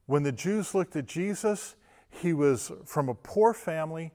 When 0.06 0.24
the 0.24 0.32
Jews 0.32 0.76
looked 0.76 0.96
at 0.96 1.06
Jesus, 1.06 1.76
he 2.10 2.34
was 2.34 2.72
from 2.86 3.10
a 3.10 3.14
poor 3.14 3.54
family, 3.54 4.12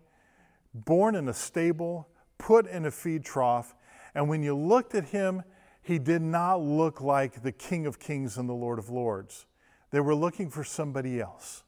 born 0.74 1.14
in 1.14 1.28
a 1.28 1.34
stable, 1.34 2.08
put 2.36 2.66
in 2.66 2.84
a 2.84 2.90
feed 2.90 3.24
trough, 3.24 3.74
and 4.14 4.28
when 4.28 4.42
you 4.42 4.54
looked 4.56 4.94
at 4.94 5.06
him, 5.06 5.42
he 5.80 5.98
did 5.98 6.22
not 6.22 6.60
look 6.60 7.00
like 7.00 7.42
the 7.42 7.52
King 7.52 7.86
of 7.86 7.98
Kings 7.98 8.36
and 8.36 8.48
the 8.48 8.54
Lord 8.54 8.78
of 8.78 8.90
Lords. 8.90 9.46
They 9.91 10.01
were 10.01 10.14
looking 10.14 10.51
for 10.51 10.64
somebody 10.64 11.20
else. 11.20 11.62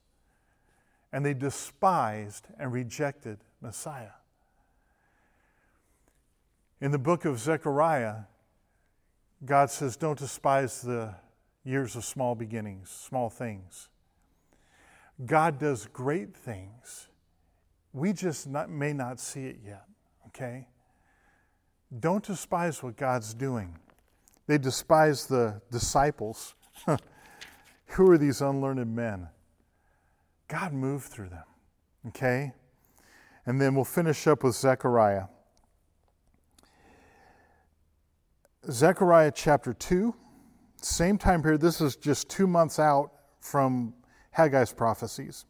And 1.13 1.25
they 1.25 1.35
despised 1.35 2.47
and 2.59 2.73
rejected 2.73 3.39
Messiah. 3.61 4.13
In 6.81 6.93
the 6.93 6.99
book 6.99 7.25
of 7.25 7.39
Zechariah, 7.39 8.23
God 9.45 9.71
says, 9.71 9.97
Don't 9.97 10.19
despise 10.19 10.83
the 10.83 11.15
years 11.65 11.97
of 11.97 12.05
small 12.05 12.35
beginnings, 12.35 12.91
small 12.91 13.29
things. 13.29 13.89
God 15.27 15.59
does 15.59 15.87
great 15.87 16.35
things. 16.35 17.09
We 17.93 18.13
just 18.13 18.49
not, 18.49 18.71
may 18.71 18.93
not 18.93 19.19
see 19.21 19.47
it 19.47 19.59
yet, 19.65 19.85
okay? 20.29 20.69
Don't 21.99 22.25
despise 22.25 22.83
what 22.83 22.97
God's 22.97 23.35
doing. 23.35 23.77
They 24.47 24.59
despise 24.59 25.27
the 25.27 25.61
disciples. 25.71 26.55
Who 27.91 28.11
are 28.11 28.19
these 28.19 28.41
unlearned 28.41 28.95
men? 28.95 29.29
God 30.49 30.73
moved 30.73 31.07
through 31.07 31.31
them. 31.31 31.45
Okay? 32.09 32.53
And 33.47 33.61
then 33.61 33.75
we'll 33.75 33.85
finish 33.85 34.27
up 34.27 34.45
with 34.45 34.55
Zechariah. 34.55 35.25
Zechariah 38.71 39.33
chapter 39.35 39.73
2, 39.73 40.15
same 40.77 41.17
time 41.19 41.43
period. 41.43 41.61
This 41.61 41.81
is 41.81 41.97
just 41.97 42.29
two 42.29 42.47
months 42.47 42.79
out 42.79 43.11
from 43.41 43.95
Haggai's 44.37 44.73
prophecies. 44.73 45.47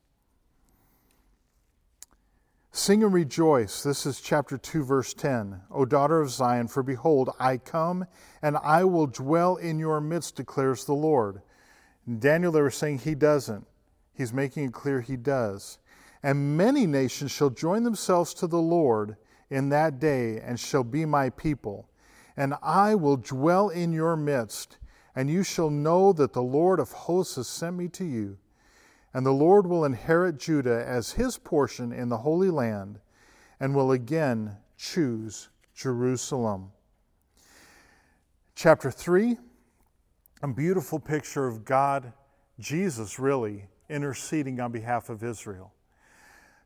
Sing 2.72 3.02
and 3.02 3.12
rejoice. 3.12 3.82
This 3.82 4.06
is 4.06 4.20
chapter 4.20 4.56
2, 4.56 4.84
verse 4.84 5.12
10. 5.12 5.60
O 5.72 5.84
daughter 5.84 6.20
of 6.20 6.30
Zion, 6.30 6.68
for 6.68 6.84
behold, 6.84 7.30
I 7.40 7.58
come 7.58 8.06
and 8.42 8.56
I 8.62 8.84
will 8.84 9.08
dwell 9.08 9.56
in 9.56 9.80
your 9.80 10.00
midst, 10.00 10.36
declares 10.36 10.84
the 10.84 10.94
Lord. 10.94 11.42
Daniel, 12.18 12.52
they 12.52 12.62
were 12.62 12.70
saying 12.70 12.98
he 12.98 13.14
doesn't. 13.14 13.66
He's 14.12 14.32
making 14.32 14.64
it 14.64 14.72
clear 14.72 15.00
he 15.00 15.16
does. 15.16 15.78
And 16.22 16.56
many 16.56 16.86
nations 16.86 17.30
shall 17.30 17.50
join 17.50 17.82
themselves 17.84 18.34
to 18.34 18.46
the 18.46 18.60
Lord 18.60 19.16
in 19.48 19.68
that 19.70 19.98
day 19.98 20.38
and 20.40 20.58
shall 20.58 20.84
be 20.84 21.04
my 21.04 21.30
people. 21.30 21.88
And 22.36 22.54
I 22.62 22.94
will 22.94 23.16
dwell 23.16 23.68
in 23.68 23.92
your 23.92 24.16
midst, 24.16 24.78
and 25.14 25.30
you 25.30 25.42
shall 25.42 25.70
know 25.70 26.12
that 26.12 26.32
the 26.32 26.42
Lord 26.42 26.78
of 26.80 26.92
hosts 26.92 27.36
has 27.36 27.48
sent 27.48 27.76
me 27.76 27.88
to 27.88 28.04
you. 28.04 28.38
And 29.12 29.26
the 29.26 29.32
Lord 29.32 29.66
will 29.66 29.84
inherit 29.84 30.38
Judah 30.38 30.84
as 30.86 31.12
his 31.12 31.36
portion 31.36 31.92
in 31.92 32.08
the 32.08 32.18
Holy 32.18 32.50
Land, 32.50 33.00
and 33.58 33.74
will 33.74 33.92
again 33.92 34.56
choose 34.76 35.48
Jerusalem. 35.74 36.70
Chapter 38.54 38.90
3, 38.90 39.36
a 40.42 40.48
beautiful 40.48 40.98
picture 40.98 41.46
of 41.46 41.64
God, 41.64 42.12
Jesus 42.58 43.18
really, 43.18 43.66
interceding 43.88 44.60
on 44.60 44.72
behalf 44.72 45.10
of 45.10 45.22
Israel. 45.22 45.72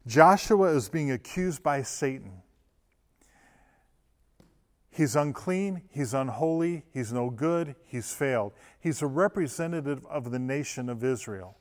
Joshua 0.06 0.74
is 0.76 0.88
being 0.88 1.10
accused 1.10 1.62
by 1.62 1.82
Satan. 1.82 2.42
He's 4.90 5.16
unclean, 5.16 5.82
he's 5.90 6.14
unholy, 6.14 6.84
he's 6.92 7.12
no 7.12 7.30
good, 7.30 7.74
he's 7.84 8.12
failed. 8.12 8.52
He's 8.78 9.02
a 9.02 9.08
representative 9.08 10.06
of 10.06 10.30
the 10.30 10.38
nation 10.38 10.88
of 10.88 11.02
Israel. 11.02 11.56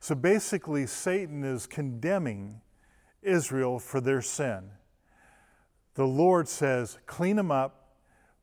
So 0.00 0.14
basically, 0.14 0.86
Satan 0.86 1.44
is 1.44 1.66
condemning 1.66 2.60
Israel 3.22 3.78
for 3.78 4.02
their 4.02 4.20
sin. 4.20 4.70
The 5.94 6.04
Lord 6.04 6.46
says, 6.46 6.98
clean 7.06 7.36
them 7.36 7.50
up, 7.50 7.94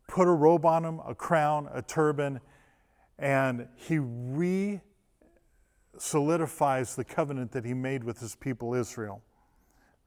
put 0.08 0.28
a 0.28 0.32
robe 0.32 0.66
on 0.66 0.84
them, 0.84 1.02
a 1.06 1.14
crown, 1.14 1.70
a 1.72 1.84
turban, 1.84 2.42
and 3.18 3.68
he 3.76 4.00
re 4.00 4.82
solidifies 5.98 6.96
the 6.96 7.06
covenant 7.06 7.54
that 7.54 7.64
he 7.64 7.74
made 7.74 8.04
with 8.04 8.20
his 8.20 8.36
people 8.36 8.74
Israel. 8.74 9.22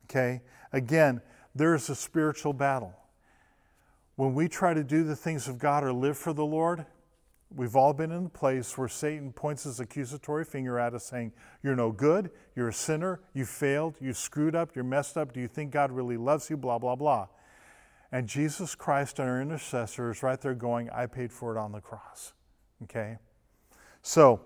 Okay? 0.04 0.42
Again, 0.72 1.22
there 1.54 1.74
is 1.74 1.88
a 1.88 1.94
spiritual 1.94 2.52
battle. 2.52 2.94
When 4.16 4.34
we 4.34 4.48
try 4.48 4.74
to 4.74 4.84
do 4.84 5.02
the 5.04 5.16
things 5.16 5.48
of 5.48 5.58
God 5.58 5.82
or 5.84 5.92
live 5.92 6.18
for 6.18 6.34
the 6.34 6.44
Lord, 6.44 6.84
We've 7.54 7.76
all 7.76 7.94
been 7.94 8.12
in 8.12 8.24
the 8.24 8.30
place 8.30 8.76
where 8.76 8.88
Satan 8.88 9.32
points 9.32 9.64
his 9.64 9.80
accusatory 9.80 10.44
finger 10.44 10.78
at 10.78 10.92
us 10.92 11.04
saying, 11.04 11.32
You're 11.62 11.76
no 11.76 11.92
good, 11.92 12.30
you're 12.54 12.68
a 12.68 12.74
sinner, 12.74 13.20
you 13.32 13.46
failed, 13.46 13.96
you 14.00 14.12
screwed 14.12 14.54
up, 14.54 14.74
you're 14.74 14.84
messed 14.84 15.16
up, 15.16 15.32
do 15.32 15.40
you 15.40 15.48
think 15.48 15.70
God 15.70 15.90
really 15.90 16.18
loves 16.18 16.50
you? 16.50 16.58
Blah, 16.58 16.78
blah, 16.78 16.94
blah. 16.94 17.28
And 18.12 18.26
Jesus 18.26 18.74
Christ, 18.74 19.18
our 19.18 19.40
intercessor, 19.40 20.10
is 20.10 20.22
right 20.22 20.40
there 20.40 20.54
going, 20.54 20.90
I 20.90 21.06
paid 21.06 21.32
for 21.32 21.56
it 21.56 21.58
on 21.58 21.72
the 21.72 21.80
cross. 21.80 22.34
Okay? 22.84 23.18
So, 24.02 24.40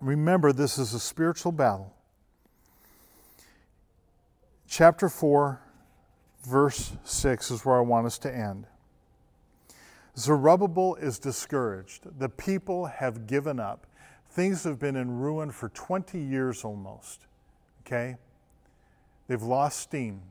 remember, 0.00 0.52
this 0.52 0.78
is 0.78 0.94
a 0.94 1.00
spiritual 1.00 1.52
battle. 1.52 1.94
Chapter 4.68 5.08
4, 5.08 5.60
verse 6.46 6.92
6 7.04 7.50
is 7.50 7.64
where 7.64 7.76
I 7.76 7.80
want 7.80 8.06
us 8.06 8.18
to 8.18 8.34
end. 8.34 8.66
Zerubbabel 10.16 10.96
is 10.96 11.18
discouraged. 11.18 12.18
The 12.18 12.28
people 12.28 12.86
have 12.86 13.26
given 13.26 13.58
up. 13.58 13.86
Things 14.30 14.64
have 14.64 14.78
been 14.78 14.96
in 14.96 15.18
ruin 15.18 15.50
for 15.50 15.68
20 15.70 16.20
years 16.20 16.64
almost. 16.64 17.26
Okay? 17.86 18.16
They've 19.26 19.42
lost 19.42 19.80
steam. 19.80 20.22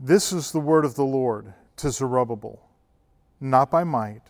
This 0.00 0.32
is 0.32 0.50
the 0.50 0.60
word 0.60 0.84
of 0.84 0.96
the 0.96 1.04
Lord 1.04 1.54
to 1.76 1.90
Zerubbabel 1.90 2.60
not 3.42 3.70
by 3.70 3.82
might, 3.84 4.22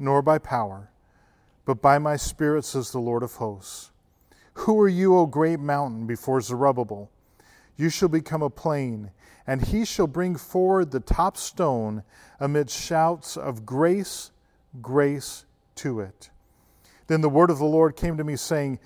nor 0.00 0.22
by 0.22 0.38
power, 0.38 0.90
but 1.64 1.80
by 1.80 1.98
my 1.98 2.16
spirit, 2.16 2.64
says 2.64 2.90
the 2.90 2.98
Lord 2.98 3.22
of 3.22 3.34
hosts. 3.34 3.90
Who 4.54 4.80
are 4.80 4.88
you, 4.88 5.16
O 5.16 5.26
great 5.26 5.60
mountain, 5.60 6.06
before 6.06 6.40
Zerubbabel? 6.40 7.10
You 7.76 7.88
shall 7.88 8.08
become 8.08 8.42
a 8.42 8.50
plain 8.50 9.10
and 9.50 9.62
he 9.62 9.84
shall 9.84 10.06
bring 10.06 10.36
forward 10.36 10.90
the 10.90 11.00
top 11.00 11.36
stone 11.36 12.04
amid 12.38 12.70
shouts 12.70 13.36
of 13.36 13.66
grace, 13.66 14.30
grace 14.80 15.44
to 15.74 15.98
it. 15.98 16.30
Then 17.08 17.20
the 17.20 17.28
word 17.28 17.50
of 17.50 17.58
the 17.58 17.64
Lord 17.64 17.96
came 17.96 18.16
to 18.16 18.22
me, 18.22 18.36
saying, 18.36 18.78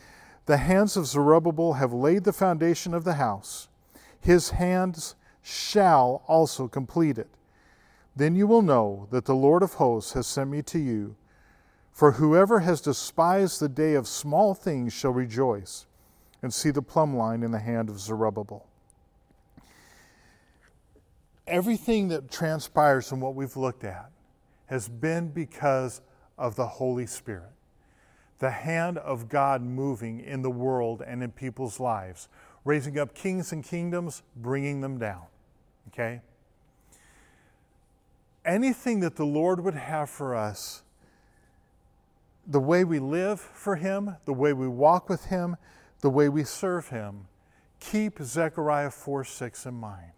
The 0.46 0.56
hands 0.56 0.96
of 0.96 1.06
Zerubbabel 1.06 1.74
have 1.74 1.92
laid 1.92 2.24
the 2.24 2.32
foundation 2.32 2.94
of 2.94 3.04
the 3.04 3.14
house, 3.14 3.68
his 4.20 4.50
hands 4.50 5.16
shall 5.42 6.22
also 6.26 6.66
complete 6.66 7.18
it. 7.18 7.28
Then 8.16 8.34
you 8.34 8.46
will 8.46 8.62
know 8.62 9.08
that 9.10 9.24
the 9.24 9.34
Lord 9.34 9.62
of 9.62 9.74
hosts 9.74 10.12
has 10.12 10.26
sent 10.26 10.50
me 10.50 10.62
to 10.62 10.78
you. 10.78 11.16
For 11.92 12.12
whoever 12.12 12.60
has 12.60 12.80
despised 12.80 13.60
the 13.60 13.68
day 13.68 13.94
of 13.94 14.08
small 14.08 14.54
things 14.54 14.92
shall 14.92 15.12
rejoice 15.12 15.86
and 16.42 16.52
see 16.52 16.70
the 16.70 16.82
plumb 16.82 17.16
line 17.16 17.42
in 17.42 17.50
the 17.50 17.58
hand 17.58 17.88
of 17.88 18.00
Zerubbabel 18.00 18.66
everything 21.46 22.08
that 22.08 22.30
transpires 22.30 23.08
from 23.08 23.20
what 23.20 23.34
we've 23.34 23.56
looked 23.56 23.84
at 23.84 24.10
has 24.66 24.88
been 24.88 25.28
because 25.28 26.00
of 26.38 26.56
the 26.56 26.66
Holy 26.66 27.06
Spirit, 27.06 27.52
the 28.38 28.50
hand 28.50 28.98
of 28.98 29.28
God 29.28 29.62
moving 29.62 30.20
in 30.20 30.42
the 30.42 30.50
world 30.50 31.02
and 31.06 31.22
in 31.22 31.30
people's 31.30 31.78
lives, 31.78 32.28
raising 32.64 32.98
up 32.98 33.14
kings 33.14 33.52
and 33.52 33.62
kingdoms, 33.62 34.22
bringing 34.36 34.80
them 34.80 34.98
down. 34.98 35.22
Okay? 35.88 36.22
Anything 38.44 39.00
that 39.00 39.16
the 39.16 39.24
Lord 39.24 39.60
would 39.60 39.74
have 39.74 40.10
for 40.10 40.34
us, 40.34 40.82
the 42.46 42.60
way 42.60 42.84
we 42.84 42.98
live 42.98 43.40
for 43.40 43.76
Him, 43.76 44.16
the 44.24 44.34
way 44.34 44.52
we 44.52 44.68
walk 44.68 45.08
with 45.08 45.26
Him, 45.26 45.56
the 46.00 46.10
way 46.10 46.28
we 46.28 46.44
serve 46.44 46.88
Him, 46.88 47.28
keep 47.80 48.18
Zechariah 48.20 48.90
4 48.90 49.24
6 49.24 49.66
in 49.66 49.74
mind. 49.74 50.12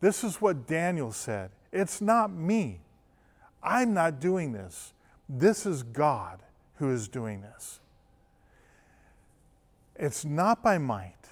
This 0.00 0.22
is 0.22 0.40
what 0.40 0.66
Daniel 0.66 1.12
said 1.12 1.50
It's 1.72 2.00
not 2.00 2.32
me. 2.32 2.80
I'm 3.62 3.94
not 3.94 4.20
doing 4.20 4.52
this. 4.52 4.92
This 5.28 5.64
is 5.64 5.82
God 5.82 6.40
who 6.76 6.90
is 6.90 7.08
doing 7.08 7.40
this. 7.40 7.80
It's 9.96 10.24
not 10.24 10.62
by 10.62 10.76
might, 10.76 11.30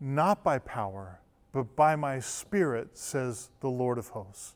not 0.00 0.42
by 0.42 0.58
power, 0.58 1.20
but 1.52 1.76
by 1.76 1.96
my 1.96 2.20
spirit, 2.20 2.96
says 2.96 3.50
the 3.60 3.68
Lord 3.68 3.98
of 3.98 4.08
hosts. 4.08 4.54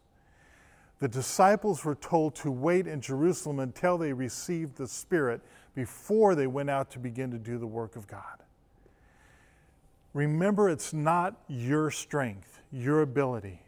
The 1.00 1.08
disciples 1.08 1.84
were 1.84 1.94
told 1.94 2.34
to 2.36 2.50
wait 2.50 2.86
in 2.86 3.00
Jerusalem 3.00 3.60
until 3.60 3.98
they 3.98 4.12
received 4.12 4.76
the 4.76 4.88
Spirit 4.88 5.40
before 5.74 6.34
they 6.34 6.46
went 6.46 6.70
out 6.70 6.90
to 6.92 6.98
begin 6.98 7.30
to 7.30 7.38
do 7.38 7.56
the 7.58 7.66
work 7.66 7.94
of 7.94 8.06
God. 8.08 8.42
Remember, 10.12 10.68
it's 10.68 10.92
not 10.92 11.40
your 11.46 11.90
strength, 11.90 12.60
your 12.72 13.02
ability. 13.02 13.62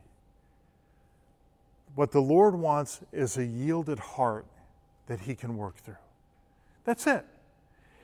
What 1.95 2.11
the 2.11 2.21
Lord 2.21 2.57
wants 2.57 3.01
is 3.13 3.37
a 3.37 3.45
yielded 3.45 3.99
heart 3.99 4.47
that 5.07 5.21
He 5.21 5.35
can 5.35 5.57
work 5.57 5.77
through. 5.77 5.97
That's 6.85 7.07
it. 7.07 7.25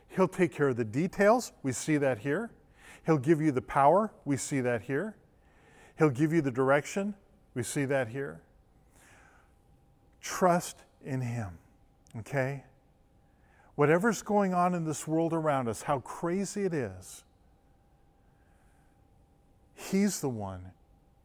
He'll 0.08 0.28
take 0.28 0.52
care 0.52 0.68
of 0.68 0.76
the 0.76 0.84
details. 0.84 1.52
We 1.62 1.72
see 1.72 1.96
that 1.96 2.18
here. 2.18 2.50
He'll 3.04 3.18
give 3.18 3.40
you 3.40 3.50
the 3.52 3.62
power. 3.62 4.12
We 4.24 4.36
see 4.36 4.60
that 4.60 4.82
here. 4.82 5.16
He'll 5.98 6.10
give 6.10 6.32
you 6.32 6.42
the 6.42 6.50
direction. 6.50 7.14
We 7.54 7.62
see 7.62 7.84
that 7.86 8.08
here. 8.08 8.40
Trust 10.26 10.82
in 11.04 11.20
Him, 11.20 11.50
okay? 12.18 12.64
Whatever's 13.76 14.22
going 14.22 14.52
on 14.52 14.74
in 14.74 14.84
this 14.84 15.06
world 15.06 15.32
around 15.32 15.68
us, 15.68 15.82
how 15.82 16.00
crazy 16.00 16.64
it 16.64 16.74
is, 16.74 17.22
He's 19.76 20.20
the 20.20 20.28
one 20.28 20.72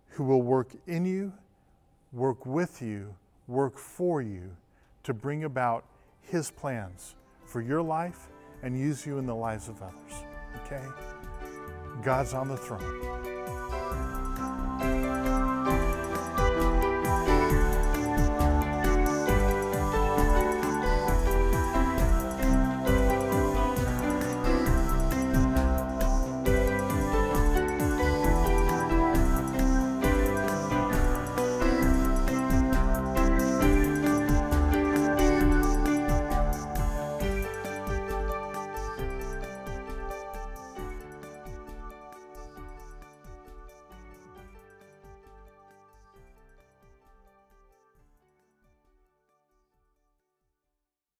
who 0.10 0.24
will 0.24 0.44
work 0.44 0.68
in 0.86 1.06
you, 1.06 1.34
work 2.14 2.46
with 2.46 2.80
you, 2.80 3.16
work 3.48 3.76
for 3.80 4.22
you 4.22 4.56
to 5.04 5.16
bring 5.16 5.46
about 5.46 5.84
His 6.22 6.52
plans 6.52 7.16
for 7.44 7.60
your 7.60 7.82
life 7.82 8.28
and 8.62 8.80
use 8.80 9.04
you 9.04 9.18
in 9.18 9.26
the 9.26 9.36
lives 9.36 9.68
of 9.68 9.82
others. 9.82 10.26
Okay? 10.64 10.86
God's 12.04 12.36
on 12.36 12.48
the 12.48 12.58
throne. 12.58 13.41